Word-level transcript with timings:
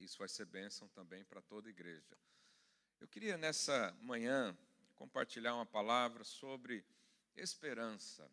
Isso 0.00 0.18
vai 0.18 0.28
ser 0.28 0.46
bênção 0.46 0.88
também 0.88 1.22
para 1.24 1.42
toda 1.42 1.68
a 1.68 1.70
igreja. 1.70 2.16
Eu 2.98 3.06
queria 3.06 3.36
nessa 3.36 3.96
manhã 4.00 4.56
compartilhar 4.94 5.54
uma 5.54 5.66
palavra 5.66 6.24
sobre 6.24 6.84
esperança. 7.36 8.30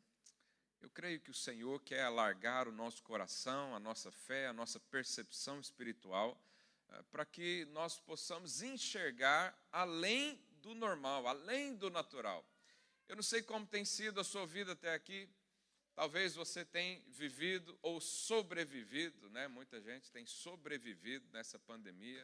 Eu 0.81 0.89
creio 0.89 1.19
que 1.19 1.31
o 1.31 1.33
Senhor 1.33 1.81
quer 1.81 2.03
alargar 2.03 2.67
o 2.67 2.71
nosso 2.71 3.03
coração, 3.03 3.75
a 3.75 3.79
nossa 3.79 4.11
fé, 4.11 4.47
a 4.47 4.53
nossa 4.53 4.79
percepção 4.79 5.59
espiritual, 5.59 6.41
eh, 6.89 7.03
para 7.11 7.25
que 7.25 7.65
nós 7.71 7.99
possamos 7.99 8.61
enxergar 8.61 9.57
além 9.71 10.39
do 10.61 10.73
normal, 10.75 11.27
além 11.27 11.75
do 11.75 11.89
natural. 11.89 12.45
Eu 13.07 13.15
não 13.15 13.23
sei 13.23 13.41
como 13.41 13.65
tem 13.65 13.85
sido 13.85 14.19
a 14.19 14.23
sua 14.23 14.45
vida 14.45 14.73
até 14.73 14.93
aqui. 14.93 15.29
Talvez 15.97 16.35
você 16.35 16.63
tenha 16.63 17.01
vivido 17.07 17.75
ou 17.81 17.99
sobrevivido, 17.99 19.31
né? 19.31 19.47
Muita 19.47 19.81
gente 19.81 20.11
tem 20.11 20.27
sobrevivido 20.27 21.27
nessa 21.33 21.57
pandemia, 21.57 22.23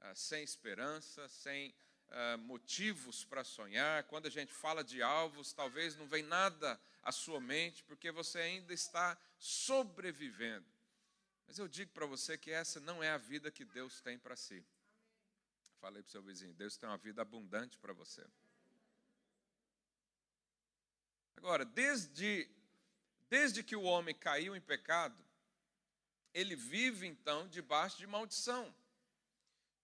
uh, 0.00 0.16
sem 0.16 0.42
esperança, 0.42 1.28
sem 1.28 1.74
uh, 2.08 2.38
motivos 2.38 3.22
para 3.22 3.44
sonhar. 3.44 4.04
Quando 4.04 4.28
a 4.28 4.30
gente 4.30 4.50
fala 4.50 4.82
de 4.82 5.02
alvos, 5.02 5.52
talvez 5.52 5.94
não 5.94 6.06
vem 6.06 6.22
nada 6.22 6.80
à 7.02 7.12
sua 7.12 7.38
mente, 7.38 7.84
porque 7.84 8.10
você 8.10 8.38
ainda 8.38 8.72
está 8.72 9.18
sobrevivendo. 9.38 10.64
Mas 11.46 11.58
eu 11.58 11.68
digo 11.68 11.92
para 11.92 12.06
você 12.06 12.38
que 12.38 12.50
essa 12.50 12.80
não 12.80 13.02
é 13.02 13.10
a 13.10 13.18
vida 13.18 13.50
que 13.50 13.66
Deus 13.66 14.00
tem 14.00 14.18
para 14.18 14.36
si. 14.36 14.64
Falei 15.82 16.02
para 16.02 16.08
o 16.08 16.12
seu 16.12 16.22
vizinho, 16.22 16.54
Deus 16.54 16.78
tem 16.78 16.88
uma 16.88 16.96
vida 16.96 17.20
abundante 17.20 17.76
para 17.76 17.92
você. 17.92 18.24
Agora, 21.36 21.62
desde, 21.62 22.48
desde 23.32 23.62
que 23.62 23.74
o 23.74 23.84
homem 23.84 24.14
caiu 24.14 24.54
em 24.54 24.60
pecado, 24.60 25.16
ele 26.34 26.54
vive 26.54 27.06
então 27.06 27.48
debaixo 27.48 27.96
de 27.96 28.06
maldição. 28.06 28.74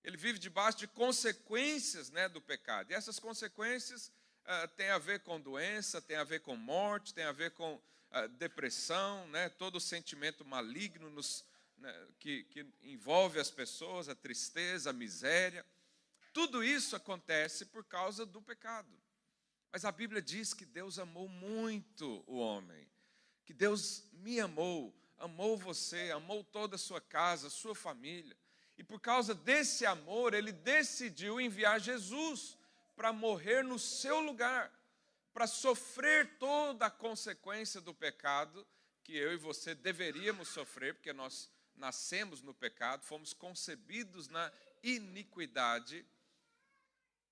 Ele 0.04 0.18
vive 0.18 0.38
debaixo 0.38 0.76
de 0.76 0.86
consequências 0.86 2.10
né, 2.10 2.28
do 2.28 2.42
pecado. 2.42 2.90
E 2.90 2.94
essas 2.94 3.18
consequências 3.18 4.12
uh, 4.44 4.68
têm 4.76 4.90
a 4.90 4.98
ver 4.98 5.20
com 5.20 5.40
doença, 5.40 5.98
têm 5.98 6.18
a 6.18 6.24
ver 6.24 6.40
com 6.40 6.56
morte, 6.56 7.14
têm 7.14 7.24
a 7.24 7.32
ver 7.32 7.52
com 7.52 7.76
uh, 7.76 8.28
depressão, 8.36 9.26
né, 9.28 9.48
todo 9.48 9.76
o 9.76 9.80
sentimento 9.80 10.44
maligno 10.44 11.08
nos, 11.08 11.42
né, 11.78 12.06
que, 12.18 12.44
que 12.44 12.66
envolve 12.82 13.40
as 13.40 13.50
pessoas, 13.50 14.10
a 14.10 14.14
tristeza, 14.14 14.90
a 14.90 14.92
miséria. 14.92 15.64
Tudo 16.34 16.62
isso 16.62 16.94
acontece 16.94 17.64
por 17.64 17.82
causa 17.82 18.26
do 18.26 18.42
pecado. 18.42 18.92
Mas 19.72 19.86
a 19.86 19.90
Bíblia 19.90 20.20
diz 20.20 20.52
que 20.52 20.66
Deus 20.66 20.98
amou 20.98 21.28
muito 21.28 22.22
o 22.26 22.36
homem, 22.36 22.86
que 23.48 23.54
Deus 23.54 24.04
me 24.12 24.38
amou, 24.38 24.94
amou 25.16 25.56
você, 25.56 26.10
amou 26.10 26.44
toda 26.44 26.76
a 26.76 26.78
sua 26.78 27.00
casa, 27.00 27.48
sua 27.48 27.74
família. 27.74 28.36
E 28.76 28.84
por 28.84 29.00
causa 29.00 29.34
desse 29.34 29.86
amor, 29.86 30.34
ele 30.34 30.52
decidiu 30.52 31.40
enviar 31.40 31.80
Jesus 31.80 32.58
para 32.94 33.10
morrer 33.10 33.64
no 33.64 33.78
seu 33.78 34.20
lugar, 34.20 34.70
para 35.32 35.46
sofrer 35.46 36.36
toda 36.36 36.84
a 36.84 36.90
consequência 36.90 37.80
do 37.80 37.94
pecado 37.94 38.66
que 39.02 39.16
eu 39.16 39.32
e 39.32 39.38
você 39.38 39.74
deveríamos 39.74 40.48
sofrer, 40.48 40.92
porque 40.92 41.14
nós 41.14 41.50
nascemos 41.74 42.42
no 42.42 42.52
pecado, 42.52 43.02
fomos 43.02 43.32
concebidos 43.32 44.28
na 44.28 44.52
iniquidade 44.82 46.04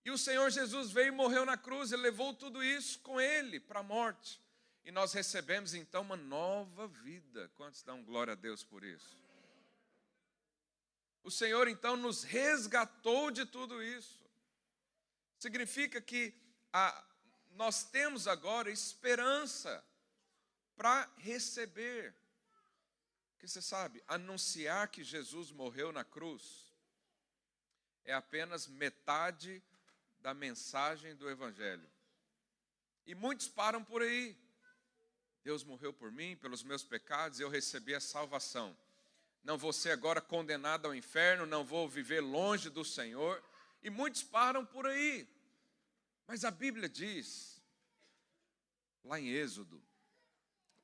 e 0.03 0.11
o 0.11 0.17
Senhor 0.17 0.49
Jesus 0.51 0.93
veio 0.93 1.09
e 1.09 1.11
morreu 1.11 1.45
na 1.45 1.57
cruz, 1.57 1.91
e 1.91 1.97
levou 1.97 2.33
tudo 2.33 2.63
isso 2.63 3.01
com 3.01 3.21
ele 3.21 3.59
para 3.59 3.81
a 3.81 3.83
morte. 3.83 4.41
E 4.87 4.93
nós 4.93 5.13
recebemos 5.13 5.75
então 5.75 6.03
uma 6.03 6.17
nova 6.17 6.87
vida. 6.87 7.51
Quantos 7.57 7.83
dão 7.83 8.05
glória 8.05 8.35
a 8.35 8.37
Deus 8.37 8.63
por 8.63 8.85
isso? 8.85 9.19
O 11.25 11.31
Senhor 11.31 11.67
então 11.67 11.97
nos 11.97 12.23
resgatou 12.23 13.33
de 13.33 13.45
tudo 13.45 13.83
isso. 13.83 14.25
Significa 15.41 16.01
que 16.01 16.33
a, 16.73 17.05
nós 17.51 17.83
temos 17.83 18.29
agora 18.29 18.71
esperança 18.71 19.85
para 20.77 21.11
receber. 21.17 22.15
Porque 23.33 23.49
você 23.49 23.61
sabe, 23.61 24.01
anunciar 24.07 24.87
que 24.87 25.03
Jesus 25.03 25.51
morreu 25.51 25.91
na 25.91 26.05
cruz 26.05 26.73
é 28.05 28.15
apenas 28.15 28.69
metade 28.69 29.61
da 30.21 30.33
mensagem 30.33 31.17
do 31.17 31.29
Evangelho. 31.29 31.91
E 33.05 33.17
muitos 33.17 33.49
param 33.49 33.83
por 33.83 34.01
aí. 34.01 34.46
Deus 35.47 35.63
morreu 35.63 35.93
por 35.93 36.11
mim, 36.11 36.35
pelos 36.35 36.65
meus 36.65 36.83
pecados, 36.83 37.39
eu 37.39 37.49
recebi 37.49 37.95
a 37.95 38.01
salvação. 38.01 38.77
Não 39.45 39.57
vou 39.57 39.73
ser 39.73 39.93
agora 39.93 40.21
condenado 40.21 40.87
ao 40.87 40.95
inferno, 40.95 41.47
não 41.47 41.65
vou 41.65 41.89
viver 41.89 42.21
longe 42.21 42.69
do 42.69 42.85
Senhor. 42.85 43.41
E 43.81 43.89
muitos 43.89 44.25
param 44.25 44.67
por 44.67 44.89
aí. 44.89 45.25
Mas 46.27 46.45
a 46.45 46.51
Bíblia 46.51 46.89
diz, 46.89 47.63
lá 49.05 49.21
em 49.21 49.29
Êxodo, 49.29 49.81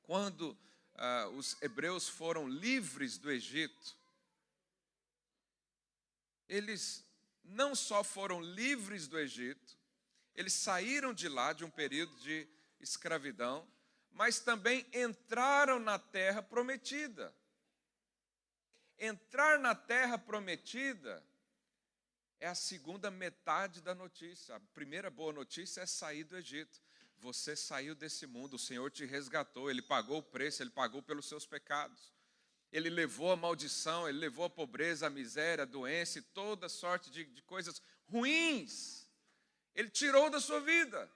quando 0.03 0.57
ah, 0.95 1.27
os 1.35 1.61
hebreus 1.61 2.07
foram 2.07 2.47
livres 2.47 3.17
do 3.17 3.29
Egito, 3.29 3.97
eles 6.47 7.05
não 7.43 7.75
só 7.75 8.01
foram 8.01 8.39
livres 8.39 9.09
do 9.09 9.19
Egito, 9.19 9.77
eles 10.33 10.53
saíram 10.53 11.13
de 11.13 11.27
lá 11.27 11.51
de 11.51 11.65
um 11.65 11.69
período 11.69 12.15
de 12.21 12.47
escravidão, 12.79 13.67
mas 14.13 14.39
também 14.39 14.85
entraram 14.93 15.79
na 15.79 15.97
terra 15.97 16.41
prometida. 16.41 17.33
Entrar 18.97 19.59
na 19.59 19.73
terra 19.75 20.17
prometida 20.17 21.23
é 22.39 22.47
a 22.47 22.55
segunda 22.55 23.09
metade 23.09 23.81
da 23.81 23.95
notícia. 23.95 24.55
A 24.55 24.59
primeira 24.59 25.09
boa 25.09 25.33
notícia 25.33 25.81
é 25.81 25.85
sair 25.85 26.23
do 26.23 26.37
Egito. 26.37 26.81
Você 27.17 27.55
saiu 27.55 27.95
desse 27.95 28.27
mundo, 28.27 28.55
o 28.55 28.59
Senhor 28.59 28.91
te 28.91 29.05
resgatou, 29.05 29.69
Ele 29.69 29.81
pagou 29.81 30.19
o 30.19 30.23
preço, 30.23 30.61
Ele 30.61 30.69
pagou 30.69 31.01
pelos 31.01 31.27
seus 31.27 31.45
pecados. 31.45 32.13
Ele 32.73 32.89
levou 32.89 33.31
a 33.31 33.35
maldição, 33.35 34.09
ele 34.09 34.17
levou 34.17 34.45
a 34.45 34.49
pobreza, 34.49 35.05
a 35.05 35.09
miséria, 35.09 35.61
a 35.61 35.65
doença 35.65 36.17
e 36.17 36.23
toda 36.23 36.67
sorte 36.67 37.11
de, 37.11 37.23
de 37.23 37.41
coisas 37.43 37.79
ruins. 38.07 39.07
Ele 39.75 39.91
tirou 39.91 40.27
da 40.27 40.41
sua 40.41 40.59
vida. 40.59 41.07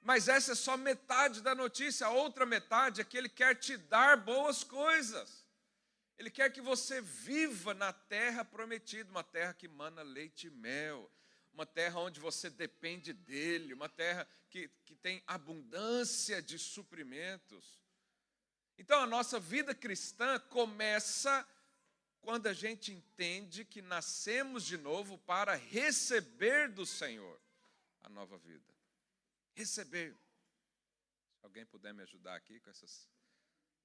Mas 0.00 0.28
essa 0.28 0.52
é 0.52 0.54
só 0.54 0.76
metade 0.76 1.40
da 1.42 1.54
notícia. 1.54 2.06
A 2.06 2.10
outra 2.10 2.46
metade 2.46 3.00
é 3.00 3.04
que 3.04 3.16
ele 3.16 3.28
quer 3.28 3.54
te 3.54 3.76
dar 3.76 4.16
boas 4.16 4.62
coisas. 4.64 5.46
Ele 6.18 6.30
quer 6.30 6.52
que 6.52 6.60
você 6.60 7.00
viva 7.00 7.74
na 7.74 7.92
terra 7.92 8.44
prometida, 8.44 9.10
uma 9.10 9.22
terra 9.22 9.54
que 9.54 9.68
mana 9.68 10.02
leite 10.02 10.48
e 10.48 10.50
mel, 10.50 11.10
uma 11.52 11.64
terra 11.64 12.00
onde 12.00 12.18
você 12.18 12.50
depende 12.50 13.12
dele, 13.12 13.74
uma 13.74 13.88
terra 13.88 14.26
que, 14.50 14.68
que 14.84 14.96
tem 14.96 15.22
abundância 15.26 16.42
de 16.42 16.58
suprimentos. 16.58 17.78
Então 18.76 19.00
a 19.00 19.06
nossa 19.06 19.38
vida 19.38 19.74
cristã 19.74 20.38
começa 20.38 21.46
quando 22.20 22.46
a 22.46 22.52
gente 22.52 22.92
entende 22.92 23.64
que 23.64 23.80
nascemos 23.80 24.64
de 24.64 24.76
novo 24.76 25.18
para 25.18 25.54
receber 25.54 26.68
do 26.68 26.84
Senhor 26.84 27.40
a 28.02 28.08
nova 28.08 28.36
vida. 28.38 28.67
Receber. 29.58 30.16
Se 31.40 31.44
alguém 31.44 31.66
puder 31.66 31.92
me 31.92 32.04
ajudar 32.04 32.36
aqui 32.36 32.60
com 32.60 32.70
essas, 32.70 33.10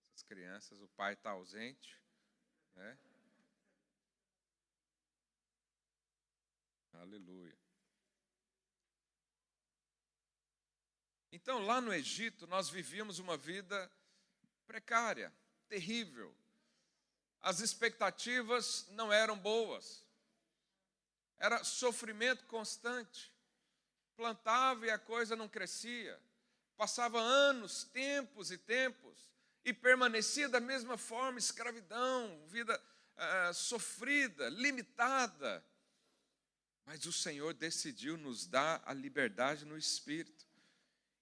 essas 0.07 0.21
crianças, 0.21 0.79
o 0.79 0.87
pai 0.89 1.13
está 1.13 1.31
ausente. 1.31 1.99
Né? 2.75 2.99
Aleluia. 6.93 7.57
Então, 11.31 11.65
lá 11.65 11.81
no 11.81 11.91
Egito, 11.91 12.45
nós 12.45 12.69
vivíamos 12.69 13.17
uma 13.17 13.35
vida 13.35 13.91
precária, 14.67 15.33
terrível. 15.67 16.37
As 17.41 17.61
expectativas 17.61 18.87
não 18.89 19.11
eram 19.11 19.39
boas. 19.39 20.05
Era 21.39 21.63
sofrimento 21.63 22.45
constante. 22.45 23.32
Plantava 24.15 24.85
e 24.85 24.89
a 24.89 24.97
coisa 24.97 25.35
não 25.35 25.47
crescia. 25.47 26.19
Passava 26.77 27.19
anos, 27.19 27.83
tempos 27.85 28.51
e 28.51 28.57
tempos, 28.57 29.31
e 29.63 29.73
permanecia 29.73 30.49
da 30.49 30.59
mesma 30.59 30.97
forma 30.97 31.39
escravidão, 31.39 32.43
vida 32.47 32.79
uh, 33.15 33.53
sofrida, 33.53 34.49
limitada. 34.49 35.63
Mas 36.85 37.05
o 37.05 37.13
Senhor 37.13 37.53
decidiu 37.53 38.17
nos 38.17 38.45
dar 38.45 38.81
a 38.85 38.93
liberdade 38.93 39.65
no 39.65 39.77
espírito. 39.77 40.45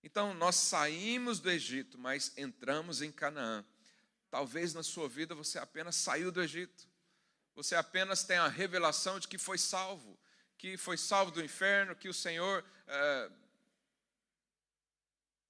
Então, 0.03 0.33
nós 0.33 0.55
saímos 0.55 1.39
do 1.39 1.51
Egito, 1.51 1.97
mas 1.97 2.35
entramos 2.35 3.01
em 3.01 3.11
Canaã. 3.11 3.63
Talvez 4.31 4.73
na 4.73 4.81
sua 4.81 5.07
vida 5.07 5.35
você 5.35 5.59
apenas 5.59 5.95
saiu 5.95 6.31
do 6.31 6.41
Egito. 6.41 6.89
Você 7.53 7.75
apenas 7.75 8.23
tem 8.23 8.37
a 8.37 8.47
revelação 8.47 9.19
de 9.19 9.27
que 9.27 9.37
foi 9.37 9.57
salvo, 9.57 10.17
que 10.61 10.77
foi 10.77 10.95
salvo 10.95 11.31
do 11.31 11.43
inferno, 11.43 11.95
que 11.95 12.07
o 12.07 12.13
Senhor 12.13 12.63
é, 12.85 13.31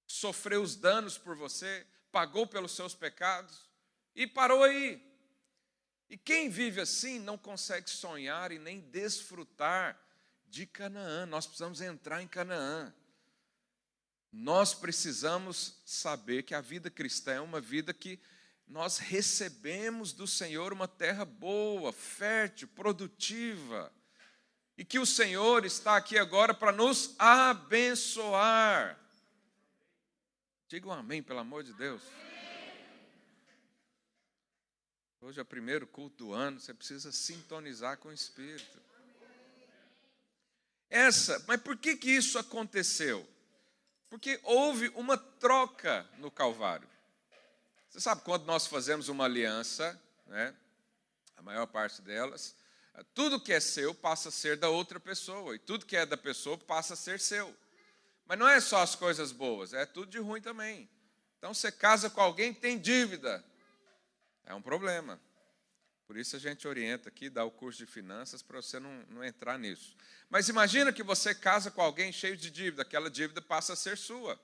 sofreu 0.06 0.62
os 0.62 0.74
danos 0.74 1.18
por 1.18 1.36
você, 1.36 1.86
pagou 2.10 2.46
pelos 2.46 2.72
seus 2.72 2.94
pecados 2.94 3.70
e 4.14 4.26
parou 4.26 4.62
aí. 4.62 5.06
E 6.08 6.16
quem 6.16 6.48
vive 6.48 6.80
assim 6.80 7.18
não 7.18 7.36
consegue 7.36 7.90
sonhar 7.90 8.52
e 8.52 8.58
nem 8.58 8.80
desfrutar 8.80 10.02
de 10.46 10.64
Canaã. 10.64 11.26
Nós 11.26 11.44
precisamos 11.44 11.82
entrar 11.82 12.22
em 12.22 12.26
Canaã. 12.26 12.90
Nós 14.32 14.72
precisamos 14.72 15.82
saber 15.84 16.42
que 16.42 16.54
a 16.54 16.62
vida 16.62 16.90
cristã 16.90 17.32
é 17.32 17.40
uma 17.42 17.60
vida 17.60 17.92
que 17.92 18.18
nós 18.66 18.96
recebemos 18.96 20.14
do 20.14 20.26
Senhor 20.26 20.72
uma 20.72 20.88
terra 20.88 21.26
boa, 21.26 21.92
fértil, 21.92 22.66
produtiva, 22.68 23.92
e 24.76 24.84
que 24.84 24.98
o 24.98 25.06
Senhor 25.06 25.64
está 25.64 25.96
aqui 25.96 26.18
agora 26.18 26.54
para 26.54 26.72
nos 26.72 27.14
abençoar. 27.18 28.98
Diga 30.68 30.88
um 30.88 30.92
amém, 30.92 31.22
pelo 31.22 31.40
amor 31.40 31.62
de 31.62 31.72
Deus. 31.74 32.02
Hoje 35.20 35.38
é 35.38 35.42
o 35.42 35.46
primeiro 35.46 35.86
culto 35.86 36.16
do 36.24 36.32
ano, 36.32 36.58
você 36.58 36.74
precisa 36.74 37.12
sintonizar 37.12 37.96
com 37.98 38.08
o 38.08 38.12
Espírito. 38.12 38.82
Essa, 40.90 41.42
mas 41.46 41.60
por 41.60 41.76
que 41.76 41.96
que 41.96 42.10
isso 42.10 42.38
aconteceu? 42.38 43.26
Porque 44.10 44.40
houve 44.42 44.88
uma 44.90 45.16
troca 45.16 46.06
no 46.18 46.30
Calvário. 46.30 46.88
Você 47.88 48.00
sabe 48.00 48.22
quando 48.22 48.44
nós 48.44 48.66
fazemos 48.66 49.08
uma 49.08 49.24
aliança, 49.24 50.00
né? 50.26 50.54
A 51.36 51.42
maior 51.42 51.66
parte 51.66 52.02
delas, 52.02 52.54
tudo 53.14 53.40
que 53.40 53.52
é 53.52 53.60
seu 53.60 53.94
passa 53.94 54.28
a 54.28 54.32
ser 54.32 54.56
da 54.56 54.68
outra 54.68 55.00
pessoa 55.00 55.54
e 55.54 55.58
tudo 55.58 55.86
que 55.86 55.96
é 55.96 56.04
da 56.04 56.16
pessoa 56.16 56.58
passa 56.58 56.94
a 56.94 56.96
ser 56.96 57.18
seu. 57.18 57.54
Mas 58.26 58.38
não 58.38 58.48
é 58.48 58.60
só 58.60 58.82
as 58.82 58.94
coisas 58.94 59.32
boas, 59.32 59.72
é 59.72 59.86
tudo 59.86 60.10
de 60.10 60.18
ruim 60.18 60.40
também. 60.40 60.88
Então 61.38 61.54
você 61.54 61.72
casa 61.72 62.08
com 62.10 62.20
alguém 62.20 62.52
que 62.52 62.60
tem 62.60 62.78
dívida. 62.78 63.44
É 64.44 64.54
um 64.54 64.62
problema. 64.62 65.20
Por 66.06 66.16
isso 66.16 66.36
a 66.36 66.38
gente 66.38 66.68
orienta 66.68 67.08
aqui, 67.08 67.30
dá 67.30 67.44
o 67.44 67.50
curso 67.50 67.78
de 67.78 67.86
finanças 67.86 68.42
para 68.42 68.60
você 68.60 68.78
não, 68.78 69.04
não 69.08 69.24
entrar 69.24 69.58
nisso. 69.58 69.96
Mas 70.28 70.48
imagina 70.48 70.92
que 70.92 71.02
você 71.02 71.34
casa 71.34 71.70
com 71.70 71.80
alguém 71.80 72.12
cheio 72.12 72.36
de 72.36 72.50
dívida, 72.50 72.82
aquela 72.82 73.10
dívida 73.10 73.40
passa 73.40 73.72
a 73.72 73.76
ser 73.76 73.96
sua. 73.96 74.38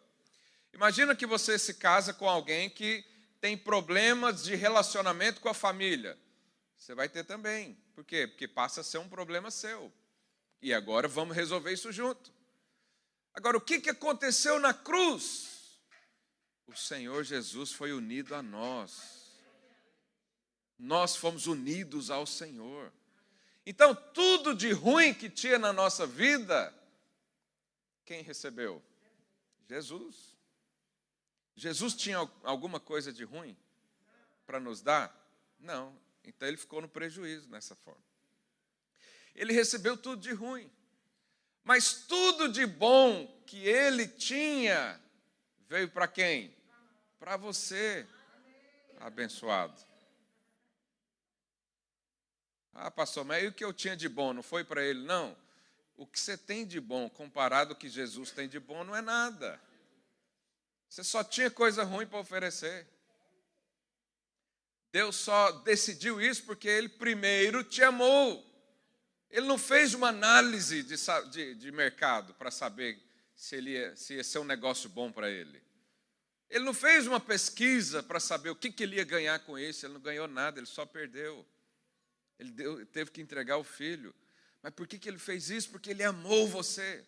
Imagina 0.72 1.14
que 1.14 1.26
você 1.26 1.58
se 1.58 1.74
casa 1.74 2.14
com 2.14 2.28
alguém 2.28 2.70
que 2.70 3.04
tem 3.40 3.56
problemas 3.56 4.42
de 4.42 4.54
relacionamento 4.54 5.40
com 5.40 5.48
a 5.48 5.54
família. 5.54 6.18
Você 6.78 6.94
vai 6.94 7.08
ter 7.08 7.24
também. 7.24 7.74
Por 7.94 8.04
quê? 8.04 8.26
Porque 8.26 8.46
passa 8.46 8.80
a 8.80 8.84
ser 8.84 8.98
um 8.98 9.08
problema 9.08 9.50
seu. 9.50 9.92
E 10.62 10.72
agora 10.72 11.08
vamos 11.08 11.36
resolver 11.36 11.72
isso 11.72 11.92
junto. 11.92 12.32
Agora, 13.34 13.56
o 13.56 13.60
que 13.60 13.90
aconteceu 13.90 14.58
na 14.58 14.72
cruz? 14.72 15.80
O 16.66 16.76
Senhor 16.76 17.24
Jesus 17.24 17.72
foi 17.72 17.92
unido 17.92 18.34
a 18.34 18.42
nós. 18.42 19.32
Nós 20.78 21.16
fomos 21.16 21.46
unidos 21.46 22.10
ao 22.10 22.26
Senhor. 22.26 22.92
Então, 23.66 23.94
tudo 23.94 24.54
de 24.54 24.72
ruim 24.72 25.12
que 25.12 25.28
tinha 25.28 25.58
na 25.58 25.72
nossa 25.72 26.06
vida, 26.06 26.72
quem 28.04 28.22
recebeu? 28.22 28.82
Jesus. 29.68 30.36
Jesus 31.54 31.94
tinha 31.94 32.18
alguma 32.44 32.78
coisa 32.80 33.12
de 33.12 33.24
ruim 33.24 33.56
para 34.46 34.58
nos 34.60 34.80
dar? 34.80 35.14
Não. 35.58 36.07
Então 36.28 36.46
ele 36.46 36.56
ficou 36.56 36.80
no 36.82 36.88
prejuízo 36.88 37.48
nessa 37.48 37.74
forma. 37.74 38.02
Ele 39.34 39.52
recebeu 39.52 39.96
tudo 39.96 40.20
de 40.20 40.32
ruim. 40.32 40.70
Mas 41.64 42.06
tudo 42.06 42.48
de 42.48 42.66
bom 42.66 43.26
que 43.46 43.66
ele 43.66 44.06
tinha 44.06 45.00
veio 45.68 45.88
para 45.88 46.06
quem? 46.06 46.54
Para 47.18 47.36
você, 47.36 48.06
abençoado. 49.00 49.80
Ah, 52.74 52.90
pastor, 52.90 53.24
mas 53.24 53.38
aí 53.38 53.48
o 53.48 53.52
que 53.52 53.64
eu 53.64 53.72
tinha 53.72 53.96
de 53.96 54.08
bom 54.08 54.32
não 54.32 54.42
foi 54.42 54.64
para 54.64 54.84
ele? 54.84 55.04
Não. 55.04 55.36
O 55.96 56.06
que 56.06 56.20
você 56.20 56.36
tem 56.36 56.64
de 56.64 56.80
bom 56.80 57.08
comparado 57.10 57.72
ao 57.72 57.78
que 57.78 57.88
Jesus 57.88 58.30
tem 58.30 58.48
de 58.48 58.60
bom 58.60 58.84
não 58.84 58.94
é 58.94 59.00
nada. 59.00 59.60
Você 60.88 61.02
só 61.02 61.24
tinha 61.24 61.50
coisa 61.50 61.82
ruim 61.82 62.06
para 62.06 62.20
oferecer. 62.20 62.86
Deus 64.92 65.16
só 65.16 65.50
decidiu 65.50 66.20
isso 66.20 66.44
porque 66.44 66.68
Ele 66.68 66.88
primeiro 66.88 67.62
te 67.62 67.82
amou. 67.82 68.44
Ele 69.30 69.46
não 69.46 69.58
fez 69.58 69.92
uma 69.94 70.08
análise 70.08 70.82
de, 70.82 70.96
de, 71.30 71.54
de 71.54 71.72
mercado 71.72 72.32
para 72.34 72.50
saber 72.50 72.98
se, 73.34 73.56
ele 73.56 73.70
ia, 73.70 73.94
se 73.94 74.14
ia 74.14 74.24
ser 74.24 74.38
um 74.38 74.44
negócio 74.44 74.88
bom 74.88 75.12
para 75.12 75.30
ele. 75.30 75.62
Ele 76.48 76.64
não 76.64 76.72
fez 76.72 77.06
uma 77.06 77.20
pesquisa 77.20 78.02
para 78.02 78.18
saber 78.18 78.50
o 78.50 78.56
que, 78.56 78.72
que 78.72 78.82
ele 78.82 78.96
ia 78.96 79.04
ganhar 79.04 79.38
com 79.40 79.58
isso. 79.58 79.84
Ele 79.84 79.94
não 79.94 80.00
ganhou 80.00 80.26
nada, 80.26 80.58
ele 80.58 80.66
só 80.66 80.86
perdeu. 80.86 81.46
Ele 82.38 82.50
deu, 82.50 82.86
teve 82.86 83.10
que 83.10 83.20
entregar 83.20 83.58
o 83.58 83.64
filho. 83.64 84.14
Mas 84.62 84.72
por 84.72 84.86
que, 84.86 84.98
que 84.98 85.08
ele 85.08 85.18
fez 85.18 85.50
isso? 85.50 85.70
Porque 85.70 85.90
ele 85.90 86.02
amou 86.02 86.48
você. 86.48 87.04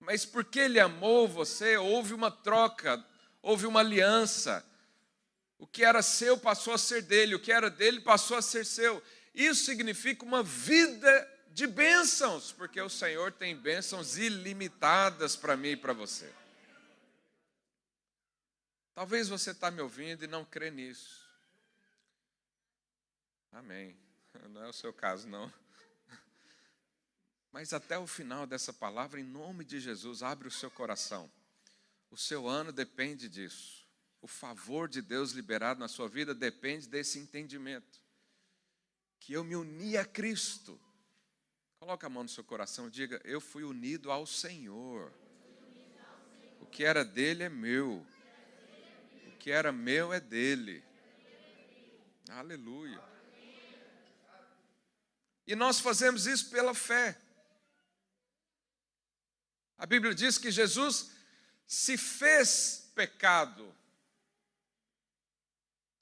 Mas 0.00 0.26
porque 0.26 0.58
ele 0.58 0.80
amou 0.80 1.28
você, 1.28 1.76
houve 1.76 2.12
uma 2.12 2.30
troca, 2.30 3.04
houve 3.40 3.66
uma 3.66 3.80
aliança. 3.80 4.64
O 5.58 5.66
que 5.66 5.84
era 5.84 6.02
seu 6.02 6.38
passou 6.38 6.72
a 6.72 6.78
ser 6.78 7.02
dele, 7.02 7.34
o 7.34 7.40
que 7.40 7.50
era 7.50 7.68
dele 7.68 8.00
passou 8.00 8.36
a 8.36 8.42
ser 8.42 8.64
seu. 8.64 9.02
Isso 9.34 9.64
significa 9.64 10.24
uma 10.24 10.42
vida 10.42 11.38
de 11.50 11.66
bênçãos, 11.66 12.52
porque 12.52 12.80
o 12.80 12.88
Senhor 12.88 13.32
tem 13.32 13.56
bênçãos 13.56 14.16
ilimitadas 14.16 15.34
para 15.34 15.56
mim 15.56 15.70
e 15.70 15.76
para 15.76 15.92
você. 15.92 16.32
Talvez 18.94 19.28
você 19.28 19.50
está 19.50 19.70
me 19.70 19.80
ouvindo 19.80 20.24
e 20.24 20.28
não 20.28 20.44
crê 20.44 20.70
nisso. 20.70 21.26
Amém. 23.52 23.96
Não 24.50 24.64
é 24.64 24.68
o 24.68 24.72
seu 24.72 24.92
caso, 24.92 25.26
não. 25.26 25.52
Mas 27.50 27.72
até 27.72 27.98
o 27.98 28.06
final 28.06 28.46
dessa 28.46 28.72
palavra, 28.72 29.20
em 29.20 29.24
nome 29.24 29.64
de 29.64 29.80
Jesus, 29.80 30.22
abre 30.22 30.46
o 30.46 30.50
seu 30.50 30.70
coração. 30.70 31.30
O 32.10 32.16
seu 32.16 32.46
ano 32.46 32.72
depende 32.72 33.28
disso. 33.28 33.77
O 34.20 34.26
favor 34.26 34.88
de 34.88 35.00
Deus 35.00 35.32
liberado 35.32 35.78
na 35.78 35.88
sua 35.88 36.08
vida 36.08 36.34
depende 36.34 36.88
desse 36.88 37.18
entendimento. 37.18 38.00
Que 39.20 39.32
eu 39.32 39.44
me 39.44 39.54
uni 39.54 39.96
a 39.96 40.04
Cristo. 40.04 40.80
Coloque 41.78 42.04
a 42.04 42.08
mão 42.08 42.24
no 42.24 42.28
seu 42.28 42.42
coração 42.42 42.88
e 42.88 42.90
diga: 42.90 43.20
Eu 43.24 43.40
fui 43.40 43.62
unido 43.62 44.10
ao 44.10 44.26
Senhor. 44.26 45.12
O 46.60 46.66
que 46.66 46.84
era 46.84 47.04
dele 47.04 47.44
é 47.44 47.48
meu. 47.48 48.04
O 49.26 49.36
que 49.38 49.50
era 49.50 49.70
meu 49.70 50.12
é 50.12 50.18
dele. 50.18 50.82
Aleluia. 52.28 53.00
E 55.46 55.54
nós 55.54 55.80
fazemos 55.80 56.26
isso 56.26 56.50
pela 56.50 56.74
fé. 56.74 57.18
A 59.78 59.86
Bíblia 59.86 60.14
diz 60.14 60.36
que 60.36 60.50
Jesus 60.50 61.10
se 61.66 61.96
fez 61.96 62.90
pecado. 62.94 63.74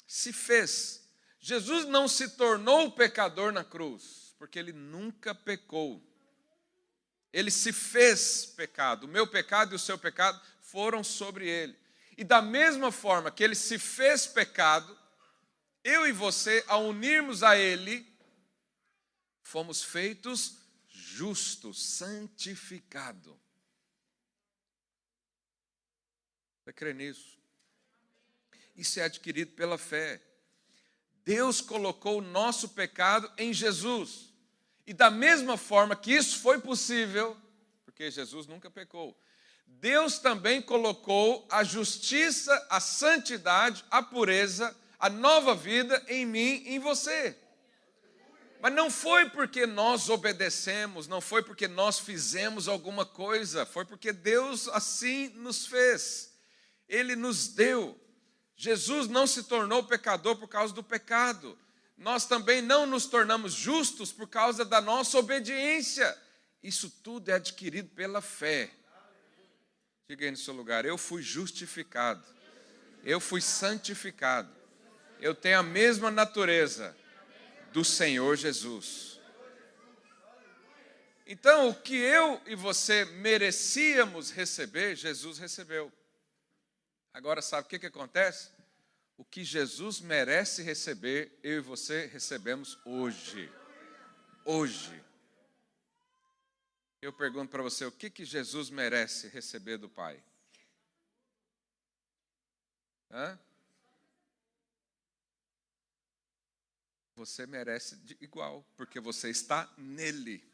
Se 0.07 0.33
fez. 0.33 1.07
Jesus 1.41 1.87
não 1.87 2.09
se 2.09 2.31
tornou 2.31 2.91
pecador 2.91 3.53
na 3.53 3.65
cruz, 3.65 4.35
porque 4.39 4.59
ele 4.59 4.73
nunca 4.73 5.35
pecou. 5.35 6.03
Ele 7.33 7.51
se 7.51 7.73
fez 7.73 8.47
pecado. 8.47 9.05
O 9.05 9.09
meu 9.09 9.27
pecado 9.27 9.73
e 9.73 9.77
o 9.77 9.79
seu 9.79 9.99
pecado 9.99 10.41
foram 10.61 11.05
sobre 11.05 11.49
ele. 11.49 11.79
E 12.17 12.25
da 12.25 12.41
mesma 12.41 12.91
forma 12.91 13.31
que 13.31 13.45
ele 13.45 13.55
se 13.55 13.79
fez 13.79 14.27
pecado, 14.27 14.97
eu 15.85 16.07
e 16.07 16.13
você, 16.13 16.65
ao 16.67 16.87
unirmos 16.87 17.43
a 17.43 17.57
ele, 17.57 18.07
fomos 19.43 19.85
feitos 19.85 20.57
justos, 20.89 21.81
santificados. 21.81 23.37
Você 26.65 26.73
crê 26.73 26.93
nisso? 26.93 27.36
Isso 28.77 29.01
é 29.01 29.05
adquirido 29.05 29.53
pela 29.53 29.79
fé. 29.79 30.21
Deus 31.25 31.61
colocou 31.61 32.19
o 32.19 32.23
nosso 32.23 32.69
pecado 32.71 33.31
em 33.37 33.53
Jesus. 33.53 34.33
E 34.87 34.93
da 34.93 35.11
mesma 35.11 35.57
forma 35.57 35.97
que 35.97 36.13
isso 36.13 36.39
foi 36.39 36.61
possível, 36.61 37.37
porque 37.85 38.11
Jesus 38.11 38.47
nunca 38.47 38.71
pecou, 38.71 39.19
Deus 39.67 40.19
também 40.19 40.63
colocou 40.63 41.47
a 41.51 41.65
justiça, 41.65 42.67
a 42.71 42.79
santidade, 42.79 43.85
a 43.91 44.01
pureza, 44.03 44.77
a 44.99 45.11
nova 45.11 45.55
vida 45.55 46.05
em 46.07 46.25
mim 46.25 46.63
e 46.65 46.77
em 46.77 46.79
você. 46.79 47.37
Mas 48.61 48.73
não 48.73 48.91
foi 48.91 49.29
porque 49.31 49.67
nós 49.67 50.09
obedecemos, 50.09 51.09
não 51.09 51.21
foi 51.21 51.43
porque 51.43 51.67
nós 51.67 51.99
fizemos 51.99 52.69
alguma 52.69 53.05
coisa, 53.05 53.67
foi 53.67 53.85
porque 53.85 54.13
Deus 54.13 54.69
assim 54.69 55.29
nos 55.31 55.67
fez 55.67 56.37
ele 56.89 57.17
nos 57.17 57.49
deu. 57.49 57.99
Jesus 58.57 59.07
não 59.07 59.27
se 59.27 59.45
tornou 59.45 59.85
pecador 59.85 60.37
por 60.37 60.49
causa 60.49 60.73
do 60.73 60.83
pecado. 60.83 61.59
Nós 61.97 62.27
também 62.27 62.63
não 62.63 62.87
nos 62.87 63.07
tornamos 63.07 63.53
justos 63.53 64.13
por 64.13 64.29
causa 64.29 64.65
da 64.65 64.81
nossa 64.81 65.19
obediência. 65.19 66.17
Isso 66.63 66.91
tudo 67.03 67.31
é 67.31 67.35
adquirido 67.35 67.91
pela 67.91 68.23
fé. 68.23 68.71
Diga 70.09 70.25
aí 70.25 70.31
no 70.31 70.37
seu 70.37 70.55
lugar: 70.55 70.85
eu 70.85 70.97
fui 70.97 71.23
justificado, 71.23 72.25
eu 73.05 73.21
fui 73.21 73.41
santificado, 73.41 74.51
eu 75.21 75.35
tenho 75.35 75.59
a 75.59 75.63
mesma 75.63 76.11
natureza 76.11 76.97
do 77.73 77.85
Senhor 77.85 78.37
Jesus. 78.37 79.21
Então, 81.27 81.69
o 81.69 81.75
que 81.75 81.97
eu 81.97 82.41
e 82.47 82.55
você 82.55 83.05
merecíamos 83.05 84.31
receber, 84.31 84.95
Jesus 84.95 85.39
recebeu. 85.39 85.93
Agora, 87.17 87.41
sabe 87.41 87.65
o 87.65 87.71
que, 87.71 87.79
que 87.79 87.87
acontece? 87.87 88.51
O 89.17 89.25
que 89.25 89.43
Jesus 89.43 90.03
merece 90.03 90.63
receber, 90.63 91.33
eu 91.43 91.57
e 91.57 91.61
você 91.61 92.05
recebemos 92.05 92.79
hoje. 92.85 93.51
Hoje. 94.45 95.03
Eu 97.01 97.15
pergunto 97.15 97.51
para 97.51 97.63
você, 97.63 97.87
o 97.87 97.91
que, 97.91 98.11
que 98.11 98.23
Jesus 98.23 98.69
merece 98.69 99.29
receber 99.29 99.79
do 99.79 99.89
Pai? 99.89 100.23
Hã? 103.11 103.39
Você 107.15 107.47
merece 107.47 107.99
igual, 108.21 108.63
porque 108.77 109.01
você 109.01 109.31
está 109.31 109.73
nele. 109.79 110.45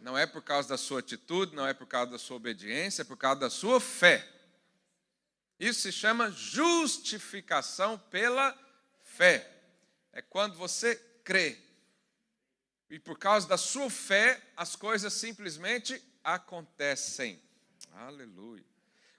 Não 0.00 0.18
é 0.18 0.26
por 0.26 0.42
causa 0.42 0.70
da 0.70 0.76
sua 0.76 0.98
atitude, 0.98 1.54
não 1.54 1.68
é 1.68 1.72
por 1.72 1.86
causa 1.86 2.10
da 2.10 2.18
sua 2.18 2.36
obediência, 2.36 3.02
é 3.02 3.04
por 3.04 3.16
causa 3.16 3.38
da 3.38 3.48
sua 3.48 3.80
fé. 3.80 4.37
Isso 5.58 5.80
se 5.80 5.92
chama 5.92 6.30
justificação 6.30 7.98
pela 7.98 8.56
fé. 9.00 9.50
É 10.12 10.22
quando 10.22 10.56
você 10.56 10.94
crê. 11.24 11.58
E 12.88 12.98
por 12.98 13.18
causa 13.18 13.46
da 13.46 13.58
sua 13.58 13.90
fé, 13.90 14.40
as 14.56 14.76
coisas 14.76 15.12
simplesmente 15.12 16.02
acontecem. 16.22 17.42
Aleluia. 17.92 18.64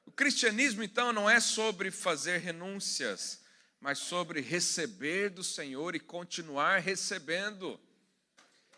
O 0.05 0.11
cristianismo, 0.11 0.81
então, 0.81 1.13
não 1.13 1.29
é 1.29 1.39
sobre 1.39 1.91
fazer 1.91 2.39
renúncias, 2.39 3.41
mas 3.79 3.99
sobre 3.99 4.41
receber 4.41 5.29
do 5.29 5.43
Senhor 5.43 5.95
e 5.95 5.99
continuar 5.99 6.79
recebendo. 6.79 7.79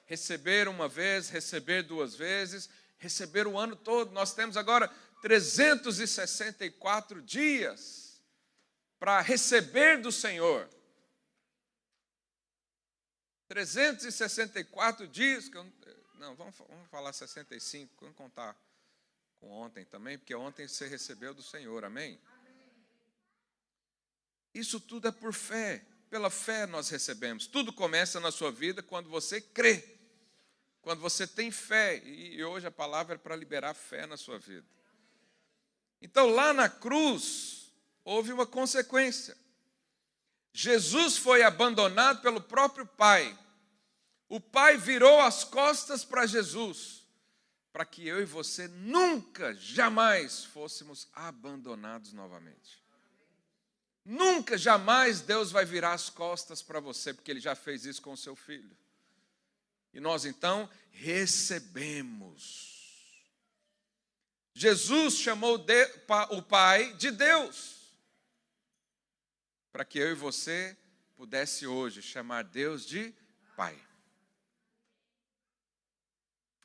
Receber 0.06 0.68
uma 0.68 0.90
vez, 0.90 1.30
receber 1.30 1.84
duas 1.84 2.16
vezes, 2.16 2.70
receber 2.98 3.48
o 3.48 3.58
ano 3.58 3.76
todo. 3.76 4.12
Nós 4.12 4.34
temos 4.34 4.58
agora 4.58 4.94
364 5.22 7.22
dias 7.22 8.22
para 9.00 9.22
receber 9.22 10.02
do 10.02 10.12
Senhor. 10.12 10.68
364 13.48 15.08
dias, 15.08 15.50
que 15.50 15.58
eu, 15.58 15.72
não, 16.16 16.36
vamos, 16.36 16.56
vamos 16.58 16.90
falar 16.90 17.14
65, 17.14 17.94
vamos 18.00 18.16
contar 18.16 18.58
com 19.40 19.50
ontem 19.50 19.86
também, 19.86 20.18
porque 20.18 20.34
ontem 20.34 20.68
você 20.68 20.88
recebeu 20.88 21.34
do 21.34 21.44
Senhor, 21.44 21.84
amém? 21.84 22.20
Isso 24.54 24.80
tudo 24.80 25.08
é 25.08 25.12
por 25.12 25.34
fé, 25.34 25.86
pela 26.10 26.30
fé 26.30 26.66
nós 26.66 26.90
recebemos. 26.90 27.48
Tudo 27.48 27.74
começa 27.74 28.20
na 28.20 28.32
sua 28.32 28.52
vida 28.52 28.84
quando 28.84 29.10
você 29.10 29.42
crê, 29.42 29.98
quando 30.82 31.00
você 31.00 31.28
tem 31.28 31.52
fé, 31.52 32.02
e 32.06 32.44
hoje 32.44 32.68
a 32.68 32.72
palavra 32.72 33.16
é 33.16 33.18
para 33.18 33.36
liberar 33.36 33.74
fé 33.74 34.06
na 34.06 34.16
sua 34.16 34.40
vida. 34.40 34.68
Então 36.02 36.30
lá 36.30 36.54
na 36.54 36.68
cruz, 36.68 37.72
houve 38.04 38.34
uma 38.34 38.46
consequência. 38.46 39.38
Jesus 40.54 41.18
foi 41.18 41.44
abandonado 41.44 42.22
pelo 42.22 42.42
próprio 42.42 42.86
Pai. 42.86 43.38
O 44.28 44.40
Pai 44.40 44.78
virou 44.78 45.20
as 45.20 45.44
costas 45.44 46.04
para 46.04 46.26
Jesus, 46.26 47.06
para 47.72 47.86
que 47.86 48.08
eu 48.08 48.22
e 48.22 48.26
você 48.26 48.68
nunca, 48.68 49.54
jamais 49.54 50.44
fôssemos 50.46 51.08
abandonados 51.14 52.14
novamente. 52.14 52.82
Nunca, 54.04 54.58
jamais 54.58 55.22
Deus 55.22 55.52
vai 55.52 55.64
virar 55.64 55.94
as 55.94 56.10
costas 56.10 56.64
para 56.64 56.80
você, 56.80 57.14
porque 57.14 57.30
Ele 57.30 57.40
já 57.40 57.56
fez 57.56 57.86
isso 57.86 58.02
com 58.02 58.14
o 58.14 58.18
seu 58.18 58.36
filho. 58.36 58.76
E 59.94 60.00
nós 60.00 60.26
então 60.26 60.70
recebemos. 60.90 62.71
Jesus 64.54 65.16
chamou 65.16 65.64
o 66.32 66.42
Pai 66.42 66.94
de 66.94 67.12
Deus 67.12 67.82
para 69.72 69.86
que 69.86 69.98
eu 69.98 70.12
e 70.12 70.16
você 70.16 70.78
pudesse 71.16 71.66
hoje 71.66 72.02
chamar 72.02 72.44
Deus 72.44 72.86
de 72.86 73.14
Pai. 73.56 73.80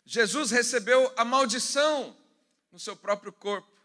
Jesus 0.04 0.50
recebeu 0.50 1.12
a 1.16 1.24
maldição 1.24 2.16
no 2.70 2.78
seu 2.78 2.96
próprio 2.96 3.32
corpo, 3.32 3.80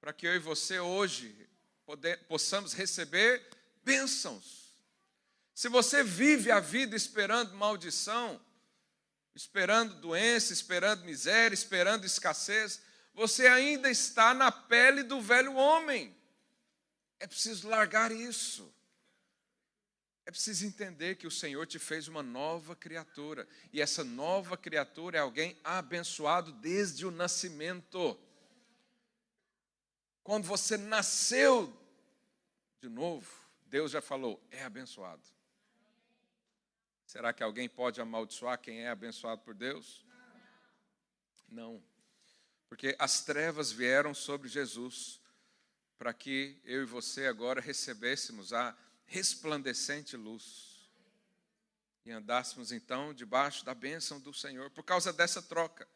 para 0.00 0.12
que 0.12 0.26
eu 0.26 0.34
e 0.34 0.38
você 0.38 0.78
hoje 0.78 1.48
poder, 1.86 2.18
possamos 2.26 2.72
receber 2.72 3.46
bênçãos. 3.84 4.64
Se 5.54 5.68
você 5.68 6.02
vive 6.02 6.50
a 6.50 6.60
vida 6.60 6.96
esperando 6.96 7.54
maldição, 7.54 8.40
esperando 9.34 9.94
doença, 9.96 10.52
esperando 10.52 11.04
miséria, 11.04 11.54
esperando 11.54 12.04
escassez, 12.04 12.80
você 13.14 13.46
ainda 13.46 13.88
está 13.88 14.34
na 14.34 14.50
pele 14.50 15.04
do 15.04 15.20
velho 15.20 15.54
homem. 15.54 16.14
É 17.20 17.26
preciso 17.26 17.68
largar 17.68 18.10
isso. 18.10 18.74
É 20.26 20.30
preciso 20.30 20.66
entender 20.66 21.16
que 21.16 21.26
o 21.26 21.30
Senhor 21.30 21.66
te 21.66 21.78
fez 21.78 22.08
uma 22.08 22.22
nova 22.22 22.74
criatura. 22.74 23.46
E 23.72 23.80
essa 23.80 24.02
nova 24.02 24.56
criatura 24.56 25.18
é 25.18 25.20
alguém 25.20 25.56
abençoado 25.62 26.50
desde 26.52 27.06
o 27.06 27.10
nascimento. 27.10 28.18
Quando 30.22 30.44
você 30.44 30.76
nasceu 30.76 31.72
de 32.80 32.88
novo, 32.88 33.30
Deus 33.66 33.92
já 33.92 34.00
falou: 34.00 34.42
é 34.50 34.64
abençoado. 34.64 35.22
Será 37.06 37.32
que 37.32 37.42
alguém 37.42 37.68
pode 37.68 38.00
amaldiçoar 38.00 38.58
quem 38.58 38.80
é 38.80 38.88
abençoado 38.88 39.42
por 39.42 39.54
Deus? 39.54 40.04
Não. 41.48 41.80
Porque 42.74 42.96
as 42.98 43.20
trevas 43.20 43.70
vieram 43.70 44.12
sobre 44.12 44.48
Jesus 44.48 45.20
para 45.96 46.12
que 46.12 46.60
eu 46.64 46.82
e 46.82 46.84
você 46.84 47.26
agora 47.28 47.60
recebêssemos 47.60 48.52
a 48.52 48.76
resplandecente 49.06 50.16
luz 50.16 50.90
e 52.04 52.10
andássemos 52.10 52.72
então 52.72 53.14
debaixo 53.14 53.64
da 53.64 53.76
bênção 53.76 54.18
do 54.18 54.34
Senhor 54.34 54.70
por 54.70 54.82
causa 54.82 55.12
dessa 55.12 55.40
troca. 55.40 55.86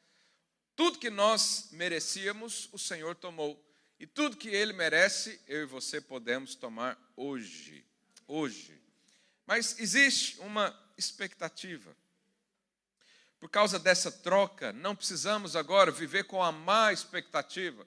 Tudo 0.77 1.01
que 1.01 1.11
nós 1.11 1.71
merecíamos, 1.73 2.69
o 2.71 2.79
Senhor 2.79 3.17
tomou. 3.17 3.61
E 3.99 4.07
tudo 4.07 4.37
que 4.37 4.49
ele 4.49 4.73
merece, 4.73 5.41
eu 5.49 5.65
e 5.65 5.67
você 5.67 6.01
podemos 6.01 6.55
tomar 6.55 6.97
hoje. 7.17 7.85
Hoje. 8.25 8.81
Mas 9.45 9.81
existe 9.81 10.39
uma 10.39 10.73
expectativa. 10.97 11.97
Por 13.41 13.49
causa 13.49 13.79
dessa 13.79 14.11
troca, 14.11 14.73
não 14.73 14.97
precisamos 14.97 15.55
agora 15.55 15.91
viver 15.91 16.25
com 16.25 16.43
a 16.43 16.51
má 16.51 16.93
expectativa 16.93 17.87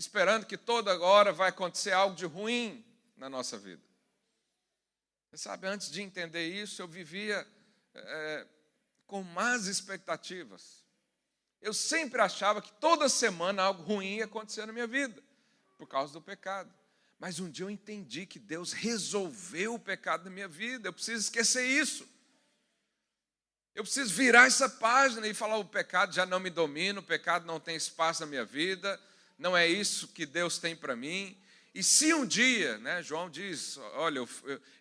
esperando 0.00 0.46
que 0.46 0.56
toda 0.56 0.98
hora 0.98 1.32
vai 1.32 1.50
acontecer 1.50 1.92
algo 1.92 2.16
de 2.16 2.24
ruim 2.24 2.84
na 3.16 3.28
nossa 3.28 3.58
vida. 3.58 3.82
Você 5.30 5.36
sabe, 5.36 5.66
antes 5.66 5.90
de 5.90 6.02
entender 6.02 6.48
isso, 6.48 6.80
eu 6.82 6.88
vivia 6.88 7.46
é, 7.94 8.46
com 9.06 9.22
más 9.22 9.66
expectativas. 9.66 10.84
Eu 11.60 11.74
sempre 11.74 12.20
achava 12.20 12.62
que 12.62 12.72
toda 12.72 13.08
semana 13.08 13.62
algo 13.62 13.82
ruim 13.82 14.16
ia 14.16 14.24
acontecer 14.24 14.64
na 14.64 14.72
minha 14.72 14.86
vida, 14.86 15.22
por 15.76 15.86
causa 15.86 16.14
do 16.14 16.22
pecado. 16.22 16.72
Mas 17.18 17.38
um 17.38 17.50
dia 17.50 17.66
eu 17.66 17.70
entendi 17.70 18.24
que 18.24 18.38
Deus 18.38 18.72
resolveu 18.72 19.74
o 19.74 19.78
pecado 19.78 20.24
na 20.24 20.30
minha 20.30 20.48
vida, 20.48 20.88
eu 20.88 20.92
preciso 20.92 21.24
esquecer 21.24 21.66
isso. 21.66 22.08
Eu 23.74 23.84
preciso 23.84 24.12
virar 24.12 24.46
essa 24.46 24.68
página 24.68 25.26
e 25.26 25.34
falar: 25.34 25.56
o 25.56 25.64
pecado 25.64 26.12
já 26.12 26.26
não 26.26 26.40
me 26.40 26.50
domina, 26.50 27.00
o 27.00 27.02
pecado 27.02 27.46
não 27.46 27.60
tem 27.60 27.76
espaço 27.76 28.22
na 28.22 28.26
minha 28.26 28.44
vida, 28.44 29.00
não 29.38 29.56
é 29.56 29.66
isso 29.66 30.08
que 30.08 30.26
Deus 30.26 30.58
tem 30.58 30.74
para 30.74 30.96
mim. 30.96 31.36
E 31.74 31.82
se 31.82 32.12
um 32.12 32.26
dia, 32.26 32.78
né, 32.78 33.02
João 33.02 33.30
diz: 33.30 33.78
olha, 33.94 34.18
eu, 34.18 34.28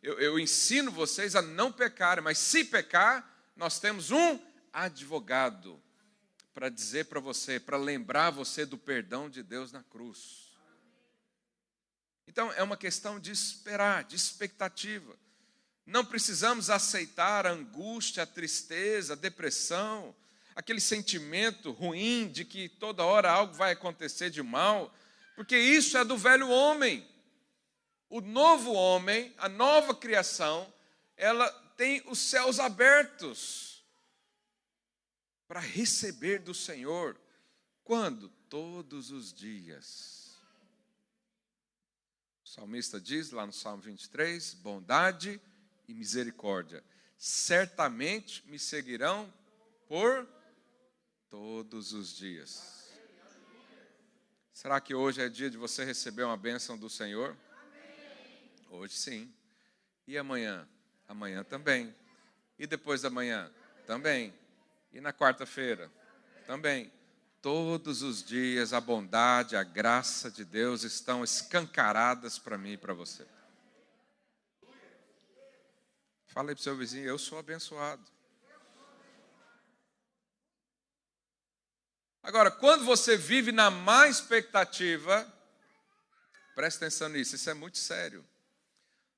eu, 0.01 0.19
eu 0.19 0.39
ensino 0.39 0.91
vocês 0.91 1.35
a 1.35 1.41
não 1.41 1.71
pecar, 1.71 2.21
mas 2.21 2.37
se 2.37 2.63
pecar, 2.63 3.29
nós 3.55 3.79
temos 3.79 4.11
um 4.11 4.39
advogado 4.73 5.81
para 6.53 6.67
dizer 6.67 7.05
para 7.05 7.19
você, 7.19 7.59
para 7.59 7.77
lembrar 7.77 8.31
você 8.31 8.65
do 8.65 8.77
perdão 8.77 9.29
de 9.29 9.43
Deus 9.43 9.71
na 9.71 9.83
cruz. 9.83 10.49
Então, 12.27 12.51
é 12.53 12.61
uma 12.61 12.77
questão 12.77 13.19
de 13.19 13.31
esperar, 13.31 14.03
de 14.03 14.15
expectativa. 14.15 15.17
Não 15.89 16.05
precisamos 16.05 16.69
aceitar 16.69 17.47
a 17.47 17.51
angústia, 17.51 18.21
a 18.21 18.27
tristeza, 18.27 19.13
a 19.13 19.15
depressão, 19.15 20.15
aquele 20.55 20.79
sentimento 20.79 21.71
ruim 21.71 22.29
de 22.29 22.45
que 22.45 22.69
toda 22.69 23.03
hora 23.03 23.31
algo 23.31 23.55
vai 23.55 23.71
acontecer 23.71 24.29
de 24.29 24.43
mal, 24.43 24.93
porque 25.35 25.57
isso 25.57 25.97
é 25.97 26.05
do 26.05 26.15
velho 26.15 26.47
homem. 26.47 27.03
O 28.07 28.21
novo 28.21 28.71
homem, 28.71 29.33
a 29.39 29.49
nova 29.49 29.95
criação, 29.95 30.71
ela 31.17 31.49
tem 31.75 32.03
os 32.05 32.19
céus 32.19 32.59
abertos 32.59 33.83
para 35.47 35.59
receber 35.59 36.37
do 36.37 36.53
Senhor. 36.53 37.19
Quando? 37.83 38.29
Todos 38.47 39.09
os 39.09 39.33
dias. 39.33 40.37
O 42.45 42.47
salmista 42.47 43.01
diz 43.01 43.31
lá 43.31 43.47
no 43.47 43.53
Salmo 43.53 43.81
23: 43.81 44.53
bondade 44.53 45.41
e 45.89 45.93
misericórdia 45.93 46.83
certamente 47.17 48.47
me 48.47 48.59
seguirão 48.59 49.31
por 49.87 50.25
todos 51.29 51.93
os 51.93 52.15
dias. 52.15 52.93
Será 54.53 54.79
que 54.79 54.93
hoje 54.93 55.21
é 55.21 55.27
dia 55.27 55.49
de 55.49 55.57
você 55.57 55.83
receber 55.83 56.23
uma 56.23 56.37
bênção 56.37 56.77
do 56.77 56.89
Senhor? 56.89 57.35
Hoje 58.69 58.93
sim. 58.93 59.33
E 60.07 60.17
amanhã? 60.17 60.67
Amanhã 61.07 61.43
também. 61.43 61.93
E 62.57 62.67
depois 62.67 63.01
da 63.01 63.09
manhã? 63.09 63.51
Também. 63.87 64.33
E 64.93 65.01
na 65.01 65.11
quarta-feira? 65.11 65.91
Também. 66.45 66.91
Todos 67.41 68.03
os 68.03 68.23
dias 68.23 68.73
a 68.73 68.81
bondade, 68.81 69.55
a 69.55 69.63
graça 69.63 70.29
de 70.29 70.45
Deus 70.45 70.83
estão 70.83 71.23
escancaradas 71.23 72.37
para 72.37 72.57
mim 72.57 72.73
e 72.73 72.77
para 72.77 72.93
você. 72.93 73.25
Fala 76.29 76.51
aí 76.51 76.55
para 76.55 76.61
o 76.61 76.63
seu 76.63 76.77
vizinho, 76.77 77.05
eu 77.07 77.17
sou 77.17 77.39
abençoado. 77.39 78.05
Agora, 82.21 82.51
quando 82.51 82.85
você 82.85 83.17
vive 83.17 83.51
na 83.51 83.71
má 83.71 84.07
expectativa, 84.07 85.27
preste 86.53 86.77
atenção 86.77 87.09
nisso, 87.09 87.35
isso 87.35 87.49
é 87.49 87.55
muito 87.55 87.79
sério. 87.79 88.23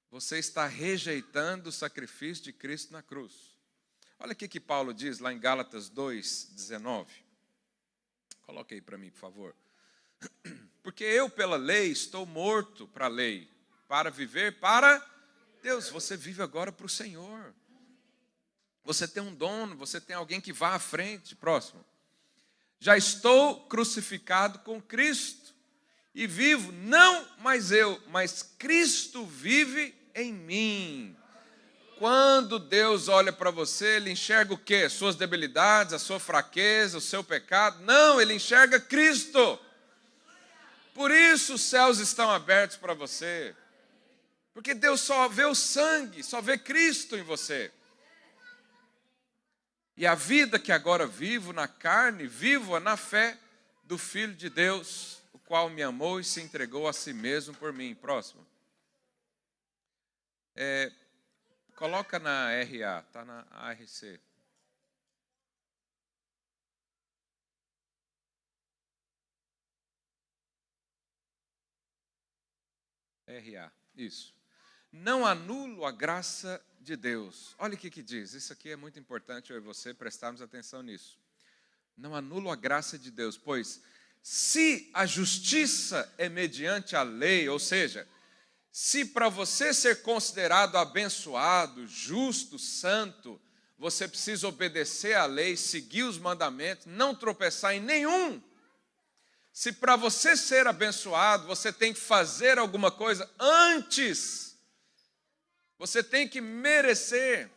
Você 0.10 0.40
está 0.40 0.66
rejeitando 0.66 1.68
o 1.68 1.72
sacrifício 1.72 2.46
de 2.46 2.54
Cristo 2.54 2.94
na 2.94 3.04
cruz. 3.04 3.58
Olha 4.18 4.32
o 4.32 4.36
que 4.36 4.60
Paulo 4.60 4.94
diz 4.94 5.20
lá 5.20 5.34
em 5.34 5.40
Gálatas 5.40 5.90
2, 5.90 6.52
19. 6.54 7.14
Coloque 8.44 8.76
aí 8.76 8.82
para 8.82 8.98
mim, 8.98 9.12
por 9.12 9.20
favor. 9.20 9.56
Porque 10.82 11.04
eu, 11.04 11.30
pela 11.30 11.58
lei, 11.58 11.92
estou 11.92 12.26
morto 12.26 12.88
para 12.88 13.06
a 13.08 13.10
lei, 13.10 13.52
para 13.90 14.10
viver 14.10 14.60
para 14.62 15.11
Deus. 15.62 15.90
Você 15.90 16.18
vive 16.18 16.42
agora 16.42 16.72
para 16.72 16.86
o 16.86 16.90
Senhor. 16.90 17.54
Você 18.84 19.08
tem 19.08 19.22
um 19.22 19.34
dono, 19.34 19.76
você 19.76 20.02
tem 20.02 20.16
alguém 20.16 20.42
que 20.42 20.52
vá 20.52 20.76
à 20.76 20.80
frente. 20.80 21.36
Próximo. 21.36 21.84
Já 22.80 22.98
estou 22.98 23.68
crucificado 23.68 24.60
com 24.60 24.82
Cristo 24.82 25.54
e 26.16 26.26
vivo, 26.28 26.72
não 26.72 27.26
mais 27.38 27.72
eu, 27.72 28.02
mas 28.08 28.42
Cristo 28.58 29.26
vive 29.26 29.96
em 30.16 30.34
mim. 30.34 31.16
Quando 31.98 32.58
Deus 32.58 33.08
olha 33.08 33.32
para 33.32 33.52
você, 33.52 33.98
ele 33.98 34.10
enxerga 34.10 34.56
o 34.56 34.58
quê? 34.58 34.90
Suas 34.90 35.16
debilidades, 35.16 35.94
a 35.94 36.00
sua 36.00 36.20
fraqueza, 36.20 36.98
o 36.98 37.02
seu 37.02 37.24
pecado? 37.24 37.84
Não, 37.84 38.20
ele 38.20 38.34
enxerga 38.34 38.80
Cristo. 38.80 39.60
Por 40.96 41.12
isso 41.12 41.54
os 41.54 41.62
céus 41.62 42.00
estão 42.00 42.32
abertos 42.32 42.76
para 42.76 42.96
você. 42.96 43.56
Porque 44.54 44.74
Deus 44.74 45.02
só 45.02 45.28
vê 45.28 45.46
o 45.46 45.56
sangue, 45.56 46.24
só 46.24 46.42
vê 46.42 46.58
Cristo 46.58 47.16
em 47.16 47.24
você. 47.24 47.72
E 49.96 50.06
a 50.06 50.16
vida 50.16 50.60
que 50.60 50.72
agora 50.72 51.06
vivo 51.06 51.54
na 51.54 51.68
carne, 51.68 52.28
vivo-a 52.28 52.80
na 52.80 52.98
fé 52.98 53.38
do 53.84 53.98
Filho 53.98 54.34
de 54.34 54.50
Deus, 54.50 55.22
o 55.32 55.40
qual 55.40 55.70
me 55.70 55.84
amou 55.84 56.20
e 56.20 56.24
se 56.24 56.42
entregou 56.42 56.88
a 56.88 56.94
si 56.94 57.14
mesmo 57.14 57.54
por 57.56 57.72
mim. 57.72 57.94
Próximo. 57.96 58.46
É, 60.56 60.92
coloca 61.76 62.20
na 62.20 62.50
RA, 62.50 63.00
está 63.00 63.24
na 63.24 63.46
ARC. 63.52 64.20
RA, 73.28 73.72
isso. 73.96 74.41
Não 74.92 75.26
anulo 75.26 75.86
a 75.86 75.92
graça 75.92 76.62
de 76.80 76.96
Deus. 76.96 77.56
Olha 77.58 77.76
o 77.76 77.78
que, 77.78 77.90
que 77.90 78.04
diz, 78.04 78.34
isso 78.34 78.52
aqui 78.52 78.70
é 78.70 78.76
muito 78.76 79.00
importante 79.00 79.52
eu 79.52 79.58
e 79.58 79.62
você 79.62 79.94
prestarmos 79.94 80.42
atenção 80.42 80.82
nisso. 80.82 81.18
Não 81.98 82.16
anulo 82.16 82.50
a 82.50 82.56
graça 82.56 82.98
de 82.98 83.12
Deus, 83.12 83.38
pois 83.38 83.82
se 84.24 84.90
a 84.94 85.06
justiça 85.06 86.12
é 86.18 86.30
mediante 86.30 86.96
a 86.96 87.04
lei, 87.04 87.50
ou 87.50 87.58
seja, 87.58 88.08
se 88.72 89.06
para 89.06 89.30
você 89.30 89.74
ser 89.74 90.02
considerado 90.02 90.78
abençoado, 90.78 91.88
justo, 91.88 92.60
santo, 92.60 93.42
você 93.78 94.08
precisa 94.08 94.48
obedecer 94.48 95.16
à 95.16 95.26
lei, 95.26 95.58
seguir 95.58 96.04
os 96.04 96.18
mandamentos, 96.18 96.86
não 96.86 97.16
tropeçar 97.16 97.74
em 97.74 97.80
nenhum. 97.80 98.42
Se 99.52 99.74
para 99.74 99.96
você 99.96 100.38
ser 100.38 100.68
abençoado, 100.68 101.48
você 101.48 101.74
tem 101.74 101.94
que 101.94 102.00
fazer 102.00 102.60
alguma 102.60 102.92
coisa 102.92 103.30
antes, 103.40 104.51
você 105.82 106.04
tem 106.04 106.28
que 106.28 106.40
merecer. 106.40 107.50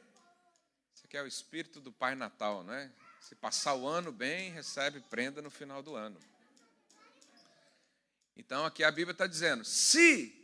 Isso 0.95 1.05
aqui 1.05 1.15
é 1.15 1.23
o 1.23 1.27
espírito 1.27 1.79
do 1.79 1.93
Pai 1.93 2.15
Natal, 2.15 2.65
não 2.65 2.73
é? 2.73 2.91
Se 3.21 3.35
passar 3.35 3.75
o 3.75 3.87
ano 3.87 4.11
bem, 4.11 4.51
recebe 4.51 4.99
prenda 5.11 5.43
no 5.43 5.51
final 5.51 5.83
do 5.83 5.95
ano. 5.95 6.19
Então 8.35 8.65
aqui 8.65 8.83
a 8.83 8.91
Bíblia 8.91 9.13
está 9.13 9.27
dizendo: 9.27 9.63
se 9.63 10.35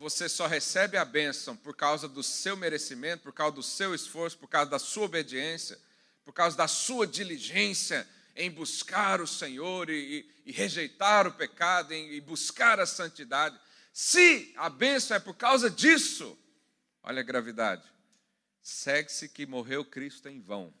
você 0.00 0.28
só 0.28 0.48
recebe 0.48 0.96
a 0.96 1.04
bênção 1.04 1.56
por 1.56 1.76
causa 1.76 2.08
do 2.08 2.24
seu 2.24 2.56
merecimento, 2.56 3.22
por 3.22 3.32
causa 3.32 3.54
do 3.54 3.62
seu 3.62 3.94
esforço, 3.94 4.36
por 4.36 4.48
causa 4.48 4.68
da 4.68 4.80
sua 4.80 5.04
obediência, 5.04 5.78
por 6.24 6.32
causa 6.32 6.56
da 6.56 6.66
sua 6.66 7.06
diligência 7.06 8.04
em 8.34 8.50
buscar 8.50 9.20
o 9.20 9.28
Senhor 9.28 9.88
e, 9.90 10.26
e, 10.44 10.50
e 10.50 10.50
rejeitar 10.50 11.24
o 11.28 11.34
pecado, 11.34 11.92
em, 11.92 12.14
e 12.14 12.20
buscar 12.20 12.80
a 12.80 12.86
santidade. 12.86 13.56
Se 13.92 14.52
a 14.56 14.68
bênção 14.68 15.16
é 15.16 15.20
por 15.20 15.36
causa 15.36 15.70
disso, 15.70 16.36
olha 17.02 17.20
a 17.20 17.24
gravidade, 17.24 17.84
segue-se 18.62 19.28
que 19.28 19.46
morreu 19.46 19.84
Cristo 19.84 20.28
em 20.28 20.40
vão. 20.40 20.72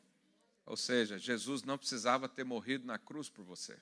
Ou 0.66 0.76
seja, 0.76 1.18
Jesus 1.18 1.62
não 1.62 1.78
precisava 1.78 2.28
ter 2.28 2.44
morrido 2.44 2.86
na 2.86 2.98
cruz 2.98 3.28
por 3.28 3.44
você. 3.44 3.76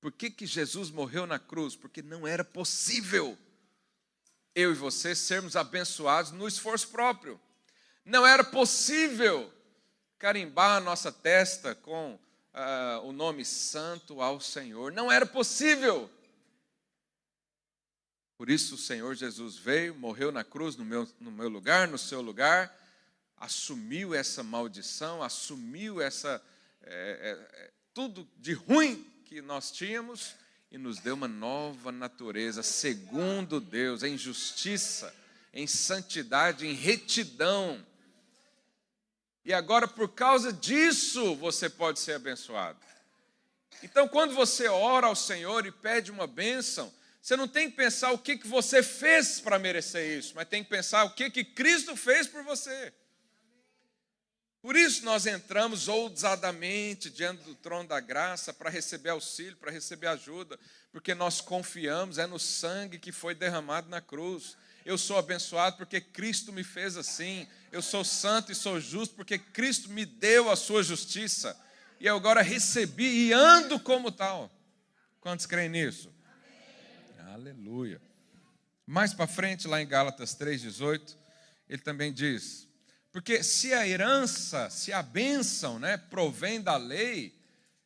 Por 0.00 0.12
que, 0.12 0.30
que 0.30 0.46
Jesus 0.46 0.90
morreu 0.90 1.26
na 1.26 1.38
cruz? 1.38 1.76
Porque 1.76 2.02
não 2.02 2.26
era 2.26 2.44
possível 2.44 3.36
eu 4.54 4.72
e 4.72 4.74
você 4.74 5.14
sermos 5.14 5.54
abençoados 5.54 6.32
no 6.32 6.48
esforço 6.48 6.88
próprio. 6.88 7.38
Não 8.02 8.26
era 8.26 8.42
possível 8.42 9.52
carimbar 10.18 10.78
a 10.78 10.80
nossa 10.80 11.12
testa 11.12 11.74
com 11.74 12.14
uh, 12.14 13.06
o 13.06 13.12
nome 13.12 13.44
santo 13.44 14.22
ao 14.22 14.40
Senhor. 14.40 14.90
Não 14.92 15.12
era 15.12 15.26
possível. 15.26 16.10
Por 18.36 18.50
isso 18.50 18.74
o 18.74 18.78
Senhor 18.78 19.14
Jesus 19.14 19.56
veio, 19.56 19.94
morreu 19.94 20.30
na 20.30 20.44
cruz 20.44 20.76
no 20.76 20.84
meu, 20.84 21.08
no 21.18 21.30
meu 21.30 21.48
lugar, 21.48 21.88
no 21.88 21.96
seu 21.96 22.20
lugar, 22.20 22.74
assumiu 23.36 24.14
essa 24.14 24.42
maldição, 24.42 25.22
assumiu 25.22 26.00
essa 26.00 26.42
é, 26.82 27.38
é, 27.54 27.70
tudo 27.94 28.28
de 28.36 28.52
ruim 28.52 29.04
que 29.24 29.40
nós 29.40 29.70
tínhamos 29.70 30.34
e 30.70 30.76
nos 30.76 30.98
deu 30.98 31.14
uma 31.14 31.28
nova 31.28 31.90
natureza, 31.90 32.62
segundo 32.62 33.60
Deus, 33.60 34.02
em 34.02 34.18
justiça, 34.18 35.14
em 35.52 35.66
santidade, 35.66 36.66
em 36.66 36.74
retidão. 36.74 37.84
E 39.44 39.54
agora, 39.54 39.88
por 39.88 40.10
causa 40.10 40.52
disso, 40.52 41.34
você 41.36 41.70
pode 41.70 42.00
ser 42.00 42.12
abençoado. 42.12 42.78
Então, 43.82 44.08
quando 44.08 44.34
você 44.34 44.68
ora 44.68 45.06
ao 45.06 45.16
Senhor 45.16 45.64
e 45.64 45.72
pede 45.72 46.10
uma 46.10 46.26
bênção, 46.26 46.92
você 47.26 47.36
não 47.36 47.48
tem 47.48 47.68
que 47.68 47.76
pensar 47.76 48.12
o 48.12 48.18
que, 48.18 48.36
que 48.36 48.46
você 48.46 48.84
fez 48.84 49.40
para 49.40 49.58
merecer 49.58 50.16
isso, 50.16 50.32
mas 50.36 50.46
tem 50.46 50.62
que 50.62 50.70
pensar 50.70 51.02
o 51.02 51.10
que, 51.10 51.28
que 51.28 51.42
Cristo 51.42 51.96
fez 51.96 52.28
por 52.28 52.44
você. 52.44 52.94
Por 54.62 54.76
isso 54.76 55.04
nós 55.04 55.26
entramos 55.26 55.88
ousadamente 55.88 57.10
diante 57.10 57.42
do 57.42 57.56
trono 57.56 57.88
da 57.88 57.98
graça 57.98 58.54
para 58.54 58.70
receber 58.70 59.10
auxílio, 59.10 59.56
para 59.56 59.72
receber 59.72 60.06
ajuda, 60.06 60.56
porque 60.92 61.16
nós 61.16 61.40
confiamos 61.40 62.16
é 62.16 62.28
no 62.28 62.38
sangue 62.38 62.96
que 62.96 63.10
foi 63.10 63.34
derramado 63.34 63.88
na 63.88 64.00
cruz. 64.00 64.56
Eu 64.84 64.96
sou 64.96 65.18
abençoado 65.18 65.76
porque 65.76 66.00
Cristo 66.00 66.52
me 66.52 66.62
fez 66.62 66.96
assim. 66.96 67.48
Eu 67.72 67.82
sou 67.82 68.04
santo 68.04 68.52
e 68.52 68.54
sou 68.54 68.78
justo 68.78 69.16
porque 69.16 69.36
Cristo 69.36 69.90
me 69.90 70.06
deu 70.06 70.48
a 70.48 70.54
sua 70.54 70.80
justiça. 70.80 71.60
E 71.98 72.06
eu 72.06 72.14
agora 72.14 72.40
recebi 72.40 73.26
e 73.26 73.32
ando 73.32 73.80
como 73.80 74.12
tal. 74.12 74.48
Quantos 75.20 75.44
creem 75.44 75.68
nisso? 75.70 76.14
Aleluia. 77.36 78.00
Mais 78.86 79.12
para 79.12 79.26
frente, 79.26 79.68
lá 79.68 79.82
em 79.82 79.86
Gálatas 79.86 80.34
3,18, 80.34 81.14
ele 81.68 81.82
também 81.82 82.10
diz: 82.10 82.66
porque 83.12 83.42
se 83.42 83.74
a 83.74 83.86
herança, 83.86 84.70
se 84.70 84.90
a 84.90 85.02
bênção 85.02 85.78
né, 85.78 85.98
provém 85.98 86.62
da 86.62 86.78
lei, 86.78 87.38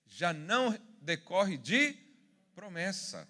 já 0.06 0.32
não 0.32 0.78
decorre 1.02 1.56
de 1.56 1.98
promessa. 2.54 3.26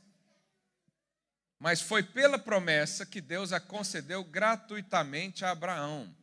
Mas 1.59 1.81
foi 1.81 2.03
pela 2.03 2.39
promessa 2.39 3.07
que 3.07 3.23
Deus 3.23 3.51
a 3.51 3.59
concedeu 3.59 4.23
gratuitamente 4.23 5.43
a 5.43 5.53
Abraão. 5.53 6.15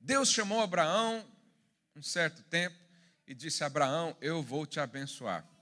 Deus 0.00 0.30
chamou 0.30 0.62
Abraão 0.62 1.24
um 1.94 2.02
certo 2.02 2.42
tempo 2.42 2.76
e 3.24 3.36
disse: 3.36 3.62
Abraão, 3.62 4.16
eu 4.20 4.42
vou 4.42 4.66
te 4.66 4.80
abençoar. 4.80 5.53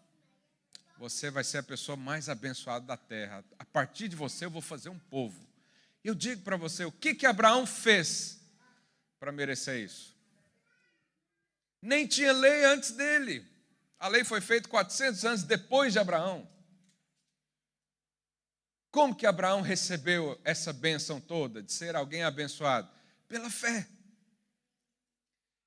Você 1.03 1.33
vai 1.33 1.43
ser 1.43 1.59
a 1.59 1.63
pessoa 1.65 1.97
mais 1.97 2.29
abençoada 2.29 2.87
da 2.87 2.97
terra. 2.97 3.45
A 3.59 3.65
partir 3.65 4.07
de 4.07 4.15
você 4.15 4.45
eu 4.45 4.51
vou 4.51 4.63
fazer 4.63 4.89
um 4.89 5.01
povo. 5.01 5.45
Eu 6.05 6.15
digo 6.15 6.43
para 6.43 6.57
você, 6.57 6.85
o 6.85 6.93
que 6.93 7.13
que 7.13 7.27
Abraão 7.27 7.67
fez? 7.67 8.41
para 9.19 9.33
merecer 9.33 9.81
isso. 9.81 10.17
Nem 11.81 12.07
tinha 12.07 12.33
lei 12.33 12.65
antes 12.67 12.93
dele. 12.93 13.45
A 13.99 14.07
lei 14.07 14.23
foi 14.23 14.41
feita 14.41 14.69
400 14.69 15.25
anos 15.25 15.43
depois 15.43 15.93
de 15.93 15.99
Abraão. 15.99 16.49
Como 18.93 19.17
que 19.17 19.27
Abraão 19.27 19.61
recebeu 19.61 20.41
essa 20.45 20.73
bênção 20.73 21.21
toda 21.21 21.65
de 21.65 21.73
ser 21.73 21.97
alguém 21.97 22.23
abençoado? 22.23 22.89
Pela 23.27 23.51
fé. 23.51 23.89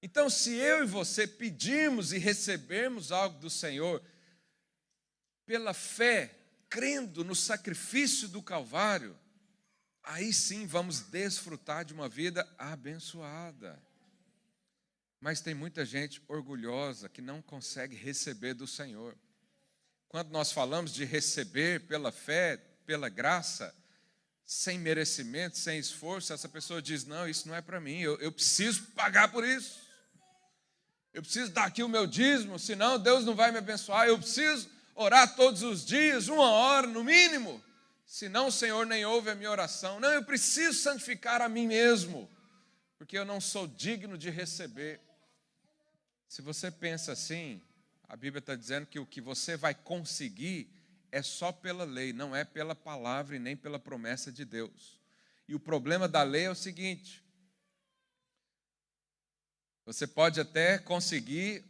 Então, 0.02 0.30
se 0.30 0.54
eu 0.54 0.84
e 0.84 0.88
você 0.88 1.28
pedirmos 1.28 2.14
e 2.14 2.18
recebermos 2.18 3.12
algo 3.12 3.38
do 3.40 3.50
Senhor 3.50 4.02
pela 5.46 5.74
fé, 5.74 6.36
crendo 6.70 7.24
no 7.24 7.36
sacrifício 7.36 8.28
do 8.28 8.42
Calvário, 8.42 9.18
aí 10.04 10.34
sim 10.34 10.66
vamos 10.66 11.02
desfrutar 11.02 11.86
de 11.86 11.94
uma 11.94 12.10
vida 12.10 12.48
abençoada. 12.58 13.82
Mas 15.20 15.42
tem 15.42 15.54
muita 15.54 15.86
gente 15.86 16.22
orgulhosa 16.28 17.10
que 17.10 17.22
não 17.22 17.42
consegue 17.42 17.96
receber 17.96 18.54
do 18.54 18.68
Senhor. 18.68 19.18
Quando 20.08 20.30
nós 20.30 20.52
falamos 20.52 20.94
de 20.94 21.04
receber 21.04 21.88
pela 21.88 22.12
fé, 22.12 22.58
pela 22.86 23.10
graça, 23.10 23.74
sem 24.46 24.78
merecimento, 24.78 25.58
sem 25.58 25.80
esforço, 25.80 26.32
essa 26.32 26.48
pessoa 26.48 26.82
diz: 26.82 27.06
Não, 27.06 27.28
isso 27.28 27.48
não 27.48 27.56
é 27.56 27.62
para 27.62 27.82
mim, 27.82 28.00
eu, 28.02 28.20
eu 28.20 28.32
preciso 28.32 28.84
pagar 28.92 29.32
por 29.32 29.44
isso. 29.44 29.84
Eu 31.12 31.22
preciso 31.22 31.52
dar 31.52 31.66
aqui 31.66 31.82
o 31.82 31.90
meu 31.90 32.06
dízimo, 32.06 32.60
senão 32.60 33.00
Deus 33.00 33.26
não 33.26 33.34
vai 33.34 33.52
me 33.52 33.58
abençoar. 33.58 34.06
Eu 34.06 34.20
preciso 34.20 34.70
orar 34.96 35.36
todos 35.36 35.62
os 35.62 35.86
dias, 35.86 36.30
uma 36.30 36.50
hora 36.50 36.88
no 36.88 37.04
mínimo, 37.04 37.62
senão 38.06 38.48
o 38.48 38.52
Senhor 38.52 38.86
nem 38.86 39.06
ouve 39.06 39.30
a 39.30 39.36
minha 39.36 39.52
oração. 39.52 40.00
Não, 40.00 40.12
eu 40.12 40.24
preciso 40.24 40.80
santificar 40.80 41.42
a 41.42 41.50
mim 41.50 41.68
mesmo, 41.68 42.30
porque 42.98 43.18
eu 43.18 43.26
não 43.26 43.42
sou 43.42 43.68
digno 43.68 44.18
de 44.18 44.30
receber. 44.30 45.02
Se 46.28 46.42
você 46.42 46.72
pensa 46.72 47.12
assim, 47.12 47.62
a 48.08 48.16
Bíblia 48.16 48.40
está 48.40 48.56
dizendo 48.56 48.88
que 48.88 49.00
o 49.00 49.06
que 49.06 49.20
você 49.20 49.58
vai 49.58 49.76
conseguir 49.76 50.70
é 51.12 51.22
só 51.22 51.52
pela 51.52 51.84
lei, 51.84 52.14
não 52.14 52.36
é 52.36 52.44
pela 52.44 52.74
palavra 52.74 53.36
e 53.36 53.40
nem 53.40 53.56
pela 53.56 53.80
promessa 53.80 54.32
de 54.32 54.46
Deus. 54.46 55.00
E 55.48 55.54
o 55.54 55.60
problema 55.60 56.08
da 56.08 56.24
lei 56.24 56.46
é 56.46 56.50
o 56.50 56.56
seguinte: 56.56 57.24
você 59.86 60.08
pode 60.08 60.40
até 60.40 60.78
conseguir 60.78 61.64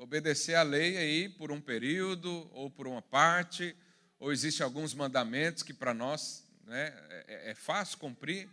obedecer 0.00 0.54
a 0.54 0.62
lei 0.62 0.96
aí 0.96 1.28
por 1.28 1.52
um 1.52 1.60
período 1.60 2.50
ou 2.54 2.70
por 2.70 2.86
uma 2.86 3.02
parte, 3.02 3.76
ou 4.18 4.32
existem 4.32 4.64
alguns 4.64 4.94
mandamentos 4.94 5.62
que 5.62 5.74
para 5.74 5.92
nós 5.92 6.42
né, 6.64 6.88
é, 7.28 7.50
é 7.50 7.54
fácil 7.54 7.98
cumprir. 7.98 8.48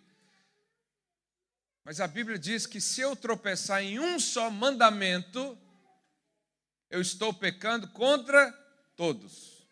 Mas 1.85 2.01
a 2.01 2.07
Bíblia 2.07 2.37
diz 2.37 2.65
que 2.65 2.81
se 2.81 2.99
eu 2.99 3.15
tropeçar 3.15 3.81
em 3.81 3.97
um 3.97 4.19
só 4.19 4.51
mandamento, 4.51 5.57
eu 6.89 6.99
estou 6.99 7.33
pecando 7.33 7.87
contra 7.91 8.51
todos. 8.97 9.65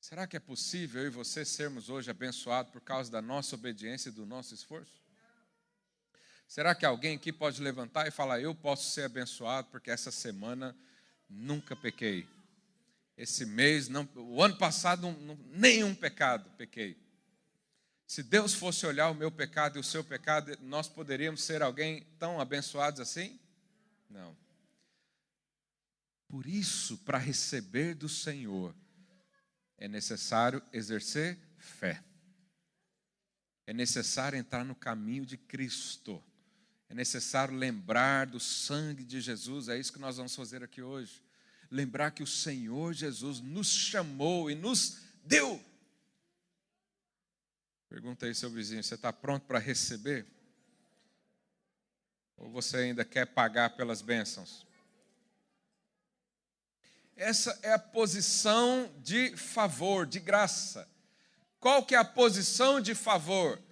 Será 0.00 0.26
que 0.26 0.38
é 0.38 0.40
possível 0.40 1.02
eu 1.02 1.08
e 1.08 1.10
você 1.10 1.44
sermos 1.44 1.90
hoje 1.90 2.10
abençoados 2.10 2.72
por 2.72 2.80
causa 2.80 3.10
da 3.10 3.20
nossa 3.20 3.56
obediência 3.56 4.08
e 4.08 4.12
do 4.12 4.24
nosso 4.24 4.54
esforço? 4.54 5.03
Será 6.46 6.74
que 6.74 6.86
alguém 6.86 7.16
aqui 7.16 7.32
pode 7.32 7.60
levantar 7.60 8.06
e 8.06 8.10
falar: 8.10 8.40
Eu 8.40 8.54
posso 8.54 8.90
ser 8.90 9.04
abençoado 9.04 9.68
porque 9.70 9.90
essa 9.90 10.10
semana 10.10 10.76
nunca 11.28 11.74
pequei? 11.74 12.26
Esse 13.16 13.46
mês, 13.46 13.88
não, 13.88 14.08
o 14.16 14.42
ano 14.42 14.56
passado, 14.56 15.10
nenhum 15.52 15.94
pecado 15.94 16.50
pequei. 16.56 16.96
Se 18.06 18.22
Deus 18.22 18.54
fosse 18.54 18.86
olhar 18.86 19.10
o 19.10 19.14
meu 19.14 19.30
pecado 19.30 19.76
e 19.76 19.80
o 19.80 19.84
seu 19.84 20.04
pecado, 20.04 20.56
nós 20.60 20.88
poderíamos 20.88 21.42
ser 21.42 21.62
alguém 21.62 22.02
tão 22.18 22.40
abençoados 22.40 23.00
assim? 23.00 23.38
Não. 24.10 24.36
Por 26.28 26.46
isso, 26.46 26.98
para 26.98 27.18
receber 27.18 27.94
do 27.94 28.08
Senhor, 28.08 28.74
é 29.78 29.88
necessário 29.88 30.62
exercer 30.72 31.38
fé. 31.56 32.02
É 33.66 33.72
necessário 33.72 34.38
entrar 34.38 34.64
no 34.64 34.74
caminho 34.74 35.24
de 35.24 35.36
Cristo. 35.36 36.22
É 36.88 36.94
necessário 36.94 37.54
lembrar 37.54 38.26
do 38.26 38.38
sangue 38.38 39.04
de 39.04 39.20
Jesus. 39.20 39.68
É 39.68 39.78
isso 39.78 39.92
que 39.92 39.98
nós 39.98 40.16
vamos 40.16 40.34
fazer 40.34 40.62
aqui 40.62 40.82
hoje. 40.82 41.22
Lembrar 41.70 42.10
que 42.10 42.22
o 42.22 42.26
Senhor 42.26 42.92
Jesus 42.92 43.40
nos 43.40 43.68
chamou 43.68 44.50
e 44.50 44.54
nos 44.54 45.00
deu. 45.24 45.62
Pergunta 47.88 48.26
aí, 48.26 48.34
seu 48.34 48.50
vizinho: 48.50 48.82
você 48.82 48.94
está 48.94 49.12
pronto 49.12 49.46
para 49.46 49.58
receber? 49.58 50.26
Ou 52.36 52.50
você 52.50 52.78
ainda 52.78 53.04
quer 53.04 53.26
pagar 53.26 53.76
pelas 53.76 54.02
bênçãos? 54.02 54.66
Essa 57.16 57.58
é 57.62 57.72
a 57.72 57.78
posição 57.78 58.92
de 59.02 59.36
favor, 59.36 60.06
de 60.06 60.18
graça. 60.18 60.88
Qual 61.60 61.86
que 61.86 61.94
é 61.94 61.98
a 61.98 62.04
posição 62.04 62.80
de 62.80 62.94
favor? 62.94 63.62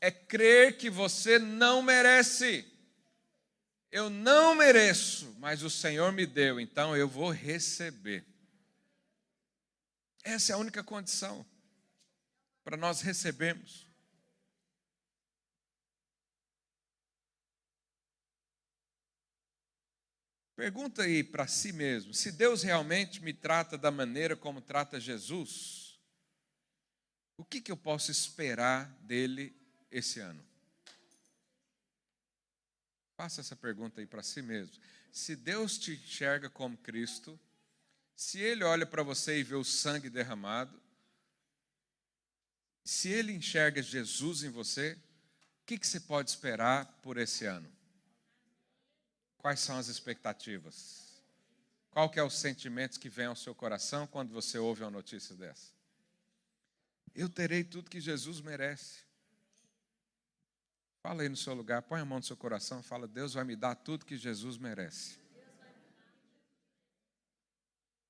É 0.00 0.10
crer 0.10 0.76
que 0.76 0.88
você 0.88 1.38
não 1.38 1.82
merece. 1.82 2.66
Eu 3.90 4.10
não 4.10 4.54
mereço, 4.54 5.34
mas 5.38 5.62
o 5.62 5.70
Senhor 5.70 6.12
me 6.12 6.26
deu, 6.26 6.60
então 6.60 6.96
eu 6.96 7.08
vou 7.08 7.30
receber. 7.30 8.24
Essa 10.22 10.52
é 10.52 10.54
a 10.54 10.58
única 10.58 10.84
condição 10.84 11.44
para 12.62 12.76
nós 12.76 13.00
recebermos. 13.00 13.88
Pergunta 20.54 21.02
aí 21.02 21.22
para 21.22 21.46
si 21.46 21.72
mesmo: 21.72 22.12
se 22.12 22.32
Deus 22.32 22.62
realmente 22.62 23.22
me 23.22 23.32
trata 23.32 23.78
da 23.78 23.90
maneira 23.90 24.36
como 24.36 24.60
trata 24.60 25.00
Jesus, 25.00 25.98
o 27.38 27.44
que, 27.44 27.60
que 27.60 27.70
eu 27.70 27.76
posso 27.76 28.10
esperar 28.10 28.86
dele 29.00 29.57
esse 29.90 30.20
ano? 30.20 30.44
Faça 33.16 33.40
essa 33.40 33.56
pergunta 33.56 34.00
aí 34.00 34.06
para 34.06 34.22
si 34.22 34.40
mesmo. 34.40 34.80
Se 35.10 35.34
Deus 35.34 35.76
te 35.76 35.92
enxerga 35.92 36.48
como 36.48 36.76
Cristo, 36.76 37.38
se 38.14 38.38
Ele 38.38 38.62
olha 38.62 38.86
para 38.86 39.02
você 39.02 39.38
e 39.40 39.42
vê 39.42 39.54
o 39.54 39.64
sangue 39.64 40.08
derramado, 40.08 40.80
se 42.84 43.08
Ele 43.08 43.32
enxerga 43.32 43.82
Jesus 43.82 44.44
em 44.44 44.50
você, 44.50 44.96
o 45.62 45.66
que, 45.66 45.78
que 45.78 45.86
você 45.86 46.00
pode 46.00 46.30
esperar 46.30 46.86
por 47.02 47.16
esse 47.16 47.44
ano? 47.44 47.70
Quais 49.36 49.60
são 49.60 49.78
as 49.78 49.88
expectativas? 49.88 51.22
Qual 51.90 52.08
que 52.08 52.20
é 52.20 52.22
os 52.22 52.38
sentimentos 52.38 52.98
que 52.98 53.08
vêm 53.08 53.26
ao 53.26 53.36
seu 53.36 53.54
coração 53.54 54.06
quando 54.06 54.32
você 54.32 54.58
ouve 54.58 54.82
uma 54.82 54.90
notícia 54.90 55.34
dessa? 55.34 55.72
Eu 57.14 57.28
terei 57.28 57.64
tudo 57.64 57.90
que 57.90 58.00
Jesus 58.00 58.40
merece. 58.40 59.07
Fala 61.08 61.22
aí 61.22 61.28
no 61.30 61.38
seu 61.38 61.54
lugar, 61.54 61.80
põe 61.80 62.02
a 62.02 62.04
mão 62.04 62.18
no 62.18 62.24
seu 62.24 62.36
coração, 62.36 62.82
fala: 62.82 63.08
Deus 63.08 63.32
vai 63.32 63.42
me 63.42 63.56
dar 63.56 63.74
tudo 63.74 64.04
que 64.04 64.14
Jesus 64.14 64.58
merece. 64.58 65.18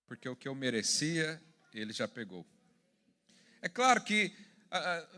Porque 0.05 0.29
o 0.29 0.35
que 0.35 0.49
eu 0.49 0.55
merecia, 0.57 1.41
Ele 1.73 1.93
já 1.93 2.09
pegou. 2.09 2.45
É 3.63 3.69
claro 3.69 4.03
que 4.03 4.37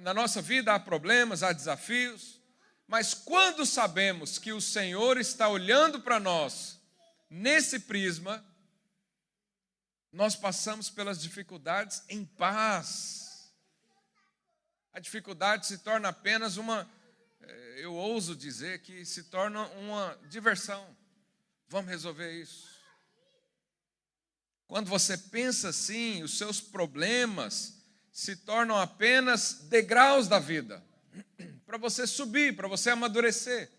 na 0.01 0.13
nossa 0.13 0.43
vida 0.43 0.75
há 0.75 0.79
problemas, 0.79 1.43
há 1.43 1.55
desafios, 1.55 2.39
mas 2.87 3.15
quando 3.15 3.65
sabemos 3.65 4.37
que 4.39 4.53
o 4.53 4.61
Senhor 4.61 5.17
está 5.17 5.49
olhando 5.49 6.03
para 6.03 6.21
nós 6.21 6.79
nesse 7.31 7.81
prisma, 7.81 8.45
nós 10.13 10.37
passamos 10.37 10.91
pelas 10.91 11.19
dificuldades 11.19 12.03
em 12.11 12.27
paz. 12.27 13.55
A 14.93 15.01
dificuldade 15.01 15.67
se 15.67 15.79
torna 15.79 16.11
apenas 16.11 16.59
uma, 16.59 16.87
eu 17.77 17.95
ouso 17.95 18.37
dizer 18.37 18.81
que 18.83 19.05
se 19.05 19.25
torna 19.25 19.67
uma 19.69 20.19
diversão. 20.29 20.97
Vamos 21.69 21.91
resolver 21.91 22.33
isso. 22.33 22.69
Quando 24.67 24.89
você 24.89 25.17
pensa 25.17 25.71
assim, 25.71 26.23
os 26.23 26.39
seus 26.39 26.61
problemas 26.61 27.83
se 28.13 28.37
tornam 28.37 28.77
apenas 28.77 29.67
degraus 29.69 30.29
da 30.29 30.39
vida 30.39 30.83
para 31.67 31.79
você 31.79 32.07
subir, 32.07 32.55
para 32.55 32.69
você 32.69 32.91
amadurecer. 32.91 33.71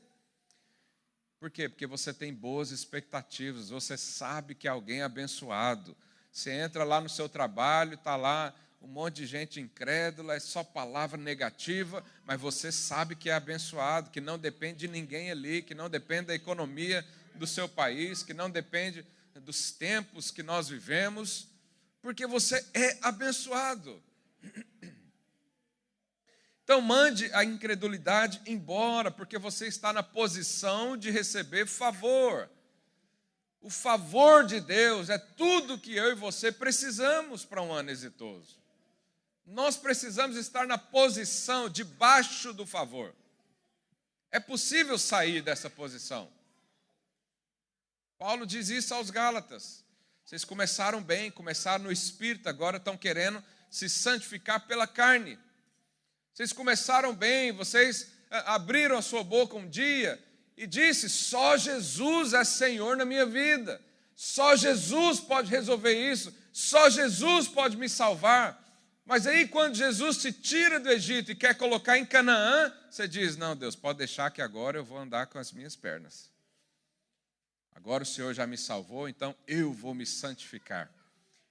Por 1.39 1.49
quê? 1.49 1.67
Porque 1.67 1.87
você 1.87 2.13
tem 2.13 2.33
boas 2.33 2.71
expectativas, 2.71 3.69
você 3.69 3.97
sabe 3.97 4.53
que 4.53 4.67
alguém 4.67 4.99
é 4.99 5.03
abençoado. 5.03 5.97
Você 6.31 6.51
entra 6.51 6.83
lá 6.83 7.01
no 7.01 7.09
seu 7.09 7.27
trabalho, 7.27 7.95
está 7.95 8.15
lá 8.15 8.53
um 8.81 8.87
monte 8.87 9.17
de 9.17 9.27
gente 9.27 9.59
incrédula, 9.59 10.35
é 10.35 10.39
só 10.39 10.63
palavra 10.63 11.17
negativa, 11.17 12.03
mas 12.25 12.41
você 12.41 12.71
sabe 12.71 13.15
que 13.15 13.29
é 13.29 13.33
abençoado, 13.33 14.09
que 14.09 14.19
não 14.19 14.39
depende 14.39 14.79
de 14.79 14.87
ninguém 14.87 15.29
ali, 15.29 15.61
que 15.61 15.75
não 15.75 15.89
depende 15.89 16.27
da 16.27 16.35
economia 16.35 17.05
do 17.35 17.45
seu 17.45 17.69
país, 17.69 18.23
que 18.23 18.33
não 18.33 18.49
depende 18.49 19.05
dos 19.35 19.71
tempos 19.71 20.31
que 20.31 20.41
nós 20.41 20.67
vivemos, 20.67 21.47
porque 22.01 22.25
você 22.25 22.65
é 22.73 22.97
abençoado. 23.01 24.01
Então 26.63 26.81
mande 26.81 27.29
a 27.33 27.43
incredulidade 27.43 28.41
embora, 28.45 29.11
porque 29.11 29.37
você 29.37 29.67
está 29.67 29.91
na 29.91 30.01
posição 30.01 30.95
de 30.95 31.11
receber 31.11 31.67
favor. 31.67 32.49
O 33.59 33.69
favor 33.69 34.45
de 34.45 34.59
Deus 34.59 35.09
é 35.09 35.17
tudo 35.17 35.77
que 35.77 35.95
eu 35.95 36.11
e 36.11 36.15
você 36.15 36.51
precisamos 36.51 37.43
para 37.43 37.61
um 37.61 37.71
ano 37.71 37.91
exitoso. 37.91 38.60
Nós 39.45 39.75
precisamos 39.77 40.37
estar 40.37 40.67
na 40.67 40.77
posição 40.77 41.69
debaixo 41.69 42.53
do 42.53 42.65
favor. 42.65 43.13
É 44.31 44.39
possível 44.39 44.97
sair 44.97 45.41
dessa 45.41 45.69
posição. 45.69 46.31
Paulo 48.17 48.45
diz 48.45 48.69
isso 48.69 48.93
aos 48.93 49.09
Gálatas. 49.09 49.83
Vocês 50.23 50.45
começaram 50.45 51.01
bem, 51.03 51.31
começaram 51.31 51.85
no 51.85 51.91
espírito, 51.91 52.47
agora 52.47 52.77
estão 52.77 52.95
querendo 52.95 53.43
se 53.69 53.89
santificar 53.89 54.67
pela 54.67 54.87
carne. 54.87 55.37
Vocês 56.33 56.53
começaram 56.53 57.13
bem, 57.13 57.51
vocês 57.51 58.07
ah, 58.29 58.55
abriram 58.55 58.97
a 58.97 59.01
sua 59.01 59.23
boca 59.23 59.57
um 59.57 59.67
dia 59.67 60.23
e 60.55 60.65
disse: 60.65 61.09
"Só 61.09 61.57
Jesus 61.57 62.33
é 62.33 62.43
Senhor 62.43 62.95
na 62.95 63.03
minha 63.03 63.25
vida. 63.25 63.81
Só 64.15 64.55
Jesus 64.55 65.19
pode 65.19 65.49
resolver 65.49 65.93
isso. 65.93 66.33
Só 66.53 66.89
Jesus 66.89 67.47
pode 67.47 67.75
me 67.75 67.89
salvar." 67.89 68.60
Mas 69.11 69.27
aí, 69.27 69.45
quando 69.45 69.75
Jesus 69.75 70.21
te 70.21 70.31
tira 70.31 70.79
do 70.79 70.89
Egito 70.89 71.33
e 71.33 71.35
quer 71.35 71.53
colocar 71.53 71.97
em 71.97 72.05
Canaã, 72.05 72.73
você 72.89 73.09
diz: 73.09 73.35
Não, 73.35 73.57
Deus, 73.57 73.75
pode 73.75 73.97
deixar 73.97 74.31
que 74.31 74.41
agora 74.41 74.77
eu 74.77 74.85
vou 74.85 74.97
andar 74.97 75.27
com 75.27 75.37
as 75.37 75.51
minhas 75.51 75.75
pernas. 75.75 76.31
Agora 77.75 78.03
o 78.03 78.05
Senhor 78.05 78.33
já 78.33 78.47
me 78.47 78.57
salvou, 78.57 79.09
então 79.09 79.35
eu 79.45 79.73
vou 79.73 79.93
me 79.93 80.05
santificar. 80.05 80.89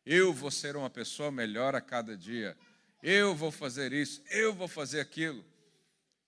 Eu 0.06 0.32
vou 0.32 0.50
ser 0.50 0.74
uma 0.74 0.88
pessoa 0.88 1.30
melhor 1.30 1.74
a 1.74 1.82
cada 1.82 2.16
dia. 2.16 2.56
Eu 3.02 3.34
vou 3.34 3.50
fazer 3.50 3.92
isso, 3.92 4.22
eu 4.30 4.54
vou 4.54 4.66
fazer 4.66 5.00
aquilo. 5.00 5.44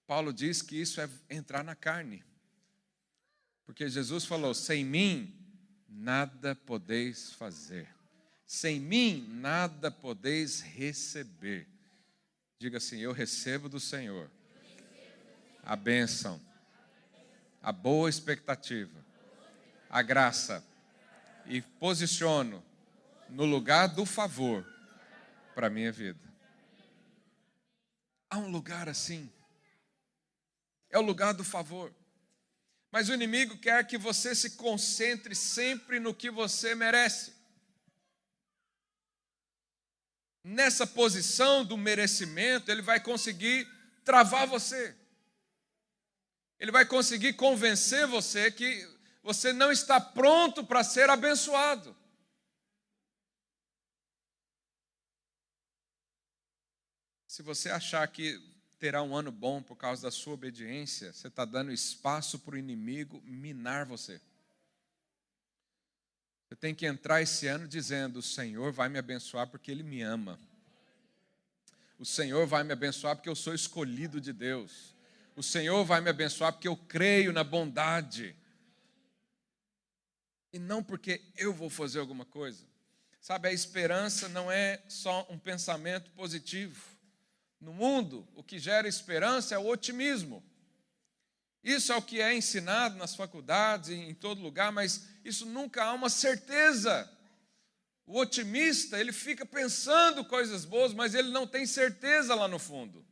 Paulo 0.07 0.35
diz 0.35 0.61
que 0.61 0.79
isso 0.79 1.01
é 1.01 1.09
entrar 1.31 1.65
na 1.65 1.75
carne. 1.75 2.23
Porque 3.65 3.89
Jesus 3.89 4.27
falou: 4.27 4.53
sem 4.53 4.85
mim 4.85 5.35
nada 5.89 6.55
podeis 6.55 7.33
fazer. 7.33 7.89
Sem 8.53 8.79
mim 8.79 9.27
nada 9.31 9.91
podeis 9.91 10.61
receber. 10.61 11.67
Diga 12.59 12.77
assim: 12.77 12.99
Eu 12.99 13.11
recebo 13.11 13.67
do 13.67 13.81
Senhor 13.81 14.31
a 15.63 15.75
bênção, 15.75 16.39
a 17.63 17.73
boa 17.73 18.11
expectativa, 18.11 19.03
a 19.89 20.03
graça 20.03 20.63
e 21.47 21.63
posiciono 21.63 22.63
no 23.31 23.47
lugar 23.47 23.87
do 23.87 24.05
favor 24.05 24.63
para 25.55 25.69
a 25.69 25.71
minha 25.71 25.91
vida. 25.91 26.21
Há 28.29 28.37
um 28.37 28.51
lugar 28.51 28.87
assim. 28.87 29.33
É 30.91 30.99
o 30.99 31.03
lugar 31.03 31.33
do 31.33 31.43
favor. 31.43 31.91
Mas 32.91 33.09
o 33.09 33.15
inimigo 33.15 33.57
quer 33.57 33.87
que 33.87 33.97
você 33.97 34.35
se 34.35 34.51
concentre 34.51 35.35
sempre 35.35 35.99
no 35.99 36.13
que 36.13 36.31
você 36.31 36.75
merece 36.75 37.41
nessa 40.45 40.87
posição 40.87 41.65
do 41.65 41.77
merecimento, 41.77 42.71
ele 42.71 42.83
vai 42.83 43.01
conseguir 43.01 43.69
travar 44.05 44.47
você. 44.47 44.95
Ele 46.59 46.71
vai 46.71 46.85
conseguir 46.85 47.35
convencer 47.35 48.07
você 48.07 48.51
que 48.51 48.89
você 49.23 49.53
não 49.53 49.71
está 49.71 50.01
pronto 50.01 50.65
para 50.65 50.83
ser 50.83 51.09
abençoado. 51.11 51.97
Se 57.27 57.43
você 57.43 57.71
achar 57.71 58.07
que 58.09 58.39
terá 58.79 59.03
um 59.03 59.17
ano 59.17 59.33
bom 59.33 59.63
por 59.63 59.77
causa 59.77 60.03
da 60.03 60.11
sua 60.11 60.35
obediência, 60.35 61.13
você 61.13 61.29
está 61.29 61.45
dando 61.45 61.73
espaço 61.73 62.39
para 62.41 62.57
o 62.57 62.59
inimigo 62.59 63.23
minar 63.25 63.87
você. 63.87 64.21
Eu 66.53 66.57
tenho 66.57 66.77
que 66.77 66.85
entrar 66.85 67.23
esse 67.23 67.47
ano 67.47 67.67
dizendo: 67.67 68.19
o 68.19 68.23
Senhor 68.23 68.71
vai 68.73 68.87
me 68.87 68.99
abençoar 68.99 69.47
porque 69.47 69.71
Ele 69.71 69.83
me 69.83 70.03
ama. 70.03 70.39
O 71.99 72.05
Senhor 72.05 72.47
vai 72.47 72.63
me 72.63 72.75
abençoar 72.75 73.17
porque 73.17 73.31
eu 73.31 73.35
sou 73.35 73.55
escolhido 73.55 74.21
de 74.21 74.35
Deus. 74.35 74.95
O 75.35 75.43
Senhor 75.43 75.83
vai 75.83 76.03
me 76.03 76.11
abençoar 76.11 76.53
porque 76.53 76.69
eu 76.69 76.77
creio 76.77 77.33
na 77.33 77.43
bondade. 77.43 78.37
E 80.53 80.59
não 80.59 80.83
porque 80.83 81.23
eu 81.39 81.55
vou 81.55 81.71
fazer 81.71 82.01
alguma 82.01 82.27
coisa. 82.27 82.67
Sabe, 83.19 83.49
a 83.49 83.53
esperança 83.53 84.29
não 84.29 84.53
é 84.53 84.83
só 84.89 85.27
um 85.31 85.39
pensamento 85.39 86.11
positivo. 86.11 86.85
No 87.59 87.73
mundo, 87.73 88.29
o 88.35 88.43
que 88.43 88.59
gera 88.59 88.87
esperança 88.87 89.55
é 89.55 89.59
o 89.59 89.69
otimismo. 89.69 90.45
Isso 91.63 91.93
é 91.93 91.97
o 91.97 92.03
que 92.03 92.21
é 92.21 92.35
ensinado 92.35 92.97
nas 92.97 93.15
faculdades 93.15 93.91
em 93.91 94.15
todo 94.15 94.43
lugar, 94.43 94.73
mas 94.73 95.07
isso 95.25 95.47
nunca 95.47 95.85
há 95.85 95.93
uma 95.93 96.11
certeza. 96.11 97.09
O 98.05 98.19
otimista, 98.19 98.99
ele 98.99 99.13
fica 99.13 99.47
pensando 99.47 100.25
coisas 100.25 100.65
boas, 100.65 100.93
mas 100.93 101.15
ele 101.15 101.31
não 101.31 101.47
tem 101.47 101.65
certeza 101.65 102.35
lá 102.35 102.49
no 102.49 102.59
fundo. 102.59 103.05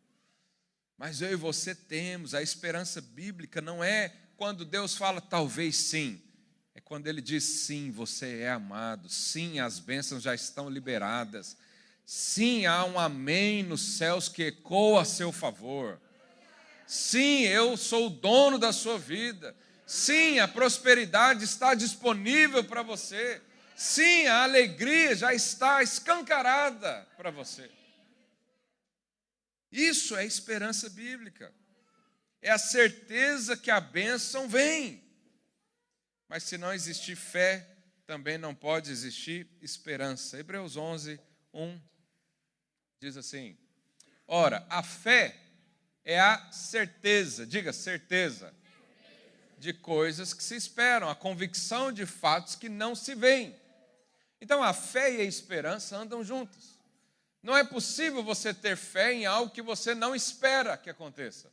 Mas 0.98 1.22
eu 1.22 1.32
e 1.32 1.36
você 1.36 1.74
temos, 1.74 2.34
a 2.34 2.42
esperança 2.42 3.00
bíblica 3.00 3.60
não 3.60 3.82
é 3.82 4.12
quando 4.36 4.64
Deus 4.64 4.96
fala 4.96 5.20
talvez 5.20 5.76
sim, 5.76 6.20
é 6.74 6.80
quando 6.80 7.06
ele 7.06 7.22
diz 7.22 7.44
sim, 7.44 7.90
você 7.90 8.40
é 8.40 8.50
amado, 8.50 9.08
sim, 9.08 9.60
as 9.60 9.78
bênçãos 9.78 10.22
já 10.22 10.34
estão 10.34 10.68
liberadas, 10.68 11.56
sim, 12.04 12.66
há 12.66 12.84
um 12.84 12.98
amém 12.98 13.62
nos 13.62 13.80
céus 13.96 14.28
que 14.28 14.42
ecoa 14.42 15.02
a 15.02 15.04
seu 15.04 15.30
favor. 15.30 16.00
Sim, 16.90 17.42
eu 17.42 17.76
sou 17.76 18.08
o 18.08 18.10
dono 18.10 18.58
da 18.58 18.72
sua 18.72 18.98
vida. 18.98 19.56
Sim, 19.86 20.40
a 20.40 20.48
prosperidade 20.48 21.44
está 21.44 21.72
disponível 21.72 22.64
para 22.64 22.82
você. 22.82 23.40
Sim, 23.76 24.26
a 24.26 24.42
alegria 24.42 25.14
já 25.14 25.32
está 25.32 25.84
escancarada 25.84 27.06
para 27.16 27.30
você. 27.30 27.70
Isso 29.70 30.16
é 30.16 30.26
esperança 30.26 30.90
bíblica. 30.90 31.54
É 32.42 32.50
a 32.50 32.58
certeza 32.58 33.56
que 33.56 33.70
a 33.70 33.80
bênção 33.80 34.48
vem. 34.48 35.00
Mas 36.26 36.42
se 36.42 36.58
não 36.58 36.72
existir 36.72 37.14
fé, 37.14 37.68
também 38.04 38.36
não 38.36 38.52
pode 38.52 38.90
existir 38.90 39.48
esperança. 39.62 40.40
Hebreus 40.40 40.76
11, 40.76 41.20
1 41.54 41.80
diz 42.98 43.16
assim: 43.16 43.56
Ora, 44.26 44.66
a 44.68 44.82
fé 44.82 45.49
é 46.04 46.18
a 46.18 46.50
certeza, 46.50 47.46
diga 47.46 47.72
certeza, 47.72 48.54
de 49.58 49.72
coisas 49.72 50.32
que 50.32 50.42
se 50.42 50.56
esperam, 50.56 51.08
a 51.08 51.14
convicção 51.14 51.92
de 51.92 52.06
fatos 52.06 52.54
que 52.54 52.68
não 52.68 52.94
se 52.94 53.14
veem. 53.14 53.54
Então 54.40 54.62
a 54.62 54.72
fé 54.72 55.12
e 55.12 55.20
a 55.20 55.24
esperança 55.24 55.96
andam 55.96 56.24
juntos. 56.24 56.78
Não 57.42 57.56
é 57.56 57.64
possível 57.64 58.22
você 58.22 58.52
ter 58.52 58.76
fé 58.76 59.12
em 59.12 59.26
algo 59.26 59.52
que 59.52 59.62
você 59.62 59.94
não 59.94 60.14
espera 60.14 60.76
que 60.76 60.90
aconteça. 60.90 61.52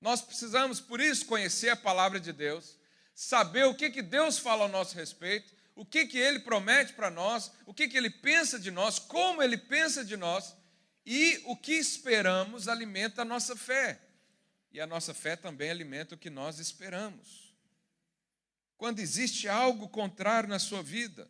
Nós 0.00 0.20
precisamos, 0.20 0.80
por 0.80 1.00
isso, 1.00 1.26
conhecer 1.26 1.70
a 1.70 1.76
palavra 1.76 2.20
de 2.20 2.32
Deus, 2.32 2.76
saber 3.14 3.64
o 3.64 3.74
que, 3.74 3.90
que 3.90 4.02
Deus 4.02 4.38
fala 4.38 4.64
ao 4.64 4.68
nosso 4.68 4.94
respeito, 4.94 5.52
o 5.74 5.84
que, 5.84 6.06
que 6.06 6.18
Ele 6.18 6.40
promete 6.40 6.92
para 6.92 7.10
nós, 7.10 7.50
o 7.66 7.74
que, 7.74 7.88
que 7.88 7.96
Ele 7.96 8.10
pensa 8.10 8.58
de 8.58 8.70
nós, 8.70 8.98
como 8.98 9.42
Ele 9.42 9.56
pensa 9.56 10.04
de 10.04 10.16
nós, 10.16 10.54
e 11.10 11.40
o 11.46 11.56
que 11.56 11.72
esperamos 11.72 12.68
alimenta 12.68 13.22
a 13.22 13.24
nossa 13.24 13.56
fé. 13.56 13.98
E 14.70 14.78
a 14.78 14.86
nossa 14.86 15.14
fé 15.14 15.36
também 15.36 15.70
alimenta 15.70 16.14
o 16.14 16.18
que 16.18 16.28
nós 16.28 16.58
esperamos. 16.58 17.56
Quando 18.76 18.98
existe 18.98 19.48
algo 19.48 19.88
contrário 19.88 20.50
na 20.50 20.58
sua 20.58 20.82
vida, 20.82 21.26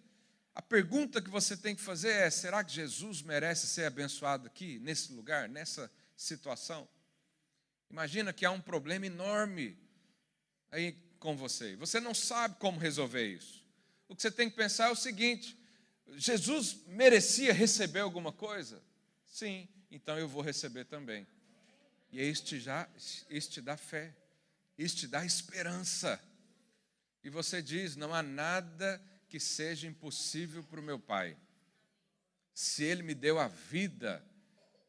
a 0.52 0.60
pergunta 0.60 1.22
que 1.22 1.30
você 1.30 1.56
tem 1.56 1.76
que 1.76 1.80
fazer 1.80 2.10
é: 2.10 2.28
será 2.28 2.64
que 2.64 2.72
Jesus 2.72 3.22
merece 3.22 3.68
ser 3.68 3.84
abençoado 3.84 4.48
aqui, 4.48 4.80
nesse 4.80 5.12
lugar, 5.12 5.48
nessa 5.48 5.88
situação? 6.16 6.88
Imagina 7.88 8.32
que 8.32 8.44
há 8.44 8.50
um 8.50 8.60
problema 8.60 9.06
enorme 9.06 9.78
aí 10.72 10.90
com 11.20 11.36
você. 11.36 11.76
Você 11.76 12.00
não 12.00 12.14
sabe 12.14 12.56
como 12.58 12.80
resolver 12.80 13.28
isso. 13.28 13.64
O 14.08 14.16
que 14.16 14.22
você 14.22 14.30
tem 14.32 14.50
que 14.50 14.56
pensar 14.56 14.88
é 14.88 14.90
o 14.90 14.96
seguinte: 14.96 15.56
Jesus 16.16 16.78
merecia 16.88 17.52
receber 17.52 18.00
alguma 18.00 18.32
coisa? 18.32 18.88
Sim, 19.38 19.68
então 19.88 20.18
eu 20.18 20.27
vou 20.27 20.42
receber 20.42 20.85
também. 20.87 21.24
E 22.11 22.20
este 22.20 22.59
já, 22.59 22.88
este 23.31 23.61
dá 23.61 23.77
fé, 23.77 24.12
este 24.77 25.07
dá 25.07 25.24
esperança. 25.24 26.20
E 27.22 27.31
você 27.31 27.62
diz: 27.62 27.94
não 27.94 28.12
há 28.12 28.20
nada 28.20 29.01
que 29.29 29.38
seja 29.38 29.87
impossível 29.87 30.64
para 30.64 30.81
o 30.81 30.83
meu 30.83 30.98
Pai. 30.98 31.37
Se 32.53 32.83
Ele 32.83 33.05
me 33.05 33.14
deu 33.14 33.38
a 33.38 33.46
vida, 33.46 34.20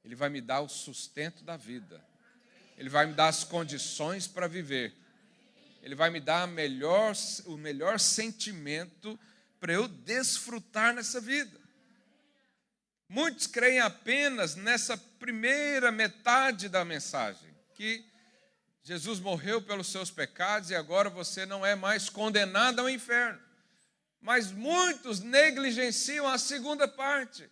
Ele 0.04 0.16
vai 0.16 0.30
me 0.30 0.42
dar 0.42 0.62
o 0.62 0.68
sustento 0.68 1.44
da 1.44 1.56
vida. 1.56 2.04
Ele 2.76 2.90
vai 2.90 3.06
me 3.06 3.14
dar 3.14 3.28
as 3.28 3.44
condições 3.44 4.26
para 4.26 4.48
viver. 4.48 4.96
Ele 5.84 5.94
vai 5.94 6.10
me 6.10 6.20
dar 6.20 6.48
melhor, 6.48 7.14
o 7.46 7.56
melhor 7.56 8.00
sentimento 8.00 9.20
para 9.60 9.74
eu 9.74 9.88
desfrutar 9.88 10.92
nessa 10.96 11.22
vida. 11.22 11.59
Muitos 13.10 13.48
creem 13.48 13.80
apenas 13.80 14.56
nessa 14.56 14.96
primeira 14.96 15.92
metade 15.92 16.70
da 16.70 16.86
mensagem, 16.86 17.50
que 17.74 18.06
Jesus 18.84 19.20
morreu 19.20 19.62
pelos 19.64 19.88
seus 19.88 20.12
pecados 20.12 20.70
e 20.70 20.76
agora 20.76 21.10
você 21.10 21.44
não 21.44 21.66
é 21.66 21.74
mais 21.74 22.08
condenado 22.08 22.80
ao 22.80 22.90
inferno. 22.90 23.42
Mas 24.22 24.52
muitos 24.52 25.22
negligenciam 25.22 26.28
a 26.28 26.38
segunda 26.38 26.88
parte, 26.88 27.50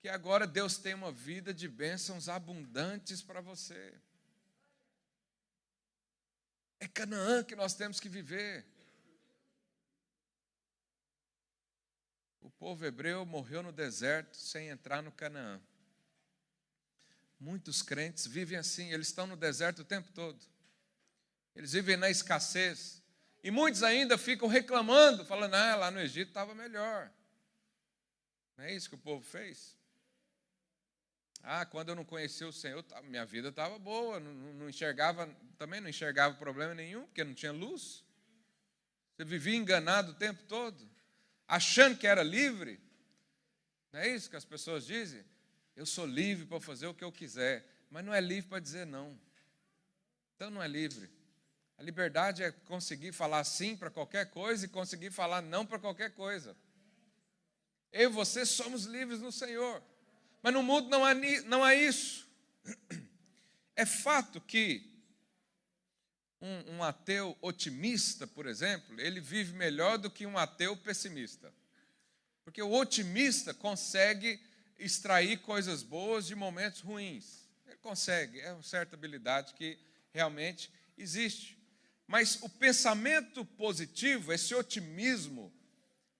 que 0.00 0.08
agora 0.08 0.48
Deus 0.48 0.76
tem 0.76 0.94
uma 0.94 1.12
vida 1.12 1.54
de 1.54 1.68
bênçãos 1.68 2.28
abundantes 2.28 3.22
para 3.22 3.40
você. 3.40 3.94
É 6.80 6.88
Canaã 6.88 7.44
que 7.44 7.54
nós 7.54 7.74
temos 7.74 8.00
que 8.00 8.08
viver. 8.08 8.66
O 12.42 12.50
povo 12.50 12.84
hebreu 12.84 13.24
morreu 13.24 13.62
no 13.62 13.70
deserto 13.70 14.36
sem 14.36 14.68
entrar 14.68 15.00
no 15.00 15.12
Canaã. 15.12 15.60
Muitos 17.38 17.82
crentes 17.82 18.26
vivem 18.26 18.58
assim, 18.58 18.92
eles 18.92 19.08
estão 19.08 19.26
no 19.28 19.36
deserto 19.36 19.80
o 19.80 19.84
tempo 19.84 20.10
todo. 20.12 20.38
Eles 21.54 21.72
vivem 21.72 21.96
na 21.96 22.10
escassez. 22.10 23.00
E 23.44 23.50
muitos 23.50 23.82
ainda 23.82 24.18
ficam 24.18 24.48
reclamando, 24.48 25.24
falando: 25.24 25.54
ah, 25.54 25.76
lá 25.76 25.90
no 25.90 26.00
Egito 26.00 26.28
estava 26.28 26.54
melhor. 26.54 27.10
Não 28.56 28.64
é 28.64 28.74
isso 28.74 28.88
que 28.88 28.96
o 28.96 28.98
povo 28.98 29.24
fez? 29.24 29.76
Ah, 31.44 31.64
quando 31.64 31.90
eu 31.90 31.96
não 31.96 32.04
conhecia 32.04 32.46
o 32.46 32.52
Senhor, 32.52 32.84
minha 33.04 33.24
vida 33.24 33.48
estava 33.48 33.78
boa, 33.78 34.20
não, 34.20 34.32
não, 34.32 34.68
enxergava, 34.68 35.28
também 35.58 35.80
não 35.80 35.88
enxergava 35.88 36.36
problema 36.36 36.74
nenhum, 36.74 37.04
porque 37.06 37.24
não 37.24 37.34
tinha 37.34 37.52
luz. 37.52 38.04
Você 39.16 39.24
vivia 39.24 39.56
enganado 39.56 40.12
o 40.12 40.14
tempo 40.14 40.42
todo 40.44 40.91
achando 41.52 41.98
que 41.98 42.06
era 42.06 42.22
livre. 42.22 42.80
Não 43.92 44.00
é 44.00 44.08
isso 44.08 44.30
que 44.30 44.36
as 44.36 44.44
pessoas 44.44 44.86
dizem? 44.86 45.22
Eu 45.76 45.84
sou 45.84 46.06
livre 46.06 46.46
para 46.46 46.58
fazer 46.58 46.86
o 46.86 46.94
que 46.94 47.04
eu 47.04 47.12
quiser, 47.12 47.66
mas 47.90 48.02
não 48.02 48.14
é 48.14 48.22
livre 48.22 48.48
para 48.48 48.58
dizer 48.58 48.86
não. 48.86 49.18
Então 50.34 50.48
não 50.50 50.62
é 50.62 50.66
livre. 50.66 51.10
A 51.76 51.82
liberdade 51.82 52.42
é 52.42 52.50
conseguir 52.50 53.12
falar 53.12 53.44
sim 53.44 53.76
para 53.76 53.90
qualquer 53.90 54.30
coisa 54.30 54.64
e 54.64 54.68
conseguir 54.68 55.10
falar 55.10 55.42
não 55.42 55.66
para 55.66 55.78
qualquer 55.78 56.12
coisa. 56.14 56.56
Eu 57.92 58.08
e 58.08 58.12
você 58.14 58.46
somos 58.46 58.86
livres 58.86 59.20
no 59.20 59.30
Senhor. 59.30 59.82
Mas 60.42 60.54
no 60.54 60.62
mundo 60.62 60.88
não 60.88 61.04
há, 61.04 61.12
não 61.44 61.62
há 61.62 61.74
isso. 61.74 62.26
É 63.76 63.84
fato 63.84 64.40
que 64.40 64.91
um, 66.42 66.76
um, 66.76 66.82
ateu 66.82 67.38
otimista, 67.40 68.26
por 68.26 68.46
exemplo, 68.46 69.00
ele 69.00 69.20
vive 69.20 69.52
melhor 69.54 69.96
do 69.96 70.10
que 70.10 70.26
um 70.26 70.36
ateu 70.36 70.76
pessimista. 70.76 71.54
Porque 72.44 72.60
o 72.60 72.72
otimista 72.72 73.54
consegue 73.54 74.40
extrair 74.78 75.38
coisas 75.38 75.84
boas 75.84 76.26
de 76.26 76.34
momentos 76.34 76.80
ruins. 76.80 77.48
Ele 77.66 77.76
consegue, 77.76 78.40
é 78.40 78.52
uma 78.52 78.62
certa 78.62 78.96
habilidade 78.96 79.54
que 79.54 79.78
realmente 80.12 80.70
existe. 80.98 81.56
Mas 82.08 82.42
o 82.42 82.48
pensamento 82.48 83.44
positivo, 83.44 84.32
esse 84.32 84.54
otimismo, 84.54 85.52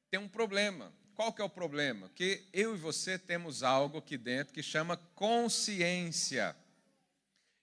tem 0.08 0.20
um 0.20 0.28
problema. 0.28 0.92
Qual 1.14 1.32
que 1.32 1.42
é 1.42 1.44
o 1.44 1.50
problema? 1.50 2.08
Que 2.14 2.44
eu 2.52 2.74
e 2.74 2.78
você 2.78 3.18
temos 3.18 3.62
algo 3.62 3.98
aqui 3.98 4.16
dentro 4.16 4.54
que 4.54 4.62
chama 4.62 4.96
consciência. 5.14 6.56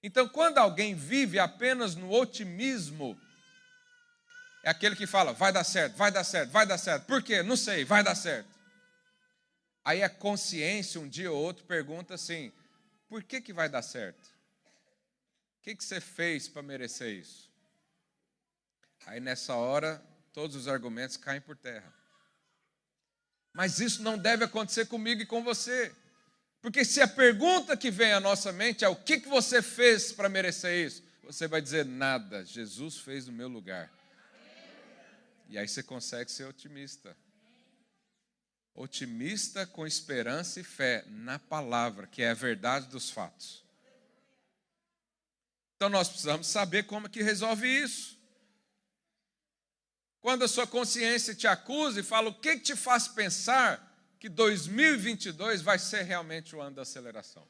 Então, 0.01 0.27
quando 0.27 0.57
alguém 0.57 0.95
vive 0.95 1.39
apenas 1.39 1.95
no 1.95 2.12
otimismo, 2.12 3.19
é 4.63 4.69
aquele 4.69 4.95
que 4.95 5.05
fala, 5.05 5.33
vai 5.33 5.51
dar 5.51 5.63
certo, 5.63 5.95
vai 5.95 6.12
dar 6.12 6.23
certo, 6.23 6.51
vai 6.51 6.65
dar 6.65 6.77
certo. 6.77 7.05
Por 7.05 7.21
quê? 7.21 7.43
Não 7.43 7.57
sei, 7.57 7.83
vai 7.83 8.03
dar 8.03 8.15
certo. 8.15 8.49
Aí 9.83 10.03
a 10.03 10.09
consciência, 10.09 10.99
um 10.99 11.07
dia 11.07 11.31
ou 11.31 11.41
outro, 11.41 11.65
pergunta 11.65 12.13
assim: 12.13 12.51
por 13.07 13.23
que, 13.23 13.41
que 13.41 13.51
vai 13.51 13.67
dar 13.67 13.81
certo? 13.81 14.23
O 15.57 15.62
que, 15.63 15.75
que 15.75 15.83
você 15.83 15.99
fez 15.99 16.47
para 16.47 16.62
merecer 16.62 17.09
isso? 17.09 17.49
Aí 19.05 19.19
nessa 19.19 19.55
hora, 19.55 20.01
todos 20.33 20.55
os 20.55 20.67
argumentos 20.67 21.17
caem 21.17 21.41
por 21.41 21.57
terra. 21.57 21.93
Mas 23.53 23.79
isso 23.79 24.03
não 24.03 24.17
deve 24.17 24.45
acontecer 24.45 24.85
comigo 24.85 25.21
e 25.21 25.25
com 25.25 25.43
você. 25.43 25.93
Porque 26.61 26.83
se 26.83 27.01
a 27.01 27.07
pergunta 27.07 27.77
que 27.77 27.89
vem 27.89 28.11
à 28.11 28.19
nossa 28.19 28.51
mente 28.51 28.83
é 28.83 28.89
o 28.89 28.95
que, 28.95 29.19
que 29.19 29.29
você 29.29 29.61
fez 29.61 30.11
para 30.11 30.27
merecer 30.27 30.85
isso, 30.85 31.03
você 31.23 31.47
vai 31.47 31.61
dizer 31.61 31.85
nada, 31.85 32.43
Jesus 32.43 32.97
fez 32.97 33.27
no 33.27 33.31
meu 33.31 33.47
lugar. 33.47 33.91
E 35.47 35.57
aí 35.57 35.67
você 35.67 35.81
consegue 35.81 36.31
ser 36.31 36.45
otimista. 36.45 37.15
Otimista 38.73 39.65
com 39.65 39.87
esperança 39.87 40.59
e 40.59 40.63
fé 40.63 41.03
na 41.07 41.39
palavra, 41.39 42.07
que 42.07 42.21
é 42.21 42.29
a 42.29 42.35
verdade 42.35 42.87
dos 42.87 43.09
fatos. 43.09 43.63
Então 45.75 45.89
nós 45.89 46.09
precisamos 46.09 46.47
saber 46.47 46.83
como 46.83 47.09
que 47.09 47.23
resolve 47.23 47.67
isso. 47.67 48.19
Quando 50.19 50.43
a 50.43 50.47
sua 50.47 50.67
consciência 50.67 51.33
te 51.33 51.47
acusa 51.47 52.01
e 52.01 52.03
fala 52.03 52.29
o 52.29 52.39
que 52.39 52.59
te 52.59 52.75
faz 52.75 53.07
pensar 53.07 53.88
que 54.19 54.27
2022 54.27 55.62
vai 55.62 55.79
ser 55.79 56.03
realmente 56.03 56.55
o 56.55 56.62
ano 56.62 56.75
da 56.75 56.82
aceleração. 56.82 57.47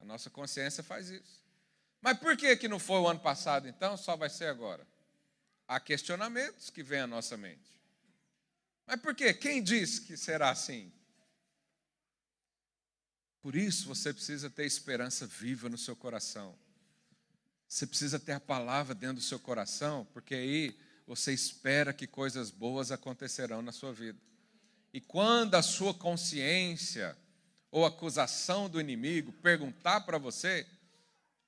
A 0.00 0.04
nossa 0.04 0.30
consciência 0.30 0.82
faz 0.82 1.08
isso. 1.10 1.44
Mas 2.00 2.18
por 2.18 2.36
que, 2.36 2.56
que 2.56 2.68
não 2.68 2.78
foi 2.78 2.98
o 3.00 3.08
ano 3.08 3.18
passado, 3.18 3.66
então, 3.66 3.96
só 3.96 4.16
vai 4.16 4.30
ser 4.30 4.46
agora? 4.46 4.86
Há 5.66 5.80
questionamentos 5.80 6.70
que 6.70 6.82
vêm 6.82 7.00
à 7.00 7.06
nossa 7.06 7.36
mente. 7.36 7.76
Mas 8.86 9.00
por 9.00 9.14
quê? 9.14 9.34
Quem 9.34 9.60
diz 9.60 9.98
que 9.98 10.16
será 10.16 10.50
assim? 10.50 10.92
Por 13.42 13.56
isso 13.56 13.88
você 13.88 14.12
precisa 14.12 14.48
ter 14.48 14.64
esperança 14.64 15.26
viva 15.26 15.68
no 15.68 15.76
seu 15.76 15.96
coração. 15.96 16.56
Você 17.66 17.84
precisa 17.86 18.20
ter 18.20 18.32
a 18.32 18.40
palavra 18.40 18.94
dentro 18.94 19.16
do 19.16 19.22
seu 19.22 19.40
coração, 19.40 20.06
porque 20.12 20.36
aí 20.36 20.78
você 21.04 21.32
espera 21.32 21.92
que 21.92 22.06
coisas 22.06 22.50
boas 22.50 22.92
acontecerão 22.92 23.60
na 23.60 23.72
sua 23.72 23.92
vida. 23.92 24.20
E 24.96 25.00
quando 25.02 25.56
a 25.56 25.60
sua 25.60 25.92
consciência 25.92 27.14
ou 27.70 27.84
acusação 27.84 28.66
do 28.66 28.80
inimigo 28.80 29.30
perguntar 29.30 30.00
para 30.00 30.16
você, 30.16 30.66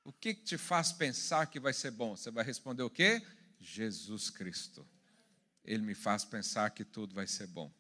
o 0.05 0.13
que 0.13 0.35
te 0.35 0.59
faz 0.59 0.93
pensar 0.93 1.47
que 1.47 1.59
vai 1.59 1.73
ser 1.73 1.93
bom? 1.93 2.15
Você 2.15 2.31
vai 2.31 2.45
responder 2.45 2.83
o 2.83 2.91
quê? 2.91 3.23
Jesus 3.59 4.29
Cristo. 4.29 4.87
Ele 5.65 5.83
me 5.83 5.95
faz 5.95 6.27
pensar 6.27 6.69
que 6.73 6.85
tudo 6.85 7.15
vai 7.15 7.27
ser 7.27 7.47
bom. 7.47 7.73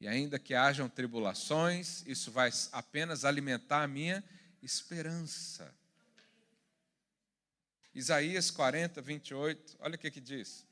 E 0.00 0.06
ainda 0.06 0.38
que 0.38 0.54
hajam 0.54 0.88
tribulações, 0.88 2.04
isso 2.06 2.30
vai 2.30 2.52
apenas 2.70 3.24
alimentar 3.24 3.82
a 3.82 3.88
minha 3.88 4.22
esperança. 4.62 5.74
Isaías 7.92 8.52
40, 8.52 9.02
28, 9.02 9.78
olha 9.80 9.96
o 9.96 9.98
que, 9.98 10.12
que 10.12 10.20
diz. 10.20 10.64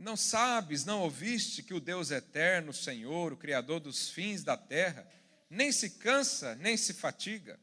Não 0.00 0.16
sabes, 0.16 0.86
não 0.86 1.02
ouviste 1.02 1.62
que 1.62 1.74
o 1.74 1.80
Deus 1.80 2.10
eterno, 2.10 2.70
o 2.70 2.74
Senhor, 2.74 3.34
o 3.34 3.36
Criador 3.36 3.80
dos 3.80 4.08
fins 4.08 4.42
da 4.42 4.56
terra, 4.56 5.06
nem 5.50 5.70
se 5.70 5.90
cansa, 5.90 6.54
nem 6.54 6.74
se 6.74 6.94
fatiga. 6.94 7.60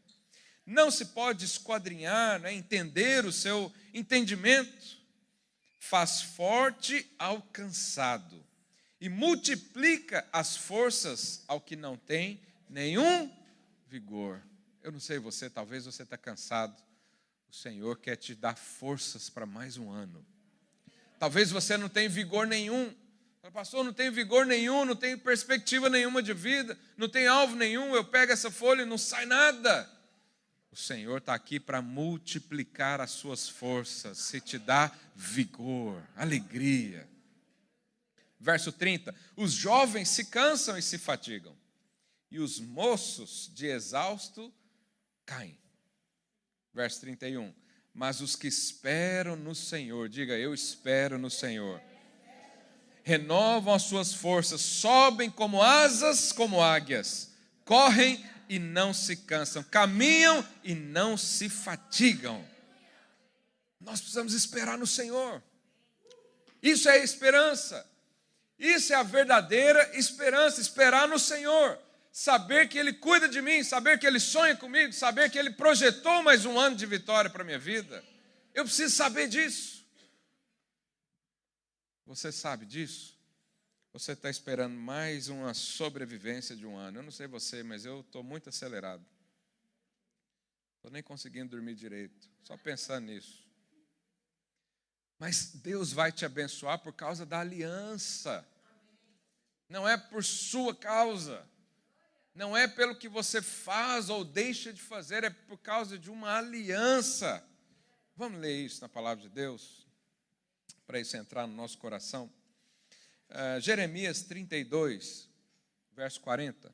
Não 0.63 0.91
se 0.91 1.05
pode 1.05 1.45
esquadrinhar, 1.45 2.39
né, 2.39 2.53
entender 2.53 3.25
o 3.25 3.31
seu 3.31 3.73
entendimento. 3.91 4.99
Faz 5.79 6.21
forte 6.21 7.11
ao 7.17 7.41
cansado 7.41 8.45
e 9.01 9.09
multiplica 9.09 10.23
as 10.31 10.55
forças 10.55 11.43
ao 11.47 11.59
que 11.59 11.75
não 11.75 11.97
tem 11.97 12.39
nenhum 12.69 13.35
vigor. 13.87 14.43
Eu 14.83 14.91
não 14.91 14.99
sei 14.99 15.17
você, 15.17 15.49
talvez 15.49 15.85
você 15.85 16.03
está 16.03 16.19
cansado. 16.19 16.79
O 17.49 17.55
Senhor 17.55 17.97
quer 17.97 18.15
te 18.15 18.35
dar 18.35 18.55
forças 18.55 19.27
para 19.27 19.47
mais 19.47 19.75
um 19.75 19.89
ano. 19.89 20.23
Talvez 21.19 21.51
você 21.51 21.77
não 21.77 21.89
tenha 21.89 22.09
vigor 22.09 22.45
nenhum. 22.45 22.93
Pastor, 23.53 23.83
não 23.83 23.93
tenho 23.93 24.11
vigor 24.11 24.45
nenhum, 24.45 24.85
não 24.85 24.95
tenho 24.95 25.17
perspectiva 25.17 25.89
nenhuma 25.89 26.21
de 26.21 26.33
vida, 26.33 26.77
não 26.97 27.07
tenho 27.07 27.31
alvo 27.31 27.55
nenhum. 27.55 27.95
Eu 27.95 28.03
pego 28.03 28.31
essa 28.31 28.51
folha 28.51 28.81
e 28.83 28.85
não 28.85 28.97
sai 28.97 29.25
nada. 29.25 29.89
O 30.71 30.75
Senhor 30.75 31.17
está 31.17 31.33
aqui 31.33 31.59
para 31.59 31.81
multiplicar 31.81 33.01
as 33.01 33.11
suas 33.11 33.49
forças, 33.49 34.17
se 34.17 34.39
te 34.41 34.59
dá 34.59 34.91
vigor, 35.15 36.03
alegria. 36.15 37.07
Verso 38.39 38.71
30: 38.71 39.15
Os 39.35 39.53
jovens 39.53 40.09
se 40.09 40.25
cansam 40.25 40.77
e 40.77 40.81
se 40.81 40.97
fatigam, 40.97 41.57
e 42.29 42.39
os 42.39 42.59
moços 42.59 43.49
de 43.55 43.65
exausto 43.65 44.53
caem. 45.25 45.57
Verso 46.73 47.01
31 47.01 47.51
mas 47.97 48.21
os 48.21 48.35
que 48.35 48.47
esperam 48.47 49.35
no 49.35 49.55
Senhor, 49.55 50.07
diga 50.07 50.37
eu 50.37 50.53
espero 50.53 51.17
no 51.17 51.31
Senhor, 51.31 51.81
renovam 53.01 53.73
as 53.73 53.81
suas 53.81 54.13
forças, 54.13 54.61
sobem 54.61 55.31
como 55.31 55.63
asas, 55.63 56.31
como 56.31 56.61
águias, 56.61 57.31
correm 57.65 58.23
e 58.47 58.59
não 58.59 58.93
se 58.93 59.15
cansam, 59.15 59.63
caminham 59.63 60.47
e 60.63 60.75
não 60.75 61.17
se 61.17 61.49
fatigam. 61.49 62.47
Nós 63.81 63.99
precisamos 63.99 64.33
esperar 64.33 64.77
no 64.77 64.85
Senhor. 64.85 65.41
Isso 66.61 66.87
é 66.87 67.03
esperança. 67.03 67.83
Isso 68.59 68.93
é 68.93 68.95
a 68.95 69.01
verdadeira 69.01 69.97
esperança, 69.97 70.61
esperar 70.61 71.07
no 71.07 71.17
Senhor. 71.17 71.79
Saber 72.17 72.67
que 72.67 72.79
Ele 72.79 72.93
cuida 72.93 73.29
de 73.29 73.39
mim, 73.43 73.63
saber 73.63 73.99
que 73.99 74.07
Ele 74.07 74.19
sonha 74.19 74.57
comigo, 74.57 74.91
saber 74.91 75.29
que 75.29 75.37
Ele 75.37 75.51
projetou 75.51 76.23
mais 76.23 76.45
um 76.45 76.57
ano 76.57 76.75
de 76.75 76.83
vitória 76.83 77.29
para 77.29 77.43
a 77.43 77.45
minha 77.45 77.59
vida. 77.59 78.03
Eu 78.55 78.63
preciso 78.63 78.95
saber 78.95 79.27
disso. 79.27 79.85
Você 82.07 82.31
sabe 82.31 82.65
disso? 82.65 83.15
Você 83.93 84.13
está 84.13 84.31
esperando 84.31 84.73
mais 84.73 85.29
uma 85.29 85.53
sobrevivência 85.53 86.55
de 86.55 86.65
um 86.65 86.75
ano. 86.75 86.97
Eu 86.97 87.03
não 87.03 87.11
sei 87.11 87.27
você, 87.27 87.61
mas 87.61 87.85
eu 87.85 87.99
estou 87.99 88.23
muito 88.23 88.49
acelerado. 88.49 89.05
Estou 90.77 90.89
nem 90.89 91.03
conseguindo 91.03 91.51
dormir 91.51 91.75
direito, 91.75 92.27
só 92.41 92.57
pensando 92.57 93.05
nisso. 93.05 93.47
Mas 95.19 95.51
Deus 95.53 95.93
vai 95.93 96.11
te 96.11 96.25
abençoar 96.25 96.79
por 96.79 96.93
causa 96.93 97.27
da 97.27 97.41
aliança, 97.41 98.43
não 99.69 99.87
é 99.87 99.95
por 99.95 100.23
sua 100.23 100.73
causa 100.73 101.47
não 102.37 102.55
é 102.55 102.67
pelo 102.67 102.95
que 102.95 103.09
você 103.09 103.41
faz 103.41 104.09
ou 104.09 104.23
deixa 104.23 104.71
de 104.71 104.79
fazer, 104.79 105.23
é 105.23 105.29
por 105.31 105.57
causa 105.57 105.97
de 105.97 106.11
uma 106.11 106.37
aliança. 106.37 107.43
Vamos 108.15 108.39
ler 108.39 108.63
isso 108.63 108.79
na 108.79 108.87
palavra 108.87 109.23
de 109.23 109.29
Deus, 109.29 109.87
para 110.85 110.99
isso 110.99 111.17
entrar 111.17 111.47
no 111.47 111.55
nosso 111.55 111.79
coração. 111.79 112.31
Uh, 113.31 113.59
Jeremias 113.59 114.21
32, 114.21 115.27
verso 115.93 116.21
40. 116.21 116.71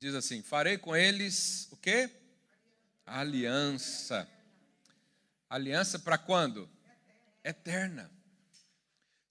Diz 0.00 0.16
assim: 0.16 0.42
Farei 0.42 0.76
com 0.76 0.94
eles 0.96 1.68
o 1.70 1.76
quê? 1.76 2.10
Aliança. 3.06 4.28
Aliança 5.48 6.00
para 6.00 6.18
quando? 6.18 6.68
Eterna 7.44 8.10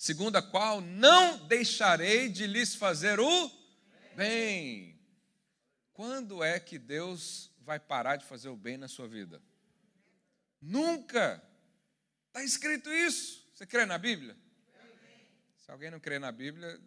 segundo 0.01 0.35
a 0.35 0.41
qual 0.41 0.81
não 0.81 1.37
deixarei 1.45 2.27
de 2.27 2.47
lhes 2.47 2.73
fazer 2.73 3.19
o 3.19 3.51
bem. 4.15 4.99
Quando 5.93 6.43
é 6.43 6.59
que 6.59 6.79
Deus 6.79 7.51
vai 7.59 7.79
parar 7.79 8.15
de 8.15 8.25
fazer 8.25 8.49
o 8.49 8.55
bem 8.55 8.77
na 8.77 8.87
sua 8.87 9.07
vida? 9.07 9.39
Nunca. 10.59 11.39
Está 12.29 12.43
escrito 12.43 12.89
isso. 12.89 13.47
Você 13.53 13.67
crê 13.67 13.85
na 13.85 13.99
Bíblia? 13.99 14.35
Se 15.63 15.69
alguém 15.69 15.91
não 15.91 15.99
crê 15.99 16.17
na 16.17 16.31
Bíblia, 16.31 16.81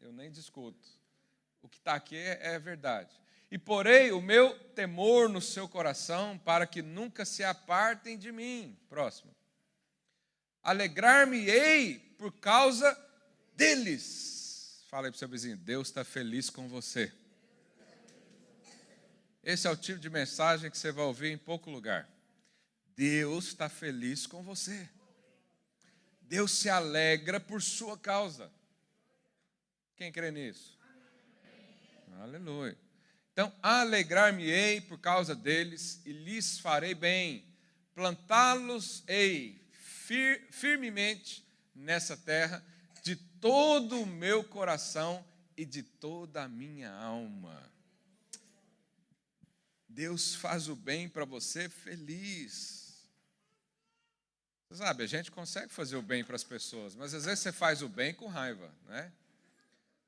eu 0.00 0.12
nem 0.12 0.30
discuto. 0.30 0.88
O 1.60 1.68
que 1.68 1.78
está 1.78 1.94
aqui 1.94 2.14
é, 2.14 2.54
é 2.54 2.58
verdade. 2.60 3.20
E 3.50 3.58
porei 3.58 4.12
o 4.12 4.22
meu 4.22 4.56
temor 4.74 5.28
no 5.28 5.40
seu 5.40 5.68
coração 5.68 6.38
para 6.38 6.68
que 6.68 6.82
nunca 6.82 7.24
se 7.24 7.42
apartem 7.42 8.16
de 8.16 8.30
mim. 8.30 8.78
Próximo. 8.88 9.34
Alegrar-me-ei 10.68 11.98
por 12.18 12.30
causa 12.30 12.94
deles. 13.56 14.84
Fala 14.90 15.06
aí 15.06 15.10
para 15.10 15.16
o 15.16 15.18
seu 15.18 15.26
vizinho: 15.26 15.56
Deus 15.56 15.88
está 15.88 16.04
feliz 16.04 16.50
com 16.50 16.68
você. 16.68 17.10
Esse 19.42 19.66
é 19.66 19.70
o 19.70 19.76
tipo 19.76 19.98
de 19.98 20.10
mensagem 20.10 20.70
que 20.70 20.76
você 20.76 20.92
vai 20.92 21.06
ouvir 21.06 21.32
em 21.32 21.38
pouco 21.38 21.70
lugar. 21.70 22.06
Deus 22.94 23.46
está 23.46 23.70
feliz 23.70 24.26
com 24.26 24.42
você. 24.42 24.86
Deus 26.20 26.52
se 26.52 26.68
alegra 26.68 27.40
por 27.40 27.62
sua 27.62 27.96
causa. 27.96 28.52
Quem 29.96 30.12
crê 30.12 30.30
nisso? 30.30 30.78
Aleluia. 32.20 32.76
Então, 33.32 33.50
alegrar-me-ei 33.62 34.82
por 34.82 34.98
causa 34.98 35.34
deles 35.34 36.02
e 36.04 36.12
lhes 36.12 36.58
farei 36.58 36.94
bem. 36.94 37.42
Plantá-los-ei 37.94 39.57
fir 40.08 40.46
firmemente 40.50 41.46
nessa 41.74 42.16
terra 42.16 42.64
de 43.02 43.14
todo 43.14 44.00
o 44.00 44.06
meu 44.06 44.42
coração 44.42 45.22
e 45.54 45.66
de 45.66 45.82
toda 45.82 46.44
a 46.44 46.48
minha 46.48 46.90
alma. 46.90 47.62
Deus 49.86 50.34
faz 50.34 50.66
o 50.66 50.74
bem 50.74 51.10
para 51.10 51.26
você 51.26 51.68
feliz. 51.68 53.06
Você 54.70 54.76
sabe, 54.78 55.04
a 55.04 55.06
gente 55.06 55.30
consegue 55.30 55.70
fazer 55.70 55.96
o 55.96 56.02
bem 56.02 56.24
para 56.24 56.36
as 56.36 56.44
pessoas, 56.44 56.94
mas 56.94 57.12
às 57.12 57.26
vezes 57.26 57.40
você 57.40 57.52
faz 57.52 57.82
o 57.82 57.88
bem 57.88 58.14
com 58.14 58.28
raiva, 58.28 58.74
né? 58.86 59.12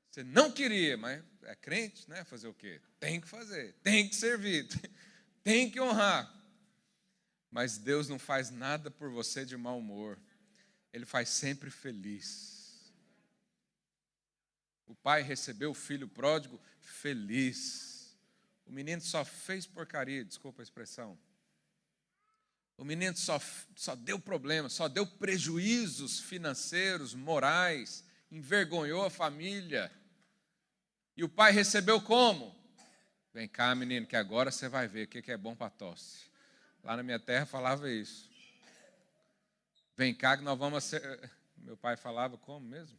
Você 0.09 0.23
não 0.23 0.51
queria, 0.51 0.97
mas 0.97 1.21
é 1.43 1.55
crente, 1.55 2.09
né? 2.09 2.23
Fazer 2.23 2.47
o 2.47 2.53
quê? 2.55 2.81
Tem 2.99 3.21
que 3.21 3.27
fazer, 3.27 3.75
tem 3.83 4.09
que 4.09 4.15
servir, 4.15 4.67
tem 5.43 5.69
que 5.69 5.79
honrar. 5.79 6.40
Mas 7.51 7.77
Deus 7.77 8.07
não 8.07 8.17
faz 8.17 8.49
nada 8.49 8.89
por 8.89 9.11
você 9.11 9.45
de 9.45 9.57
mau 9.57 9.77
humor. 9.77 10.17
Ele 10.93 11.05
faz 11.05 11.27
sempre 11.29 11.69
feliz. 11.69 12.91
O 14.87 14.95
pai 14.95 15.21
recebeu 15.21 15.71
o 15.71 15.75
filho 15.75 16.07
pródigo 16.07 16.59
feliz. 16.79 18.17
O 18.65 18.71
menino 18.71 19.01
só 19.01 19.25
fez 19.25 19.65
porcaria, 19.65 20.23
desculpa 20.23 20.61
a 20.61 20.63
expressão. 20.63 21.19
O 22.77 22.85
menino 22.85 23.15
só, 23.15 23.39
só 23.75 23.95
deu 23.95 24.17
problema, 24.17 24.69
só 24.69 24.87
deu 24.87 25.05
prejuízos 25.05 26.19
financeiros, 26.19 27.13
morais, 27.13 28.03
envergonhou 28.31 29.05
a 29.05 29.09
família. 29.09 29.91
E 31.15 31.23
o 31.23 31.29
pai 31.29 31.51
recebeu 31.51 32.01
como? 32.01 32.55
Vem 33.33 33.47
cá, 33.47 33.75
menino, 33.75 34.07
que 34.07 34.15
agora 34.15 34.51
você 34.51 34.67
vai 34.67 34.87
ver 34.87 35.03
o 35.05 35.07
que 35.07 35.31
é 35.31 35.37
bom 35.37 35.55
para 35.55 35.69
tosse. 35.69 36.30
Lá 36.83 36.97
na 36.97 37.03
minha 37.03 37.19
terra 37.19 37.45
falava 37.45 37.91
isso. 37.91 38.29
Vem 39.95 40.13
cá 40.15 40.37
que 40.37 40.43
nós 40.43 40.57
vamos 40.57 40.77
acertar. 40.77 41.29
Meu 41.57 41.77
pai 41.77 41.95
falava 41.95 42.37
como 42.37 42.65
mesmo? 42.65 42.97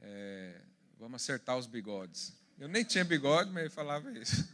É, 0.00 0.60
vamos 0.98 1.22
acertar 1.22 1.56
os 1.56 1.66
bigodes. 1.66 2.32
Eu 2.58 2.68
nem 2.68 2.82
tinha 2.82 3.04
bigode, 3.04 3.50
mas 3.50 3.64
ele 3.64 3.70
falava 3.70 4.10
isso. 4.12 4.48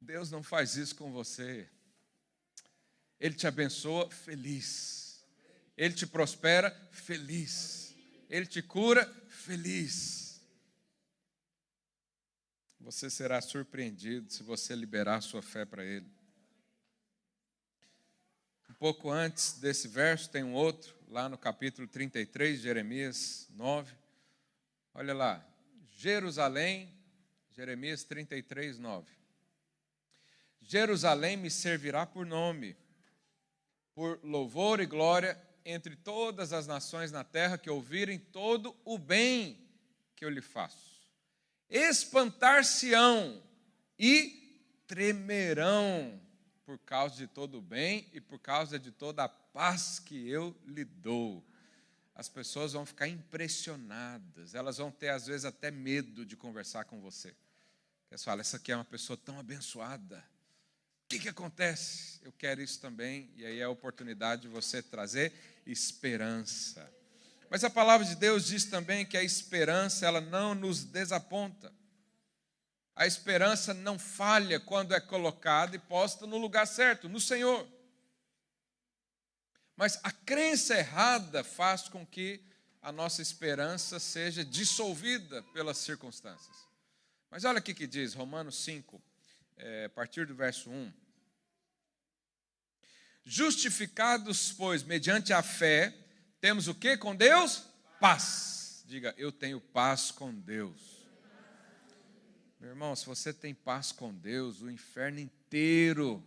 Deus 0.00 0.30
não 0.30 0.42
faz 0.42 0.76
isso 0.76 0.94
com 0.94 1.12
você. 1.12 1.68
Ele 3.18 3.34
te 3.34 3.46
abençoa 3.46 4.08
feliz. 4.10 5.24
Ele 5.76 5.92
te 5.92 6.06
prospera 6.06 6.70
feliz. 6.92 7.96
Ele 8.30 8.46
te 8.46 8.62
cura 8.62 9.04
feliz. 9.28 10.27
Você 12.80 13.10
será 13.10 13.40
surpreendido 13.40 14.32
se 14.32 14.42
você 14.42 14.74
liberar 14.74 15.20
sua 15.20 15.42
fé 15.42 15.64
para 15.64 15.84
Ele 15.84 16.18
pouco 18.78 19.10
antes 19.10 19.58
desse 19.58 19.88
verso, 19.88 20.30
tem 20.30 20.44
um 20.44 20.54
outro, 20.54 20.94
lá 21.08 21.28
no 21.28 21.36
capítulo 21.36 21.88
33, 21.88 22.60
Jeremias 22.60 23.48
9. 23.50 23.92
Olha 24.94 25.12
lá, 25.12 25.44
Jerusalém, 25.96 26.94
Jeremias 27.56 28.04
33, 28.04 28.78
9. 28.78 29.10
Jerusalém 30.60 31.36
me 31.36 31.50
servirá 31.50 32.06
por 32.06 32.24
nome, 32.24 32.76
por 33.94 34.20
louvor 34.22 34.78
e 34.80 34.86
glória 34.86 35.40
entre 35.64 35.96
todas 35.96 36.52
as 36.52 36.68
nações 36.68 37.10
na 37.10 37.24
terra 37.24 37.58
que 37.58 37.68
ouvirem 37.68 38.18
todo 38.18 38.76
o 38.84 38.96
bem 38.96 39.58
que 40.14 40.24
eu 40.24 40.30
lhe 40.30 40.40
faço. 40.40 40.97
Espantar-se-ão 41.70 43.42
e 43.98 44.82
tremerão 44.86 46.20
por 46.64 46.78
causa 46.78 47.16
de 47.16 47.26
todo 47.26 47.58
o 47.58 47.62
bem 47.62 48.08
e 48.12 48.20
por 48.20 48.38
causa 48.38 48.78
de 48.78 48.90
toda 48.90 49.24
a 49.24 49.28
paz 49.28 49.98
que 49.98 50.28
eu 50.28 50.56
lhe 50.66 50.84
dou. 50.84 51.44
As 52.14 52.28
pessoas 52.28 52.72
vão 52.72 52.84
ficar 52.84 53.06
impressionadas, 53.06 54.54
elas 54.54 54.78
vão 54.78 54.90
ter 54.90 55.10
às 55.10 55.26
vezes 55.26 55.44
até 55.44 55.70
medo 55.70 56.26
de 56.26 56.36
conversar 56.36 56.84
com 56.84 57.00
você. 57.00 57.34
Elas 58.10 58.24
falam, 58.24 58.40
essa 58.40 58.56
aqui 58.56 58.72
é 58.72 58.76
uma 58.76 58.84
pessoa 58.84 59.16
tão 59.16 59.38
abençoada. 59.38 60.18
O 61.04 61.08
que, 61.08 61.18
que 61.20 61.28
acontece? 61.28 62.20
Eu 62.22 62.32
quero 62.32 62.60
isso 62.60 62.80
também, 62.80 63.30
e 63.36 63.46
aí 63.46 63.60
é 63.60 63.64
a 63.64 63.70
oportunidade 63.70 64.42
de 64.42 64.48
você 64.48 64.82
trazer 64.82 65.32
esperança. 65.66 66.90
Mas 67.50 67.64
a 67.64 67.70
palavra 67.70 68.06
de 68.06 68.14
Deus 68.14 68.46
diz 68.46 68.64
também 68.66 69.06
que 69.06 69.16
a 69.16 69.22
esperança, 69.22 70.06
ela 70.06 70.20
não 70.20 70.54
nos 70.54 70.84
desaponta. 70.84 71.72
A 72.94 73.06
esperança 73.06 73.72
não 73.72 73.98
falha 73.98 74.60
quando 74.60 74.94
é 74.94 75.00
colocada 75.00 75.76
e 75.76 75.78
posta 75.78 76.26
no 76.26 76.36
lugar 76.36 76.66
certo, 76.66 77.08
no 77.08 77.20
Senhor. 77.20 77.66
Mas 79.76 79.98
a 80.02 80.10
crença 80.10 80.76
errada 80.76 81.44
faz 81.44 81.88
com 81.88 82.04
que 82.04 82.42
a 82.82 82.90
nossa 82.90 83.22
esperança 83.22 84.00
seja 84.00 84.44
dissolvida 84.44 85.42
pelas 85.54 85.78
circunstâncias. 85.78 86.56
Mas 87.30 87.44
olha 87.44 87.60
o 87.60 87.62
que 87.62 87.86
diz 87.86 88.14
Romanos 88.14 88.56
5, 88.64 89.00
é, 89.56 89.84
a 89.84 89.90
partir 89.90 90.26
do 90.26 90.34
verso 90.34 90.68
1. 90.70 90.92
Justificados, 93.24 94.52
pois, 94.52 94.82
mediante 94.82 95.32
a 95.32 95.42
fé, 95.42 95.94
temos 96.40 96.68
o 96.68 96.74
que 96.74 96.96
com 96.96 97.14
Deus? 97.14 97.64
Paz. 98.00 98.84
Diga, 98.86 99.14
eu 99.18 99.30
tenho 99.30 99.60
paz 99.60 100.10
com 100.10 100.32
Deus. 100.32 100.98
Meu 102.60 102.70
irmão, 102.70 102.96
se 102.96 103.06
você 103.06 103.32
tem 103.32 103.54
paz 103.54 103.92
com 103.92 104.12
Deus, 104.14 104.62
o 104.62 104.70
inferno 104.70 105.20
inteiro 105.20 106.24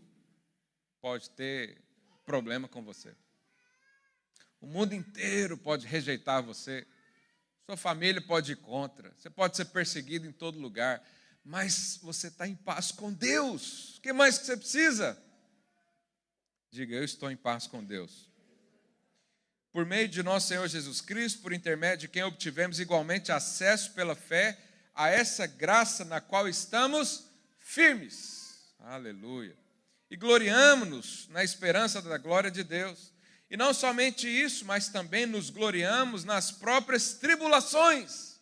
pode 1.01 1.29
ter 1.31 1.81
problema 2.25 2.67
com 2.67 2.83
você. 2.83 3.13
O 4.61 4.67
mundo 4.67 4.93
inteiro 4.93 5.57
pode 5.57 5.87
rejeitar 5.87 6.43
você. 6.43 6.87
Sua 7.65 7.75
família 7.75 8.21
pode 8.21 8.53
ir 8.53 8.57
contra. 8.57 9.11
Você 9.17 9.29
pode 9.29 9.57
ser 9.57 9.65
perseguido 9.65 10.27
em 10.27 10.31
todo 10.31 10.59
lugar. 10.59 11.05
Mas 11.43 11.99
você 12.01 12.27
está 12.27 12.47
em 12.47 12.55
paz 12.55 12.91
com 12.91 13.11
Deus. 13.11 13.97
O 13.97 14.01
que 14.01 14.13
mais 14.13 14.37
que 14.37 14.45
você 14.45 14.55
precisa? 14.55 15.21
Diga, 16.69 16.95
eu 16.95 17.03
estou 17.03 17.29
em 17.29 17.35
paz 17.35 17.67
com 17.67 17.83
Deus. 17.83 18.30
Por 19.71 19.85
meio 19.85 20.07
de 20.07 20.21
nosso 20.21 20.49
Senhor 20.49 20.67
Jesus 20.67 20.99
Cristo, 20.99 21.41
por 21.41 21.53
intermédio 21.53 22.07
de 22.07 22.07
quem 22.09 22.23
obtivemos 22.23 22.79
igualmente 22.79 23.31
acesso 23.31 23.91
pela 23.93 24.15
fé 24.15 24.57
a 24.93 25.09
essa 25.09 25.47
graça 25.47 26.03
na 26.03 26.19
qual 26.19 26.47
estamos 26.47 27.25
firmes. 27.57 28.73
Aleluia. 28.79 29.55
E 30.09 30.17
gloriamo-nos 30.17 31.29
na 31.29 31.41
esperança 31.41 32.01
da 32.01 32.17
glória 32.17 32.51
de 32.51 32.63
Deus. 32.63 33.13
E 33.49 33.55
não 33.55 33.73
somente 33.73 34.27
isso, 34.27 34.65
mas 34.65 34.89
também 34.89 35.25
nos 35.25 35.49
gloriamos 35.49 36.25
nas 36.25 36.51
próprias 36.51 37.13
tribulações. 37.13 38.39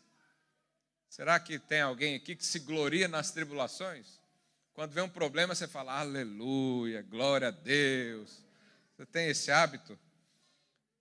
Será 1.10 1.40
que 1.40 1.60
tem 1.60 1.82
alguém 1.82 2.16
aqui 2.16 2.36
que 2.36 2.46
se 2.46 2.60
gloria 2.60 3.08
nas 3.08 3.32
tribulações? 3.32 4.20
Quando 4.74 4.94
vem 4.94 5.04
um 5.04 5.10
problema, 5.10 5.54
você 5.54 5.68
fala, 5.68 6.00
aleluia, 6.00 7.02
glória 7.02 7.50
a 7.50 7.52
Deus. 7.52 8.44
Você 8.96 9.06
tem 9.06 9.28
esse 9.28 9.52
hábito? 9.52 10.00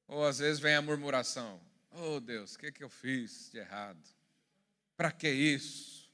Ou 0.08 0.26
às 0.26 0.38
vezes 0.38 0.58
vem 0.58 0.74
a 0.74 0.82
murmuração: 0.82 1.60
Oh 1.90 2.18
Deus, 2.18 2.54
o 2.54 2.58
que, 2.58 2.72
que 2.72 2.82
eu 2.82 2.88
fiz 2.88 3.50
de 3.52 3.58
errado? 3.58 4.02
Para 4.96 5.12
que 5.12 5.28
isso? 5.28 6.10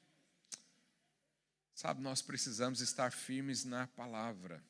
Sabe, 1.74 2.03
nós 2.03 2.20
precisamos 2.20 2.80
estar 2.80 3.12
firmes 3.12 3.64
na 3.64 3.86
palavra. 3.86 4.62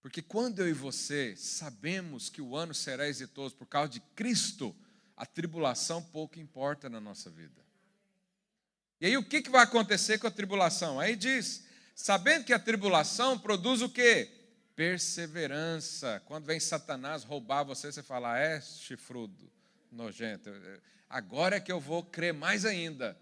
Porque 0.00 0.22
quando 0.22 0.60
eu 0.60 0.68
e 0.68 0.72
você 0.72 1.36
sabemos 1.36 2.30
que 2.30 2.40
o 2.40 2.56
ano 2.56 2.74
será 2.74 3.06
exitoso 3.06 3.54
por 3.54 3.66
causa 3.66 3.90
de 3.90 4.00
Cristo, 4.14 4.74
a 5.16 5.26
tribulação 5.26 6.02
pouco 6.02 6.38
importa 6.38 6.88
na 6.88 7.00
nossa 7.00 7.28
vida. 7.28 7.60
E 9.00 9.06
aí 9.06 9.16
o 9.16 9.24
que, 9.24 9.42
que 9.42 9.50
vai 9.50 9.62
acontecer 9.62 10.18
com 10.18 10.26
a 10.26 10.30
tribulação? 10.30 10.98
Aí 10.98 11.14
diz, 11.14 11.64
sabendo 11.94 12.44
que 12.44 12.52
a 12.52 12.58
tribulação 12.58 13.38
produz 13.38 13.82
o 13.82 13.88
quê? 13.88 14.37
Perseverança. 14.78 16.22
Quando 16.24 16.44
vem 16.44 16.60
Satanás 16.60 17.24
roubar 17.24 17.64
você, 17.64 17.90
você 17.90 18.00
fala, 18.00 18.34
ah, 18.34 18.38
é 18.38 18.60
chifrudo, 18.60 19.50
nojento. 19.90 20.48
Agora 21.10 21.56
é 21.56 21.60
que 21.60 21.72
eu 21.72 21.80
vou 21.80 22.04
crer 22.04 22.32
mais 22.32 22.64
ainda. 22.64 23.18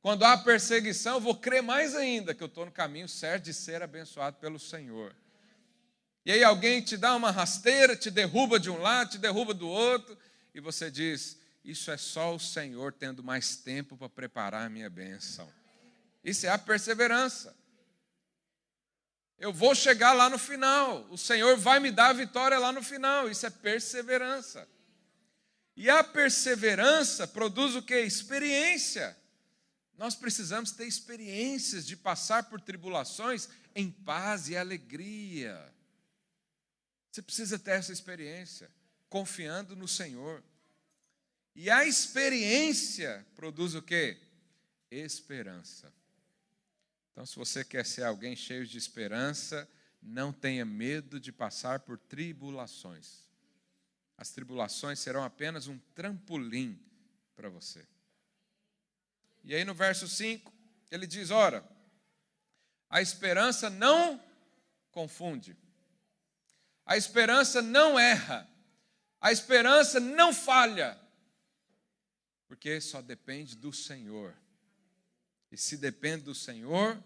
Quando 0.00 0.24
há 0.24 0.38
perseguição, 0.38 1.16
eu 1.16 1.20
vou 1.20 1.34
crer 1.34 1.62
mais 1.62 1.94
ainda 1.94 2.34
que 2.34 2.42
eu 2.42 2.46
estou 2.46 2.64
no 2.64 2.72
caminho 2.72 3.06
certo 3.06 3.44
de 3.44 3.52
ser 3.52 3.82
abençoado 3.82 4.38
pelo 4.38 4.58
Senhor. 4.58 5.14
E 6.24 6.32
aí 6.32 6.42
alguém 6.42 6.80
te 6.80 6.96
dá 6.96 7.14
uma 7.14 7.30
rasteira, 7.30 7.94
te 7.94 8.10
derruba 8.10 8.58
de 8.58 8.70
um 8.70 8.78
lado, 8.78 9.10
te 9.10 9.18
derruba 9.18 9.52
do 9.52 9.68
outro, 9.68 10.16
e 10.54 10.60
você 10.60 10.90
diz: 10.90 11.38
Isso 11.62 11.90
é 11.90 11.98
só 11.98 12.34
o 12.34 12.40
Senhor 12.40 12.94
tendo 12.94 13.22
mais 13.22 13.54
tempo 13.54 13.98
para 13.98 14.08
preparar 14.08 14.64
a 14.64 14.70
minha 14.70 14.88
bênção. 14.88 15.46
Isso 16.24 16.46
é 16.46 16.48
a 16.48 16.56
perseverança. 16.56 17.59
Eu 19.40 19.54
vou 19.54 19.74
chegar 19.74 20.12
lá 20.12 20.28
no 20.28 20.38
final, 20.38 21.06
o 21.10 21.16
Senhor 21.16 21.56
vai 21.56 21.80
me 21.80 21.90
dar 21.90 22.10
a 22.10 22.12
vitória 22.12 22.58
lá 22.58 22.70
no 22.70 22.82
final, 22.82 23.26
isso 23.26 23.46
é 23.46 23.50
perseverança. 23.50 24.68
E 25.74 25.88
a 25.88 26.04
perseverança 26.04 27.26
produz 27.26 27.74
o 27.74 27.80
que? 27.80 27.98
Experiência. 27.98 29.16
Nós 29.96 30.14
precisamos 30.14 30.72
ter 30.72 30.86
experiências 30.86 31.86
de 31.86 31.96
passar 31.96 32.50
por 32.50 32.60
tribulações 32.60 33.48
em 33.74 33.90
paz 33.90 34.50
e 34.50 34.58
alegria. 34.58 35.58
Você 37.10 37.22
precisa 37.22 37.58
ter 37.58 37.72
essa 37.72 37.94
experiência, 37.94 38.70
confiando 39.08 39.74
no 39.74 39.88
Senhor. 39.88 40.44
E 41.54 41.70
a 41.70 41.86
experiência 41.86 43.26
produz 43.34 43.74
o 43.74 43.80
que? 43.80 44.18
Esperança. 44.90 45.90
Então, 47.12 47.26
se 47.26 47.36
você 47.36 47.64
quer 47.64 47.84
ser 47.84 48.04
alguém 48.04 48.36
cheio 48.36 48.66
de 48.66 48.78
esperança, 48.78 49.68
não 50.02 50.32
tenha 50.32 50.64
medo 50.64 51.20
de 51.20 51.32
passar 51.32 51.80
por 51.80 51.98
tribulações. 51.98 53.28
As 54.16 54.30
tribulações 54.30 54.98
serão 54.98 55.24
apenas 55.24 55.66
um 55.66 55.78
trampolim 55.94 56.78
para 57.34 57.48
você. 57.48 57.86
E 59.42 59.54
aí 59.54 59.64
no 59.64 59.74
verso 59.74 60.06
5, 60.06 60.52
ele 60.90 61.06
diz: 61.06 61.30
Ora, 61.30 61.64
a 62.88 63.00
esperança 63.00 63.70
não 63.70 64.22
confunde, 64.90 65.56
a 66.84 66.96
esperança 66.96 67.62
não 67.62 67.98
erra, 67.98 68.48
a 69.20 69.32
esperança 69.32 69.98
não 70.00 70.34
falha, 70.34 71.00
porque 72.46 72.80
só 72.80 73.00
depende 73.00 73.56
do 73.56 73.72
Senhor. 73.72 74.36
E 75.50 75.56
se 75.56 75.76
depende 75.76 76.24
do 76.24 76.34
Senhor, 76.34 76.96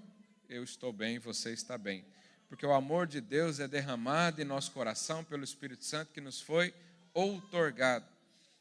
eu 0.49 0.63
estou 0.63 0.93
bem, 0.93 1.19
você 1.19 1.53
está 1.53 1.79
bem. 1.79 2.05
Porque 2.49 2.67
o 2.67 2.73
amor 2.73 3.07
de 3.07 3.21
Deus 3.21 3.59
é 3.59 3.67
derramado 3.67 4.41
em 4.41 4.45
nosso 4.45 4.71
coração 4.73 5.25
pelo 5.25 5.43
Espírito 5.43 5.85
Santo 5.85 6.13
que 6.13 6.21
nos 6.21 6.41
foi 6.41 6.75
outorgado. 7.13 8.07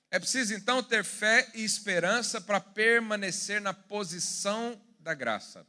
É 0.09 0.19
preciso 0.19 0.53
então 0.53 0.81
ter 0.81 1.03
fé 1.03 1.51
e 1.55 1.63
esperança 1.63 2.39
para 2.39 2.59
permanecer 2.59 3.59
na 3.59 3.73
posição 3.73 4.79
da 4.99 5.13
graça. 5.13 5.65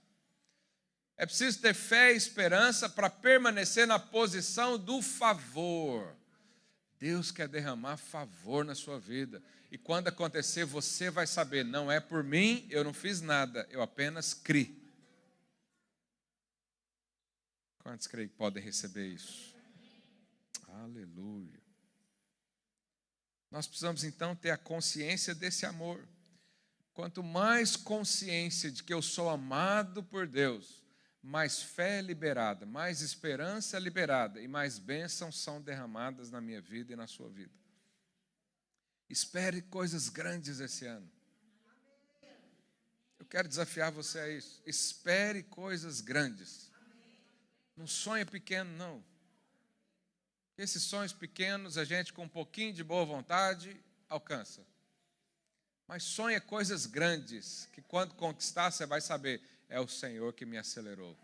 É 1.16 1.24
preciso 1.24 1.60
ter 1.60 1.74
fé 1.74 2.12
e 2.12 2.16
esperança 2.16 2.88
para 2.88 3.08
permanecer 3.08 3.86
na 3.86 3.98
posição 3.98 4.78
do 4.78 5.00
favor. 5.00 6.14
Deus 6.98 7.30
quer 7.30 7.48
derramar 7.48 7.96
favor 7.96 8.64
na 8.64 8.74
sua 8.74 8.98
vida. 8.98 9.42
E 9.74 9.78
quando 9.78 10.06
acontecer, 10.06 10.64
você 10.64 11.10
vai 11.10 11.26
saber: 11.26 11.64
não 11.64 11.90
é 11.90 11.98
por 11.98 12.22
mim, 12.22 12.64
eu 12.70 12.84
não 12.84 12.94
fiz 12.94 13.20
nada, 13.20 13.66
eu 13.72 13.82
apenas 13.82 14.32
criei. 14.32 14.72
Quantos 17.78 18.06
creem 18.06 18.28
que 18.28 18.36
podem 18.36 18.62
receber 18.62 19.08
isso? 19.08 19.52
Aleluia. 20.68 21.60
Nós 23.50 23.66
precisamos 23.66 24.04
então 24.04 24.36
ter 24.36 24.50
a 24.50 24.56
consciência 24.56 25.34
desse 25.34 25.66
amor. 25.66 26.06
Quanto 26.92 27.20
mais 27.24 27.74
consciência 27.74 28.70
de 28.70 28.80
que 28.80 28.94
eu 28.94 29.02
sou 29.02 29.28
amado 29.28 30.04
por 30.04 30.28
Deus, 30.28 30.84
mais 31.20 31.60
fé 31.60 31.98
é 31.98 32.00
liberada, 32.00 32.64
mais 32.64 33.00
esperança 33.00 33.76
é 33.76 33.80
liberada 33.80 34.40
e 34.40 34.46
mais 34.46 34.78
bênçãos 34.78 35.36
são 35.36 35.60
derramadas 35.60 36.30
na 36.30 36.40
minha 36.40 36.60
vida 36.60 36.92
e 36.92 36.96
na 36.96 37.08
sua 37.08 37.28
vida. 37.28 37.63
Espere 39.08 39.62
coisas 39.62 40.08
grandes 40.08 40.60
esse 40.60 40.86
ano. 40.86 41.10
Eu 43.18 43.26
quero 43.26 43.48
desafiar 43.48 43.90
você 43.90 44.18
a 44.18 44.28
isso. 44.28 44.62
Espere 44.66 45.42
coisas 45.42 46.00
grandes. 46.00 46.70
Não 47.76 47.86
sonhe 47.86 48.24
pequeno, 48.24 48.70
não. 48.76 49.04
Esses 50.56 50.82
sonhos 50.82 51.12
pequenos 51.12 51.76
a 51.76 51.84
gente, 51.84 52.12
com 52.12 52.24
um 52.24 52.28
pouquinho 52.28 52.72
de 52.72 52.84
boa 52.84 53.04
vontade, 53.04 53.76
alcança. 54.08 54.64
Mas 55.86 56.02
sonha 56.02 56.40
coisas 56.40 56.86
grandes, 56.86 57.68
que 57.72 57.82
quando 57.82 58.14
conquistar, 58.14 58.70
você 58.70 58.86
vai 58.86 59.00
saber: 59.00 59.42
é 59.68 59.80
o 59.80 59.88
Senhor 59.88 60.32
que 60.32 60.46
me 60.46 60.56
acelerou. 60.56 61.16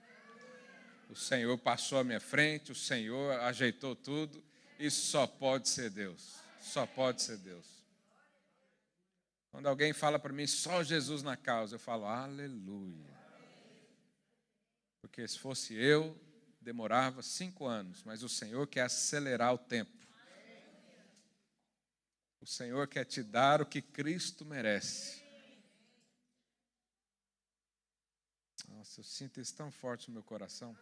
O 1.09 1.17
Senhor 1.17 1.57
passou 1.59 1.99
à 1.99 2.05
minha 2.05 2.21
frente, 2.21 2.73
o 2.73 2.75
Senhor 2.75 3.39
ajeitou 3.41 3.97
tudo. 3.97 4.43
Isso 4.79 5.07
só 5.07 5.27
pode 5.27 5.69
ser 5.69 5.91
Deus. 5.91 6.37
Só 6.61 6.87
pode 6.87 7.23
ser 7.23 7.39
Deus. 7.39 7.67
Quando 9.51 9.67
alguém 9.67 9.93
fala 9.93 10.19
para 10.19 10.33
mim 10.33 10.47
só 10.47 10.83
Jesus 10.83 11.23
na 11.23 11.37
causa, 11.37 11.75
eu 11.75 11.81
falo 11.81 12.07
aleluia. 12.07 13.19
Porque 15.01 15.27
se 15.27 15.39
fosse 15.39 15.75
eu, 15.75 16.17
demorava 16.61 17.23
cinco 17.23 17.67
anos, 17.67 18.03
mas 18.05 18.23
o 18.23 18.29
Senhor 18.29 18.67
quer 18.67 18.83
acelerar 18.83 19.53
o 19.53 19.59
tempo. 19.59 19.99
O 22.41 22.47
Senhor 22.47 22.87
quer 22.87 23.05
te 23.05 23.23
dar 23.23 23.61
o 23.61 23.67
que 23.67 23.83
Cristo 23.83 24.45
merece. 24.45 25.23
Nossa, 28.69 29.01
eu 29.01 29.05
sinto 29.05 29.41
isso 29.41 29.55
tão 29.55 29.71
forte 29.71 30.09
no 30.09 30.15
meu 30.15 30.23
coração. 30.23 30.77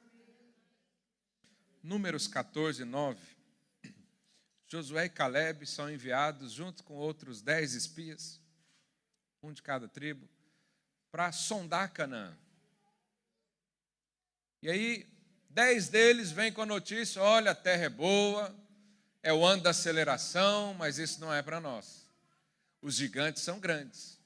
Números 1.83 2.29
14, 2.29 2.85
9. 2.85 3.38
Josué 4.69 5.07
e 5.07 5.09
Caleb 5.09 5.67
são 5.67 5.91
enviados 5.91 6.53
junto 6.53 6.85
com 6.85 6.95
outros 6.95 7.41
dez 7.41 7.75
espias, 7.75 8.41
um 9.43 9.53
de 9.53 9.63
cada 9.63 9.89
tribo, 9.89 10.29
para 11.11 11.33
sondar 11.33 11.93
Canaã. 11.93 12.37
E 14.63 14.69
aí 14.69 15.19
Dez 15.59 15.89
deles 15.89 16.31
vêm 16.31 16.53
com 16.53 16.63
a 16.63 16.67
notícia: 16.67 17.21
olha, 17.23 17.51
a 17.51 17.55
terra 17.55 17.87
é 17.87 17.89
boa, 17.89 18.55
é 19.23 19.33
o 19.33 19.45
ano 19.45 19.63
da 19.63 19.71
aceleração, 19.71 20.75
mas 20.75 20.99
isso 20.99 21.21
não 21.21 21.33
é 21.33 21.43
para 21.43 21.61
nós. 21.61 22.07
Os 22.81 22.95
gigantes 22.95 23.43
são 23.43 23.59
grandes. 23.59 24.19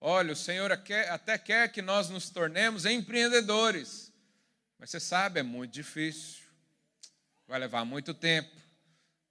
Olha, 0.00 0.32
o 0.32 0.36
Senhor 0.36 0.72
até 0.72 1.38
quer 1.38 1.70
que 1.70 1.80
nós 1.80 2.10
nos 2.10 2.30
tornemos 2.30 2.84
empreendedores, 2.84 4.12
mas 4.78 4.90
você 4.90 4.98
sabe, 4.98 5.40
é 5.40 5.42
muito 5.42 5.70
difícil, 5.70 6.42
vai 7.46 7.58
levar 7.58 7.84
muito 7.84 8.12
tempo, 8.12 8.50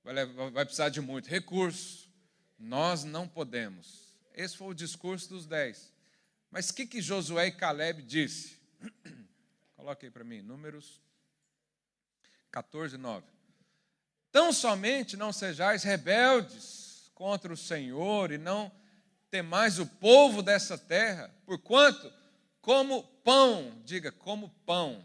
vai, 0.04 0.26
vai 0.51 0.66
precisar 0.66 0.89
de 0.89 1.01
muito 1.01 1.30
recurso. 1.30 2.10
Nós 2.58 3.04
não 3.04 3.28
podemos. 3.28 4.16
Esse 4.34 4.58
foi 4.58 4.68
o 4.68 4.74
discurso 4.74 5.30
dos 5.30 5.45
dez. 5.45 5.91
Mas 6.49 6.70
o 6.70 6.74
que, 6.74 6.86
que 6.86 7.01
Josué 7.01 7.47
e 7.47 7.51
Caleb 7.51 8.01
disse? 8.04 8.58
Coloque 9.76 10.06
aí 10.06 10.12
para 10.12 10.24
mim, 10.24 10.41
números 10.41 11.01
14, 12.51 12.97
9. 12.97 13.26
Tão 14.32 14.54
somente 14.54 15.18
não 15.18 15.34
sejais 15.34 15.84
rebeldes 15.84 17.12
contra 17.14 17.51
o 17.51 17.58
Senhor 17.58 18.32
e 18.32 18.38
não 18.38 18.72
temais 19.30 19.80
o 19.80 19.86
povo 19.86 20.43
dessa 20.43 20.78
terra, 20.78 21.34
porquanto, 21.45 22.14
como 22.62 23.04
pão, 23.24 23.82
diga, 23.84 24.12
como 24.12 24.49
pão, 24.66 25.04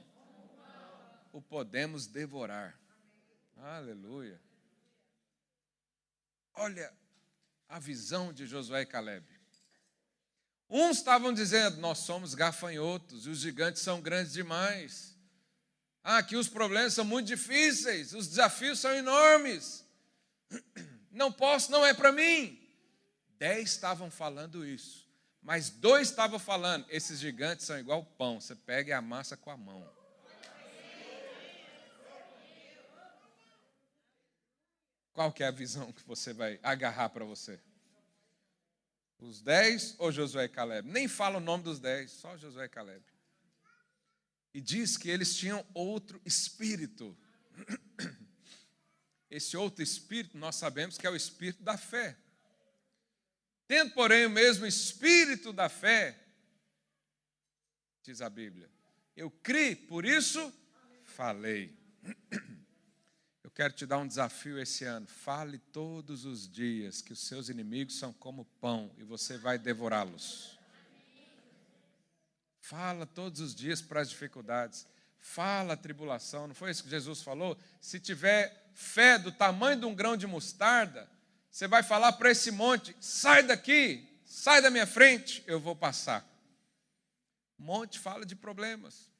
o 1.32 1.40
podemos 1.40 2.07
devorar. 2.07 2.78
Aleluia. 3.57 4.38
Olha 6.59 6.92
a 7.68 7.78
visão 7.78 8.32
de 8.32 8.44
Josué 8.44 8.82
e 8.82 8.86
Caleb. 8.86 9.24
Uns 10.68 10.98
estavam 10.98 11.32
dizendo: 11.32 11.76
Nós 11.78 11.98
somos 11.98 12.34
gafanhotos 12.34 13.26
e 13.26 13.30
os 13.30 13.38
gigantes 13.38 13.80
são 13.80 14.00
grandes 14.00 14.32
demais. 14.32 15.16
Ah, 16.02 16.18
aqui 16.18 16.36
os 16.36 16.48
problemas 16.48 16.94
são 16.94 17.04
muito 17.04 17.26
difíceis, 17.26 18.12
os 18.12 18.28
desafios 18.28 18.80
são 18.80 18.92
enormes. 18.92 19.84
Não 21.11 21.32
posso, 21.32 21.72
não 21.72 21.84
é 21.84 21.92
para 21.92 22.12
mim. 22.12 22.61
Dez 23.38 23.70
estavam 23.70 24.09
falando 24.09 24.64
isso, 24.64 25.09
mas 25.42 25.68
dois 25.68 26.09
estavam 26.09 26.38
falando: 26.38 26.86
esses 26.90 27.18
gigantes 27.18 27.66
são 27.66 27.78
igual 27.78 28.04
pão, 28.04 28.40
você 28.40 28.54
pega 28.54 28.90
e 28.90 28.92
amassa 28.92 29.36
com 29.36 29.50
a 29.50 29.56
mão. 29.56 29.97
Qual 35.19 35.33
que 35.33 35.43
é 35.43 35.49
a 35.49 35.51
visão 35.51 35.91
que 35.91 36.07
você 36.07 36.33
vai 36.33 36.61
agarrar 36.62 37.09
para 37.09 37.25
você? 37.25 37.59
Os 39.19 39.43
dez 39.43 39.97
ou 39.99 40.12
Josué 40.12 40.45
e 40.45 40.49
Caleb? 40.49 40.89
Nem 40.89 41.09
fala 41.09 41.39
o 41.39 41.41
nome 41.41 41.64
dos 41.64 41.81
dez, 41.81 42.12
só 42.12 42.37
Josué 42.37 42.66
e 42.66 42.69
Caleb. 42.69 43.05
E 44.55 44.61
diz 44.61 44.97
que 44.97 45.11
eles 45.11 45.37
tinham 45.37 45.66
outro 45.75 46.23
espírito. 46.25 47.19
Esse 49.29 49.57
outro 49.57 49.83
espírito 49.83 50.39
nós 50.39 50.55
sabemos 50.55 50.97
que 50.97 51.05
é 51.05 51.11
o 51.11 51.16
espírito 51.16 51.64
da 51.64 51.77
fé. 51.77 52.16
Tendo, 53.66 53.95
porém, 53.95 54.25
o 54.25 54.31
mesmo 54.31 54.66
espírito 54.66 55.53
da 55.53 55.69
fé, 55.69 56.16
diz 58.05 58.21
a 58.21 58.31
Bíblia, 58.31 58.71
eu 59.16 59.33
criei, 59.33 59.75
por 59.75 60.05
isso 60.05 60.55
falei. 61.03 61.77
Quero 63.59 63.72
te 63.72 63.86
dar 63.86 63.98
um 63.98 64.06
desafio 64.06 64.56
esse 64.56 64.84
ano. 64.84 65.09
Fale 65.09 65.59
todos 65.59 66.24
os 66.24 66.48
dias 66.48 67.02
que 67.02 67.12
os 67.12 67.18
seus 67.18 67.48
inimigos 67.48 67.98
são 67.98 68.12
como 68.12 68.44
pão 68.61 68.88
e 68.96 69.02
você 69.02 69.36
vai 69.36 69.59
devorá-los. 69.59 70.56
Fala 72.61 73.04
todos 73.04 73.40
os 73.40 73.56
dias 73.56 73.82
para 73.82 74.00
as 74.00 74.11
dificuldades. 74.11 74.86
Fala 75.18 75.72
a 75.72 75.76
tribulação. 75.76 76.46
Não 76.46 76.54
foi 76.54 76.70
isso 76.70 76.84
que 76.84 76.88
Jesus 76.88 77.20
falou? 77.20 77.59
Se 77.80 77.98
tiver 77.98 78.70
fé 78.74 79.18
do 79.18 79.32
tamanho 79.32 79.80
de 79.80 79.86
um 79.86 79.94
grão 79.94 80.16
de 80.16 80.28
mostarda, 80.28 81.11
você 81.50 81.66
vai 81.66 81.82
falar 81.82 82.12
para 82.12 82.30
esse 82.30 82.52
monte: 82.52 82.94
sai 83.00 83.42
daqui, 83.42 84.09
sai 84.24 84.62
da 84.62 84.70
minha 84.70 84.86
frente, 84.86 85.42
eu 85.48 85.59
vou 85.59 85.74
passar. 85.74 86.24
Monte 87.59 87.98
fala 87.98 88.24
de 88.24 88.36
problemas 88.36 89.11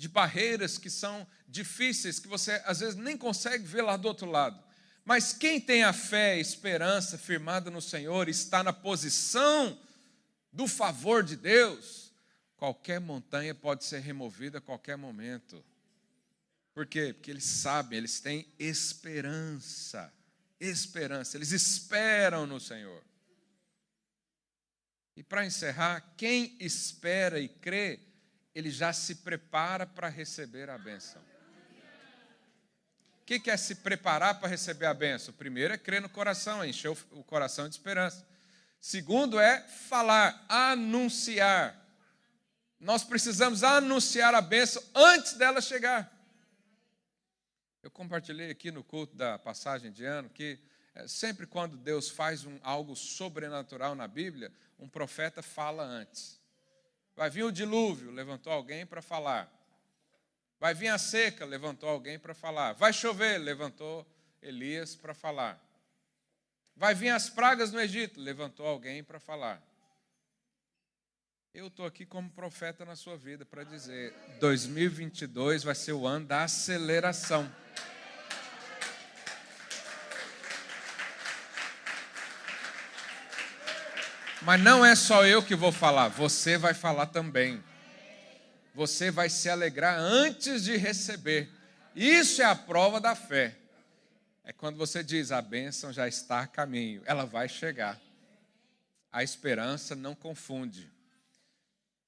de 0.00 0.08
barreiras 0.08 0.78
que 0.78 0.88
são 0.88 1.26
difíceis, 1.46 2.18
que 2.18 2.26
você 2.26 2.52
às 2.64 2.80
vezes 2.80 2.94
nem 2.94 3.18
consegue 3.18 3.66
ver 3.66 3.82
lá 3.82 3.98
do 3.98 4.08
outro 4.08 4.30
lado. 4.30 4.58
Mas 5.04 5.34
quem 5.34 5.60
tem 5.60 5.84
a 5.84 5.92
fé, 5.92 6.32
a 6.32 6.38
esperança 6.38 7.18
firmada 7.18 7.70
no 7.70 7.82
Senhor, 7.82 8.26
está 8.26 8.62
na 8.62 8.72
posição 8.72 9.78
do 10.50 10.66
favor 10.66 11.22
de 11.22 11.36
Deus, 11.36 12.10
qualquer 12.56 12.98
montanha 12.98 13.54
pode 13.54 13.84
ser 13.84 14.00
removida 14.00 14.56
a 14.56 14.62
qualquer 14.62 14.96
momento. 14.96 15.62
Por 16.72 16.86
quê? 16.86 17.12
Porque 17.12 17.30
eles 17.30 17.44
sabem, 17.44 17.98
eles 17.98 18.20
têm 18.20 18.48
esperança. 18.58 20.10
Esperança, 20.58 21.36
eles 21.36 21.52
esperam 21.52 22.46
no 22.46 22.58
Senhor. 22.58 23.04
E 25.14 25.22
para 25.22 25.44
encerrar, 25.44 26.14
quem 26.16 26.56
espera 26.58 27.38
e 27.38 27.50
crê, 27.50 28.00
ele 28.54 28.70
já 28.70 28.92
se 28.92 29.16
prepara 29.16 29.86
para 29.86 30.08
receber 30.08 30.68
a 30.70 30.78
bênção. 30.78 31.20
O 33.20 33.24
que 33.24 33.50
é 33.50 33.56
se 33.56 33.76
preparar 33.76 34.40
para 34.40 34.48
receber 34.48 34.86
a 34.86 34.94
bênção? 34.94 35.32
Primeiro 35.32 35.72
é 35.72 35.78
crer 35.78 36.02
no 36.02 36.08
coração, 36.08 36.64
encher 36.64 36.90
o 36.90 37.22
coração 37.22 37.68
de 37.68 37.74
esperança. 37.74 38.26
Segundo 38.80 39.38
é 39.38 39.60
falar, 39.60 40.44
anunciar. 40.48 41.78
Nós 42.80 43.04
precisamos 43.04 43.62
anunciar 43.62 44.34
a 44.34 44.40
bênção 44.40 44.82
antes 44.94 45.34
dela 45.34 45.60
chegar. 45.60 46.10
Eu 47.82 47.90
compartilhei 47.90 48.50
aqui 48.50 48.70
no 48.70 48.82
culto 48.82 49.14
da 49.14 49.38
passagem 49.38 49.92
de 49.92 50.04
ano 50.04 50.28
que 50.28 50.58
é, 50.94 51.06
sempre 51.06 51.46
quando 51.46 51.76
Deus 51.76 52.08
faz 52.08 52.44
um, 52.44 52.58
algo 52.62 52.96
sobrenatural 52.96 53.94
na 53.94 54.08
Bíblia, 54.08 54.52
um 54.78 54.88
profeta 54.88 55.42
fala 55.42 55.84
antes. 55.84 56.39
Vai 57.16 57.30
vir 57.30 57.44
o 57.44 57.52
dilúvio, 57.52 58.10
levantou 58.10 58.52
alguém 58.52 58.86
para 58.86 59.02
falar. 59.02 59.50
Vai 60.58 60.74
vir 60.74 60.88
a 60.88 60.98
seca, 60.98 61.44
levantou 61.44 61.88
alguém 61.88 62.18
para 62.18 62.34
falar. 62.34 62.74
Vai 62.74 62.92
chover, 62.92 63.38
levantou 63.38 64.06
Elias 64.42 64.94
para 64.94 65.14
falar. 65.14 65.58
Vai 66.76 66.94
vir 66.94 67.10
as 67.10 67.28
pragas 67.28 67.72
no 67.72 67.80
Egito, 67.80 68.20
levantou 68.20 68.66
alguém 68.66 69.02
para 69.02 69.18
falar. 69.18 69.62
Eu 71.52 71.66
estou 71.66 71.84
aqui 71.84 72.06
como 72.06 72.30
profeta 72.30 72.84
na 72.84 72.94
sua 72.94 73.16
vida 73.16 73.44
para 73.44 73.64
dizer: 73.64 74.14
2022 74.38 75.64
vai 75.64 75.74
ser 75.74 75.92
o 75.92 76.06
ano 76.06 76.26
da 76.26 76.44
aceleração. 76.44 77.50
Mas 84.42 84.60
não 84.62 84.84
é 84.84 84.94
só 84.94 85.26
eu 85.26 85.42
que 85.42 85.54
vou 85.54 85.70
falar, 85.70 86.08
você 86.08 86.56
vai 86.56 86.72
falar 86.72 87.06
também. 87.06 87.62
Você 88.74 89.10
vai 89.10 89.28
se 89.28 89.50
alegrar 89.50 89.98
antes 89.98 90.64
de 90.64 90.76
receber. 90.76 91.50
Isso 91.94 92.40
é 92.40 92.44
a 92.44 92.54
prova 92.54 93.00
da 93.00 93.14
fé. 93.14 93.56
É 94.44 94.52
quando 94.52 94.76
você 94.76 95.02
diz: 95.02 95.30
a 95.30 95.42
bênção 95.42 95.92
já 95.92 96.08
está 96.08 96.40
a 96.40 96.46
caminho, 96.46 97.02
ela 97.04 97.26
vai 97.26 97.48
chegar. 97.48 98.00
A 99.12 99.22
esperança 99.22 99.94
não 99.94 100.14
confunde. 100.14 100.90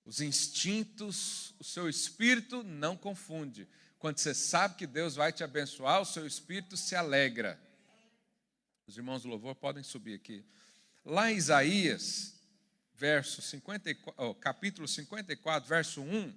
Os 0.05 0.21
instintos, 0.21 1.55
o 1.59 1.65
seu 1.65 1.89
espírito 1.89 2.63
não 2.63 2.97
confunde. 2.97 3.69
Quando 3.99 4.19
você 4.19 4.35
sabe 4.35 4.77
que 4.77 4.87
Deus 4.87 5.15
vai 5.15 5.33
te 5.33 5.45
abençoar, 5.45 6.01
o 6.01 6.07
seu 6.07 6.27
espírito 6.27 6.77
se 6.77 6.97
alegra. 6.97 7.61
Os 8.87 8.97
irmãos 8.97 9.23
do 9.23 9.29
louvor 9.29 9.55
podem 9.55 9.83
subir 9.83 10.15
aqui. 10.15 10.45
Lá 11.05 11.33
em 11.33 11.37
Isaías, 11.37 12.35
verso 12.95 13.43
54, 13.43 14.15
oh, 14.17 14.35
capítulo 14.35 14.87
54, 14.87 15.69
verso 15.69 16.01
1, 16.01 16.33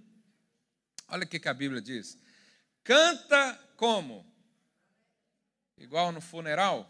olha 1.09 1.23
o 1.23 1.27
que 1.27 1.47
a 1.47 1.53
Bíblia 1.53 1.81
diz. 1.81 2.17
Canta 2.83 3.53
como? 3.77 4.25
Igual 5.77 6.11
no 6.11 6.21
funeral? 6.21 6.89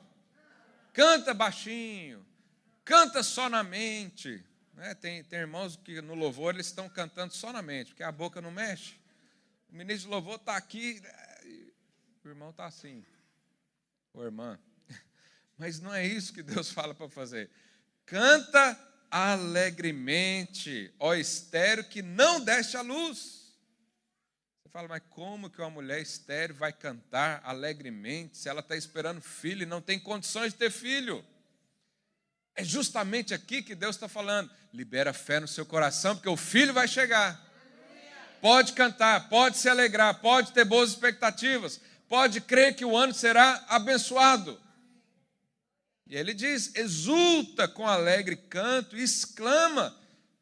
Canta 0.94 1.34
baixinho, 1.34 2.26
canta 2.86 3.22
só 3.22 3.50
na 3.50 3.64
mente. 3.64 4.42
Né? 4.74 4.96
Tem, 4.96 5.24
tem 5.24 5.40
irmãos 5.40 5.76
que 5.76 6.02
no 6.02 6.16
louvor 6.16 6.54
eles 6.54 6.68
estão 6.68 6.88
cantando 6.88 7.34
só 7.34 7.52
na 7.52 7.62
mente, 7.62 7.90
porque 7.90 8.04
a 8.04 8.12
boca 8.12 8.42
não 8.42 8.52
mexe. 8.52 8.96
O 9.70 9.76
ministro 9.76 10.08
de 10.08 10.14
louvor 10.14 10.36
está 10.36 10.56
aqui, 10.56 11.02
o 12.24 12.30
irmão 12.30 12.52
está 12.52 12.66
assim, 12.66 13.06
ou 14.14 14.24
irmã. 14.24 14.58
Mas 15.58 15.80
não 15.80 15.94
é 15.94 16.06
isso 16.06 16.34
que 16.34 16.44
Deus 16.44 16.70
fala 16.72 16.94
para 16.94 17.10
fazer. 17.10 17.50
Canta 18.06 18.78
alegremente, 19.10 20.94
ó 21.00 21.14
estéreo 21.14 21.84
que 21.86 22.02
não 22.02 22.40
deste 22.40 22.76
a 22.76 22.82
luz. 22.82 23.54
Você 24.62 24.70
fala, 24.70 24.88
mas 24.88 25.02
como 25.10 25.50
que 25.50 25.62
uma 25.62 25.70
mulher 25.70 26.02
estéreo 26.02 26.56
vai 26.56 26.74
cantar 26.74 27.42
alegremente 27.44 28.38
se 28.38 28.50
ela 28.50 28.60
está 28.60 28.76
esperando 28.76 29.22
filho 29.22 29.64
e 29.64 29.66
não 29.66 29.82
tem 29.82 30.00
condições 30.00 30.52
de 30.52 30.60
ter 30.60 30.72
filho? 30.72 31.24
É 32.56 32.64
justamente 32.64 33.34
aqui 33.34 33.62
que 33.62 33.76
Deus 33.76 33.96
está 33.96 34.08
falando. 34.08 34.50
Libera 34.74 35.14
fé 35.14 35.40
no 35.40 35.48
seu 35.48 35.66
coração, 35.66 36.16
porque 36.16 36.30
o 36.30 36.38
filho 36.38 36.74
vai 36.74 36.88
chegar. 36.88 37.42
Pode 38.42 38.74
cantar, 38.74 39.28
pode 39.30 39.58
se 39.58 39.68
alegrar, 39.68 40.20
pode 40.22 40.52
ter 40.52 40.64
boas 40.66 40.92
expectativas, 40.92 41.82
pode 42.08 42.40
crer 42.42 42.76
que 42.76 42.86
o 42.86 42.96
ano 42.96 43.14
será 43.14 43.64
abençoado. 43.68 44.62
E 46.08 46.16
ele 46.16 46.34
diz: 46.34 46.76
exulta 46.76 47.68
com 47.68 47.88
alegre 47.88 48.36
canto, 48.36 48.96
e 48.96 49.04
exclama, 49.04 49.96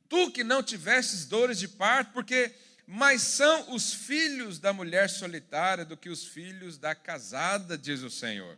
tu 0.09 0.31
que 0.31 0.43
não 0.43 0.61
tivestes 0.61 1.25
dores 1.25 1.57
de 1.57 1.67
parto, 1.67 2.11
porque 2.11 2.53
mais 2.85 3.21
são 3.21 3.73
os 3.73 3.93
filhos 3.93 4.59
da 4.59 4.73
mulher 4.73 5.09
solitária 5.09 5.85
do 5.85 5.95
que 5.95 6.09
os 6.09 6.25
filhos 6.25 6.77
da 6.77 6.93
casada, 6.93 7.77
diz 7.77 8.01
o 8.01 8.09
Senhor. 8.09 8.57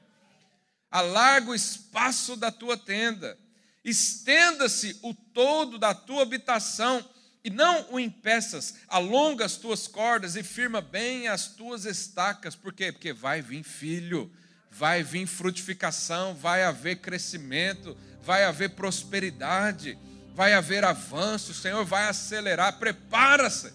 alarga 0.90 1.52
o 1.52 1.56
espaço 1.56 2.36
da 2.36 2.52
tua 2.52 2.78
tenda, 2.78 3.38
estenda-se 3.84 4.98
o 5.04 5.14
todo 5.14 5.78
da 5.78 5.94
tua 5.94 6.24
habitação, 6.24 7.08
e 7.44 7.50
não 7.50 7.92
o 7.92 8.00
impeças, 8.00 8.76
alonga 8.88 9.46
as 9.46 9.58
tuas 9.58 9.88
cordas 9.88 10.36
e 10.36 10.42
firma 10.42 10.82
bem 10.82 11.28
as 11.28 11.50
tuas 11.50 11.86
estacas, 11.86 12.56
por 12.56 12.74
quê? 12.74 12.92
Porque 12.92 13.14
vai 13.14 13.42
vir 13.42 13.62
filho, 13.62 14.32
vai 14.78 15.04
vir 15.04 15.26
frutificação, 15.26 16.36
vai 16.36 16.64
haver 16.64 16.98
crescimento, 16.98 17.96
vai 18.22 18.44
haver 18.44 18.72
prosperidade, 18.72 19.98
vai 20.34 20.54
haver 20.54 20.84
avanço, 20.84 21.52
o 21.52 21.56
Senhor 21.56 21.86
vai 21.86 22.10
acelerar, 22.10 22.78
prepara-se, 22.78 23.74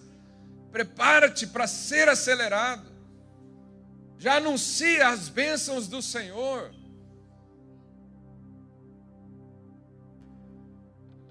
prepara-te 0.70 1.46
para 1.46 1.66
ser 1.66 2.06
acelerado, 2.08 2.86
já 4.18 4.36
anuncia 4.36 5.08
as 5.08 5.30
bênçãos 5.30 5.88
do 5.88 6.02
Senhor. 6.02 6.70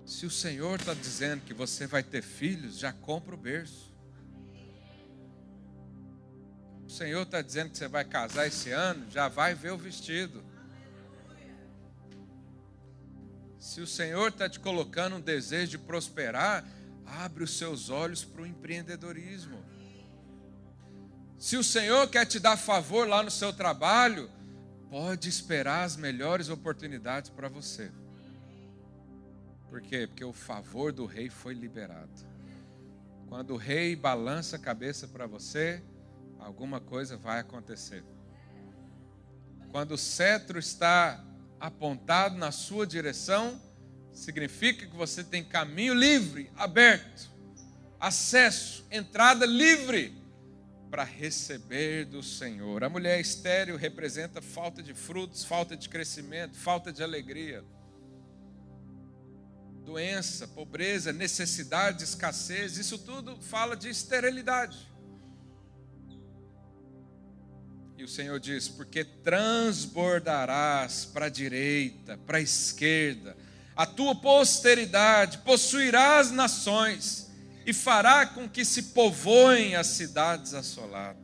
Se 0.03 0.25
o 0.25 0.31
Senhor 0.31 0.79
está 0.79 0.95
dizendo 0.95 1.41
que 1.41 1.53
você 1.53 1.85
vai 1.85 2.01
ter 2.01 2.23
filhos, 2.23 2.79
já 2.79 2.91
compra 2.91 3.35
o 3.35 3.37
berço. 3.37 3.88
O 6.89 6.91
Senhor 6.91 7.21
está 7.21 7.39
dizendo 7.39 7.69
que 7.69 7.77
você 7.77 7.87
vai 7.87 8.03
casar 8.03 8.47
esse 8.47 8.71
ano, 8.71 9.05
já 9.11 9.27
vai 9.27 9.53
ver 9.53 9.71
o 9.71 9.77
vestido. 9.77 10.43
Se 13.59 13.79
o 13.79 13.85
Senhor 13.85 14.29
está 14.29 14.49
te 14.49 14.59
colocando 14.59 15.17
um 15.17 15.21
desejo 15.21 15.69
de 15.69 15.77
prosperar, 15.77 16.65
abre 17.05 17.43
os 17.43 17.59
seus 17.59 17.91
olhos 17.91 18.25
para 18.25 18.41
o 18.41 18.45
empreendedorismo. 18.45 19.63
Se 21.37 21.57
o 21.57 21.63
Senhor 21.63 22.09
quer 22.09 22.25
te 22.25 22.39
dar 22.39 22.57
favor 22.57 23.07
lá 23.07 23.21
no 23.21 23.29
seu 23.29 23.53
trabalho, 23.53 24.27
pode 24.89 25.29
esperar 25.29 25.83
as 25.83 25.95
melhores 25.95 26.49
oportunidades 26.49 27.29
para 27.29 27.47
você. 27.47 27.91
Por 29.69 29.79
quê? 29.79 30.07
Porque 30.07 30.25
o 30.25 30.33
favor 30.33 30.91
do 30.91 31.05
rei 31.05 31.29
foi 31.29 31.53
liberado. 31.53 32.09
Quando 33.27 33.53
o 33.53 33.57
rei 33.57 33.95
balança 33.95 34.55
a 34.55 34.59
cabeça 34.59 35.07
para 35.07 35.27
você, 35.27 35.83
alguma 36.39 36.79
coisa 36.79 37.17
vai 37.17 37.39
acontecer. 37.39 38.03
Quando 39.71 39.91
o 39.91 39.97
cetro 39.97 40.57
está 40.57 41.23
apontado 41.59 42.37
na 42.37 42.51
sua 42.51 42.87
direção, 42.87 43.61
significa 44.11 44.87
que 44.87 44.95
você 44.95 45.23
tem 45.23 45.43
caminho 45.43 45.93
livre, 45.93 46.51
aberto, 46.55 47.29
acesso, 47.99 48.85
entrada 48.89 49.45
livre 49.45 50.17
para 50.89 51.03
receber 51.03 52.05
do 52.05 52.23
Senhor. 52.23 52.83
A 52.83 52.89
mulher 52.89 53.19
estéril 53.19 53.75
representa 53.77 54.41
falta 54.41 54.81
de 54.81 54.93
frutos, 54.93 55.43
falta 55.43 55.77
de 55.77 55.87
crescimento, 55.87 56.57
falta 56.57 56.91
de 56.91 57.03
alegria 57.03 57.63
doença, 59.89 60.47
pobreza, 60.47 61.11
necessidade, 61.11 62.03
escassez, 62.03 62.77
isso 62.77 62.99
tudo 62.99 63.41
fala 63.41 63.75
de 63.75 63.89
esterilidade. 63.89 64.88
E 67.99 68.03
o 68.03 68.07
Senhor 68.07 68.39
diz: 68.39 68.69
porque 68.69 69.03
transbordarás 69.03 71.03
para 71.03 71.25
a 71.25 71.29
direita, 71.29 72.17
para 72.19 72.37
a 72.37 72.41
esquerda, 72.41 73.35
a 73.75 73.85
tua 73.85 74.15
posteridade 74.15 75.39
possuirá 75.39 76.17
as 76.17 76.31
nações 76.31 77.29
e 77.65 77.73
fará 77.73 78.25
com 78.25 78.47
que 78.47 78.63
se 78.63 78.83
povoem 78.83 79.75
as 79.75 79.87
cidades 79.87 80.53
assoladas. 80.53 81.19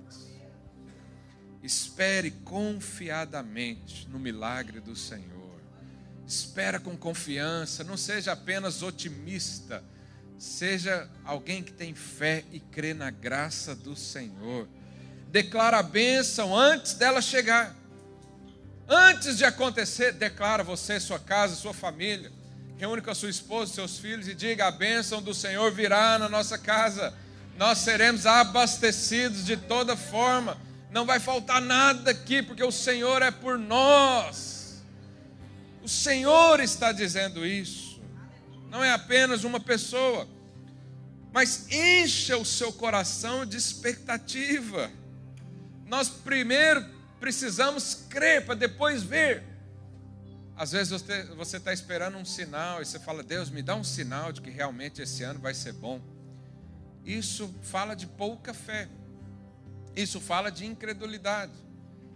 Espere 1.64 2.32
confiadamente 2.32 4.06
no 4.10 4.20
milagre 4.20 4.82
do 4.82 4.98
Senhor. 4.98 5.62
Espera 6.28 6.78
com 6.78 6.98
confiança, 6.98 7.86
não 7.86 7.96
seja 7.96 8.34
apenas 8.34 8.84
otimista, 8.84 9.82
seja 10.38 11.10
alguém 11.24 11.64
que 11.64 11.72
tem 11.72 11.96
fé 11.96 12.44
e 12.52 12.60
crê 12.60 12.94
na 12.94 13.10
graça 13.10 13.74
do 13.74 13.96
Senhor. 13.96 14.68
Declara 15.36 15.80
a 15.80 15.84
bênção 15.84 16.58
antes 16.58 16.94
dela 16.94 17.22
chegar. 17.22 17.76
Antes 18.88 19.36
de 19.36 19.44
acontecer, 19.44 20.14
declara 20.14 20.64
você, 20.64 20.98
sua 20.98 21.20
casa, 21.20 21.58
sua 21.58 21.74
família. 21.74 22.32
Reúne 22.78 23.02
com 23.02 23.12
a 23.12 23.16
sua 23.16 23.30
esposa, 23.30 23.74
seus 23.74 23.98
filhos 23.98 24.30
e 24.30 24.34
diga: 24.34 24.66
a 24.66 24.72
bênção 24.72 25.22
do 25.22 25.34
Senhor 25.34 25.70
virá 25.74 26.18
na 26.18 26.30
nossa 26.30 26.58
casa. 26.58 27.14
Nós 27.58 27.80
seremos 27.80 28.26
abastecidos 28.26 29.44
de 29.44 29.58
toda 29.58 29.98
forma. 29.98 30.58
Não 30.90 31.06
vai 31.06 31.20
faltar 31.20 31.60
nada 31.60 32.12
aqui, 32.12 32.42
porque 32.42 32.64
o 32.64 32.72
Senhor 32.72 33.22
é 33.22 33.30
por 33.30 33.60
nós. 33.60 34.82
O 35.84 35.90
Senhor 35.90 36.62
está 36.62 36.94
dizendo 36.94 37.46
isso. 37.46 38.02
Não 38.70 38.82
é 38.82 38.94
apenas 38.94 39.44
uma 39.44 39.60
pessoa. 39.60 40.30
Mas 41.34 41.70
encha 41.70 42.38
o 42.38 42.46
seu 42.46 42.72
coração 42.72 43.46
de 43.46 43.58
expectativa. 43.58 44.90
Nós 45.86 46.10
primeiro 46.10 46.86
precisamos 47.20 48.06
crer 48.10 48.46
para 48.46 48.56
depois 48.56 49.04
ver. 49.04 49.44
Às 50.58 50.72
vezes 50.72 51.02
você 51.36 51.58
está 51.58 51.74
esperando 51.74 52.18
um 52.18 52.26
sinal 52.26 52.82
e 52.82 52.86
você 52.86 53.00
fala, 53.00 53.22
Deus, 53.22 53.50
me 53.50 53.62
dá 53.62 53.76
um 53.76 53.84
sinal 53.84 54.32
de 54.32 54.42
que 54.42 54.50
realmente 54.50 55.02
esse 55.02 55.24
ano 55.24 55.40
vai 55.40 55.54
ser 55.54 55.74
bom. 55.74 56.02
Isso 57.06 57.54
fala 57.62 57.96
de 57.96 58.08
pouca 58.08 58.54
fé. 58.54 58.88
Isso 59.96 60.20
fala 60.20 60.50
de 60.50 60.66
incredulidade. 60.66 61.54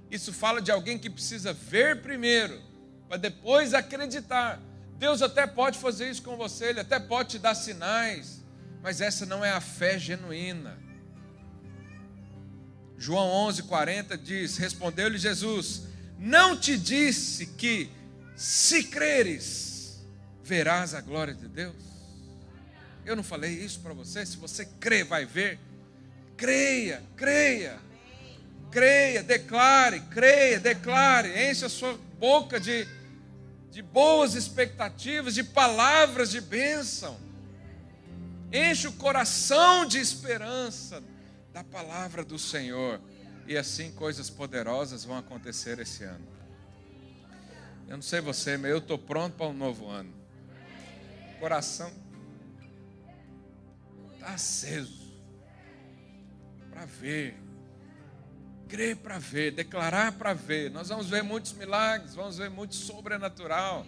Isso 0.09 0.33
fala 0.33 0.61
de 0.61 0.71
alguém 0.71 0.97
que 0.97 1.09
precisa 1.09 1.53
ver 1.53 2.01
primeiro 2.01 2.61
para 3.07 3.17
depois 3.17 3.73
acreditar. 3.73 4.59
Deus 4.97 5.21
até 5.21 5.45
pode 5.45 5.77
fazer 5.77 6.09
isso 6.09 6.21
com 6.23 6.35
você, 6.35 6.65
Ele 6.65 6.79
até 6.79 6.99
pode 6.99 7.29
te 7.29 7.39
dar 7.39 7.55
sinais, 7.55 8.43
mas 8.81 9.01
essa 9.01 9.25
não 9.25 9.45
é 9.45 9.51
a 9.51 9.61
fé 9.61 9.97
genuína. 9.97 10.77
João 12.99 13.47
11:40 13.47 14.17
diz: 14.17 14.57
Respondeu-lhe 14.57 15.17
Jesus: 15.17 15.83
Não 16.19 16.55
te 16.55 16.77
disse 16.77 17.45
que, 17.45 17.89
se 18.35 18.83
creres, 18.83 20.01
verás 20.43 20.93
a 20.93 20.99
glória 20.99 21.33
de 21.33 21.47
Deus? 21.47 21.75
Eu 23.05 23.15
não 23.15 23.23
falei 23.23 23.53
isso 23.53 23.79
para 23.79 23.93
você? 23.93 24.25
Se 24.25 24.35
você 24.37 24.65
crê, 24.79 25.03
vai 25.03 25.25
ver. 25.25 25.57
Creia, 26.35 27.01
creia, 27.15 27.79
creia, 28.69 29.23
declare, 29.23 30.01
creia, 30.11 30.59
declare, 30.59 31.49
enche 31.49 31.65
a 31.65 31.69
sua 31.69 31.97
boca 32.19 32.59
de 32.59 32.85
de 33.71 33.83
boas 33.83 34.33
expectativas, 34.33 35.35
de 35.35 35.43
palavras 35.43 36.31
de 36.31 36.41
bênção. 36.41 37.17
Enche 38.51 38.87
o 38.87 38.93
coração 38.93 39.85
de 39.85 39.99
esperança 39.99 41.03
da 41.53 41.63
palavra 41.63 42.23
do 42.23 42.37
Senhor. 42.37 42.99
E 43.47 43.57
assim 43.57 43.91
coisas 43.91 44.29
poderosas 44.29 45.03
vão 45.03 45.17
acontecer 45.17 45.79
esse 45.79 46.03
ano. 46.03 46.27
Eu 47.87 47.97
não 47.97 48.03
sei 48.03 48.21
você, 48.21 48.57
mas 48.57 48.69
eu 48.71 48.77
estou 48.77 48.97
pronto 48.97 49.35
para 49.35 49.47
um 49.47 49.53
novo 49.53 49.87
ano. 49.87 50.13
O 51.35 51.39
coração 51.39 51.91
está 54.13 54.33
aceso 54.33 55.09
para 56.69 56.85
ver 56.85 57.35
crer 58.69 58.95
para 58.97 59.17
ver, 59.17 59.51
declarar 59.51 60.13
para 60.13 60.33
ver. 60.33 60.69
Nós 60.69 60.87
vamos 60.87 61.09
ver 61.09 61.23
muitos 61.23 61.51
milagres, 61.53 62.13
vamos 62.13 62.37
ver 62.37 62.49
muito 62.49 62.75
sobrenatural. 62.75 63.85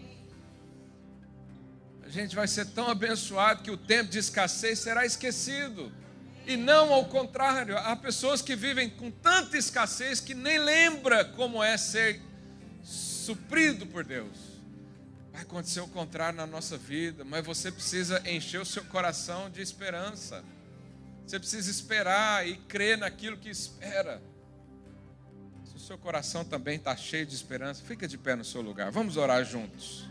A 2.04 2.10
gente 2.10 2.36
vai 2.36 2.48
ser 2.48 2.66
tão 2.66 2.90
abençoado 2.90 3.62
que 3.62 3.70
o 3.70 3.78
tempo 3.78 4.10
de 4.10 4.18
escassez 4.18 4.80
será 4.80 5.06
esquecido. 5.06 5.92
E 6.46 6.58
não 6.58 6.92
ao 6.92 7.06
contrário, 7.06 7.78
há 7.78 7.96
pessoas 7.96 8.42
que 8.42 8.56
vivem 8.56 8.90
com 8.90 9.12
tanta 9.12 9.58
escassez 9.58 10.20
que 10.20 10.34
nem 10.34 10.58
lembra 10.58 11.24
como 11.24 11.64
é 11.64 11.78
ser 11.78 12.22
suprido 12.84 13.86
por 13.86 14.04
Deus. 14.04 14.38
Vai 15.32 15.44
acontecer 15.44 15.80
o 15.80 15.88
contrário 15.88 16.38
na 16.38 16.48
nossa 16.48 16.78
vida, 16.78 17.24
mas 17.24 17.46
você 17.46 17.72
precisa 17.72 18.22
encher 18.30 18.60
o 18.60 18.66
seu 18.66 18.84
coração 18.86 19.50
de 19.50 19.62
esperança. 19.62 20.44
Você 21.26 21.40
precisa 21.40 21.70
esperar 21.70 22.48
e 22.48 22.58
crer 22.58 22.98
naquilo 22.98 23.38
que 23.38 23.50
espera 23.50 24.22
seu 25.82 25.98
coração 25.98 26.46
também 26.46 26.78
está 26.78 26.96
cheio 26.96 27.26
de 27.26 27.36
esperança, 27.36 27.84
fica 27.84 28.08
de 28.08 28.18
pé 28.18 28.36
no 28.36 28.46
seu 28.46 28.62
lugar. 28.62 28.92
Vamos 28.92 29.18
orar 29.18 29.44
juntos. 29.44 30.06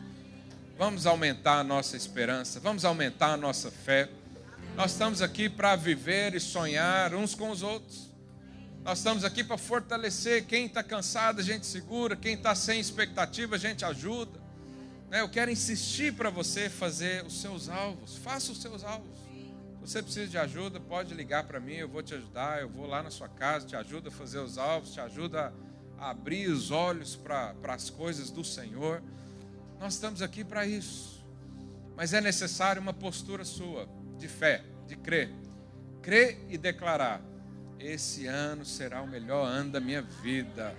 Vamos 0.76 1.07
aumentar 1.07 1.61
a 1.61 1.64
nossa 1.64 1.97
esperança, 1.97 2.59
vamos 2.61 2.85
aumentar 2.85 3.33
a 3.33 3.37
nossa 3.37 3.70
fé. 3.70 4.09
Nós 4.77 4.93
estamos 4.93 5.21
aqui 5.21 5.49
para 5.49 5.77
viver 5.77 6.35
e 6.35 6.41
sonhar 6.41 7.14
uns 7.14 7.35
com 7.35 7.51
os 7.51 7.62
outros. 7.62 8.11
Nós 8.83 8.99
estamos 8.99 9.25
aqui 9.25 9.45
para 9.45 9.59
fortalecer. 9.59 10.47
Quem 10.47 10.66
está 10.66 10.83
cansado, 10.83 11.41
a 11.41 11.43
gente 11.43 11.66
segura. 11.66 12.16
Quem 12.16 12.35
está 12.35 12.55
sem 12.55 12.81
expectativa, 12.81 13.57
a 13.57 13.59
gente 13.59 13.85
ajuda. 13.85 14.41
Né, 15.11 15.21
eu 15.21 15.29
quero 15.29 15.51
insistir 15.51 16.14
para 16.14 16.31
você 16.31 16.71
fazer 16.71 17.25
os 17.27 17.41
seus 17.41 17.68
alvos. 17.68 18.16
Faça 18.16 18.53
os 18.53 18.61
seus 18.61 18.83
alvos. 18.85 19.18
Se 19.85 19.93
você 19.93 20.03
precisa 20.03 20.29
de 20.29 20.39
ajuda, 20.39 20.79
pode 20.79 21.14
ligar 21.14 21.45
para 21.45 21.59
mim, 21.59 21.75
eu 21.75 21.89
vou 21.89 22.03
te 22.03 22.14
ajudar. 22.14 22.61
Eu 22.61 22.68
vou 22.68 22.87
lá 22.87 23.03
na 23.03 23.11
sua 23.11 23.29
casa, 23.29 23.66
te 23.66 23.77
ajudo 23.77 24.09
a 24.09 24.12
fazer 24.12 24.39
os 24.39 24.57
alvos, 24.57 24.93
te 24.93 25.01
ajuda 25.01 25.47
a 25.47 25.71
a 26.01 26.11
abrir 26.11 26.49
os 26.49 26.71
olhos 26.71 27.14
para 27.14 27.55
as 27.68 27.91
coisas 27.91 28.31
do 28.31 28.43
Senhor. 28.43 29.03
Nós 29.79 29.95
estamos 29.95 30.23
aqui 30.23 30.43
para 30.43 30.66
isso. 30.66 31.23
Mas 31.95 32.14
é 32.14 32.21
necessário 32.23 32.81
uma 32.81 32.95
postura 32.95 33.45
sua, 33.45 33.87
de 34.21 34.29
fé, 34.29 34.62
de 34.87 34.95
crer. 34.95 35.31
Crer 36.03 36.39
e 36.49 36.59
declarar: 36.59 37.21
esse 37.79 38.27
ano 38.27 38.64
será 38.64 39.01
o 39.01 39.07
melhor 39.07 39.47
ano 39.47 39.73
da 39.73 39.81
minha 39.81 40.03
vida. 40.03 40.75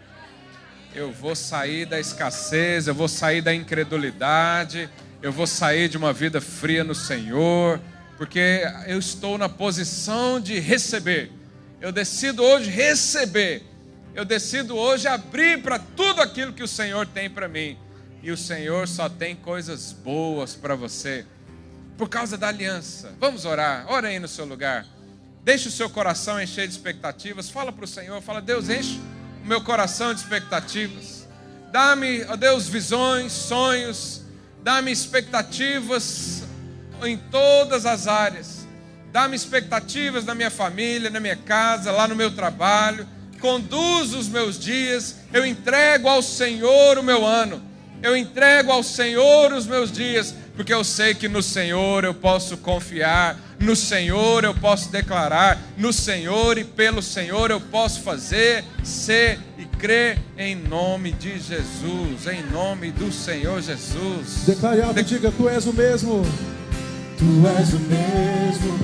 Eu 0.94 1.12
vou 1.12 1.36
sair 1.36 1.86
da 1.86 2.00
escassez, 2.00 2.88
eu 2.88 2.94
vou 2.94 3.08
sair 3.08 3.42
da 3.42 3.54
incredulidade, 3.54 4.90
eu 5.22 5.32
vou 5.32 5.48
sair 5.48 5.90
de 5.90 5.98
uma 5.98 6.14
vida 6.14 6.40
fria 6.40 6.84
no 6.84 6.94
Senhor, 6.94 7.80
porque 8.18 8.62
eu 8.88 9.00
estou 9.00 9.38
na 9.38 9.50
posição 9.50 10.40
de 10.40 10.60
receber. 10.60 11.32
Eu 11.80 11.92
decido 11.92 12.44
hoje 12.44 12.70
receber. 12.70 13.64
Eu 14.14 14.26
decido 14.26 14.76
hoje 14.76 15.08
abrir 15.08 15.64
para 15.64 15.80
tudo 15.80 16.22
aquilo 16.22 16.54
que 16.54 16.62
o 16.62 16.68
Senhor 16.68 17.08
tem 17.08 17.30
para 17.30 17.48
mim. 17.48 17.78
E 18.22 18.30
o 18.30 18.38
Senhor 18.38 18.88
só 18.88 19.10
tem 19.10 19.36
coisas 19.36 19.94
boas 19.94 20.54
para 20.54 20.76
você. 20.76 21.26
Por 21.98 22.10
causa 22.10 22.38
da 22.38 22.48
aliança. 22.48 23.14
Vamos 23.20 23.46
orar. 23.46 23.86
Ora 23.88 24.08
aí 24.08 24.20
no 24.20 24.28
seu 24.28 24.46
lugar. 24.46 24.86
Deixe 25.44 25.68
o 25.68 25.72
seu 25.72 25.90
coração 25.90 26.42
encher 26.42 26.68
de 26.68 26.74
expectativas. 26.74 27.50
Fala 27.50 27.72
para 27.72 27.86
o 27.86 27.88
Senhor. 27.88 28.22
Fala, 28.22 28.42
Deus, 28.42 28.70
enche 28.70 29.00
o 29.44 29.48
meu 29.48 29.62
coração 29.62 30.14
de 30.14 30.22
expectativas. 30.22 31.28
Dá-me, 31.72 32.24
ó 32.26 32.36
Deus, 32.36 32.68
visões, 32.68 33.32
sonhos. 33.32 34.22
Dá-me 34.64 34.92
expectativas 34.92 36.44
em 37.04 37.18
todas 37.18 37.86
as 37.86 38.08
áreas. 38.08 38.68
Dá-me 39.12 39.36
expectativas 39.36 40.24
na 40.24 40.36
minha 40.36 40.52
família, 40.52 41.10
na 41.10 41.20
minha 41.20 41.36
casa, 41.36 41.92
lá 41.92 42.08
no 42.08 42.16
meu 42.16 42.32
trabalho. 42.36 43.08
Conduz 43.40 44.14
os 44.14 44.28
meus 44.28 44.60
dias. 44.60 45.16
Eu 45.34 45.46
entrego 45.46 46.08
ao 46.08 46.22
Senhor 46.22 46.98
o 46.98 47.04
meu 47.04 47.26
ano. 47.26 47.62
Eu 48.02 48.16
entrego 48.16 48.72
ao 48.72 48.82
Senhor 48.82 49.54
os 49.54 49.68
meus 49.68 49.92
dias, 49.92 50.34
porque 50.62 50.72
eu 50.76 50.84
sei 50.84 51.16
que 51.16 51.28
no 51.28 51.42
Senhor 51.42 52.04
eu 52.04 52.14
posso 52.14 52.56
confiar, 52.56 53.36
no 53.60 53.76
Senhor 53.76 54.44
eu 54.44 54.54
posso 54.54 54.92
declarar, 54.92 55.60
no 55.76 55.92
Senhor 55.92 56.56
e 56.60 56.64
pelo 56.64 57.02
Senhor 57.02 57.50
eu 57.50 57.60
posso 57.60 58.02
fazer, 58.02 58.64
ser 58.84 59.40
e 59.58 59.66
crer 59.66 60.20
em 60.38 60.56
nome 60.56 61.14
de 61.14 61.40
Jesus, 61.40 62.28
em 62.32 62.44
nome 62.52 62.92
do 62.92 63.12
Senhor 63.12 63.60
Jesus. 63.60 64.44
Declare 64.46 64.84
alto, 64.84 64.94
De- 64.94 65.04
diga: 65.04 65.32
Tu 65.36 65.50
és 65.50 65.66
o 65.66 65.74
mesmo. 65.74 66.22
Tu 67.18 67.26
és 67.58 67.74
o 67.74 67.80
mesmo. 67.80 68.78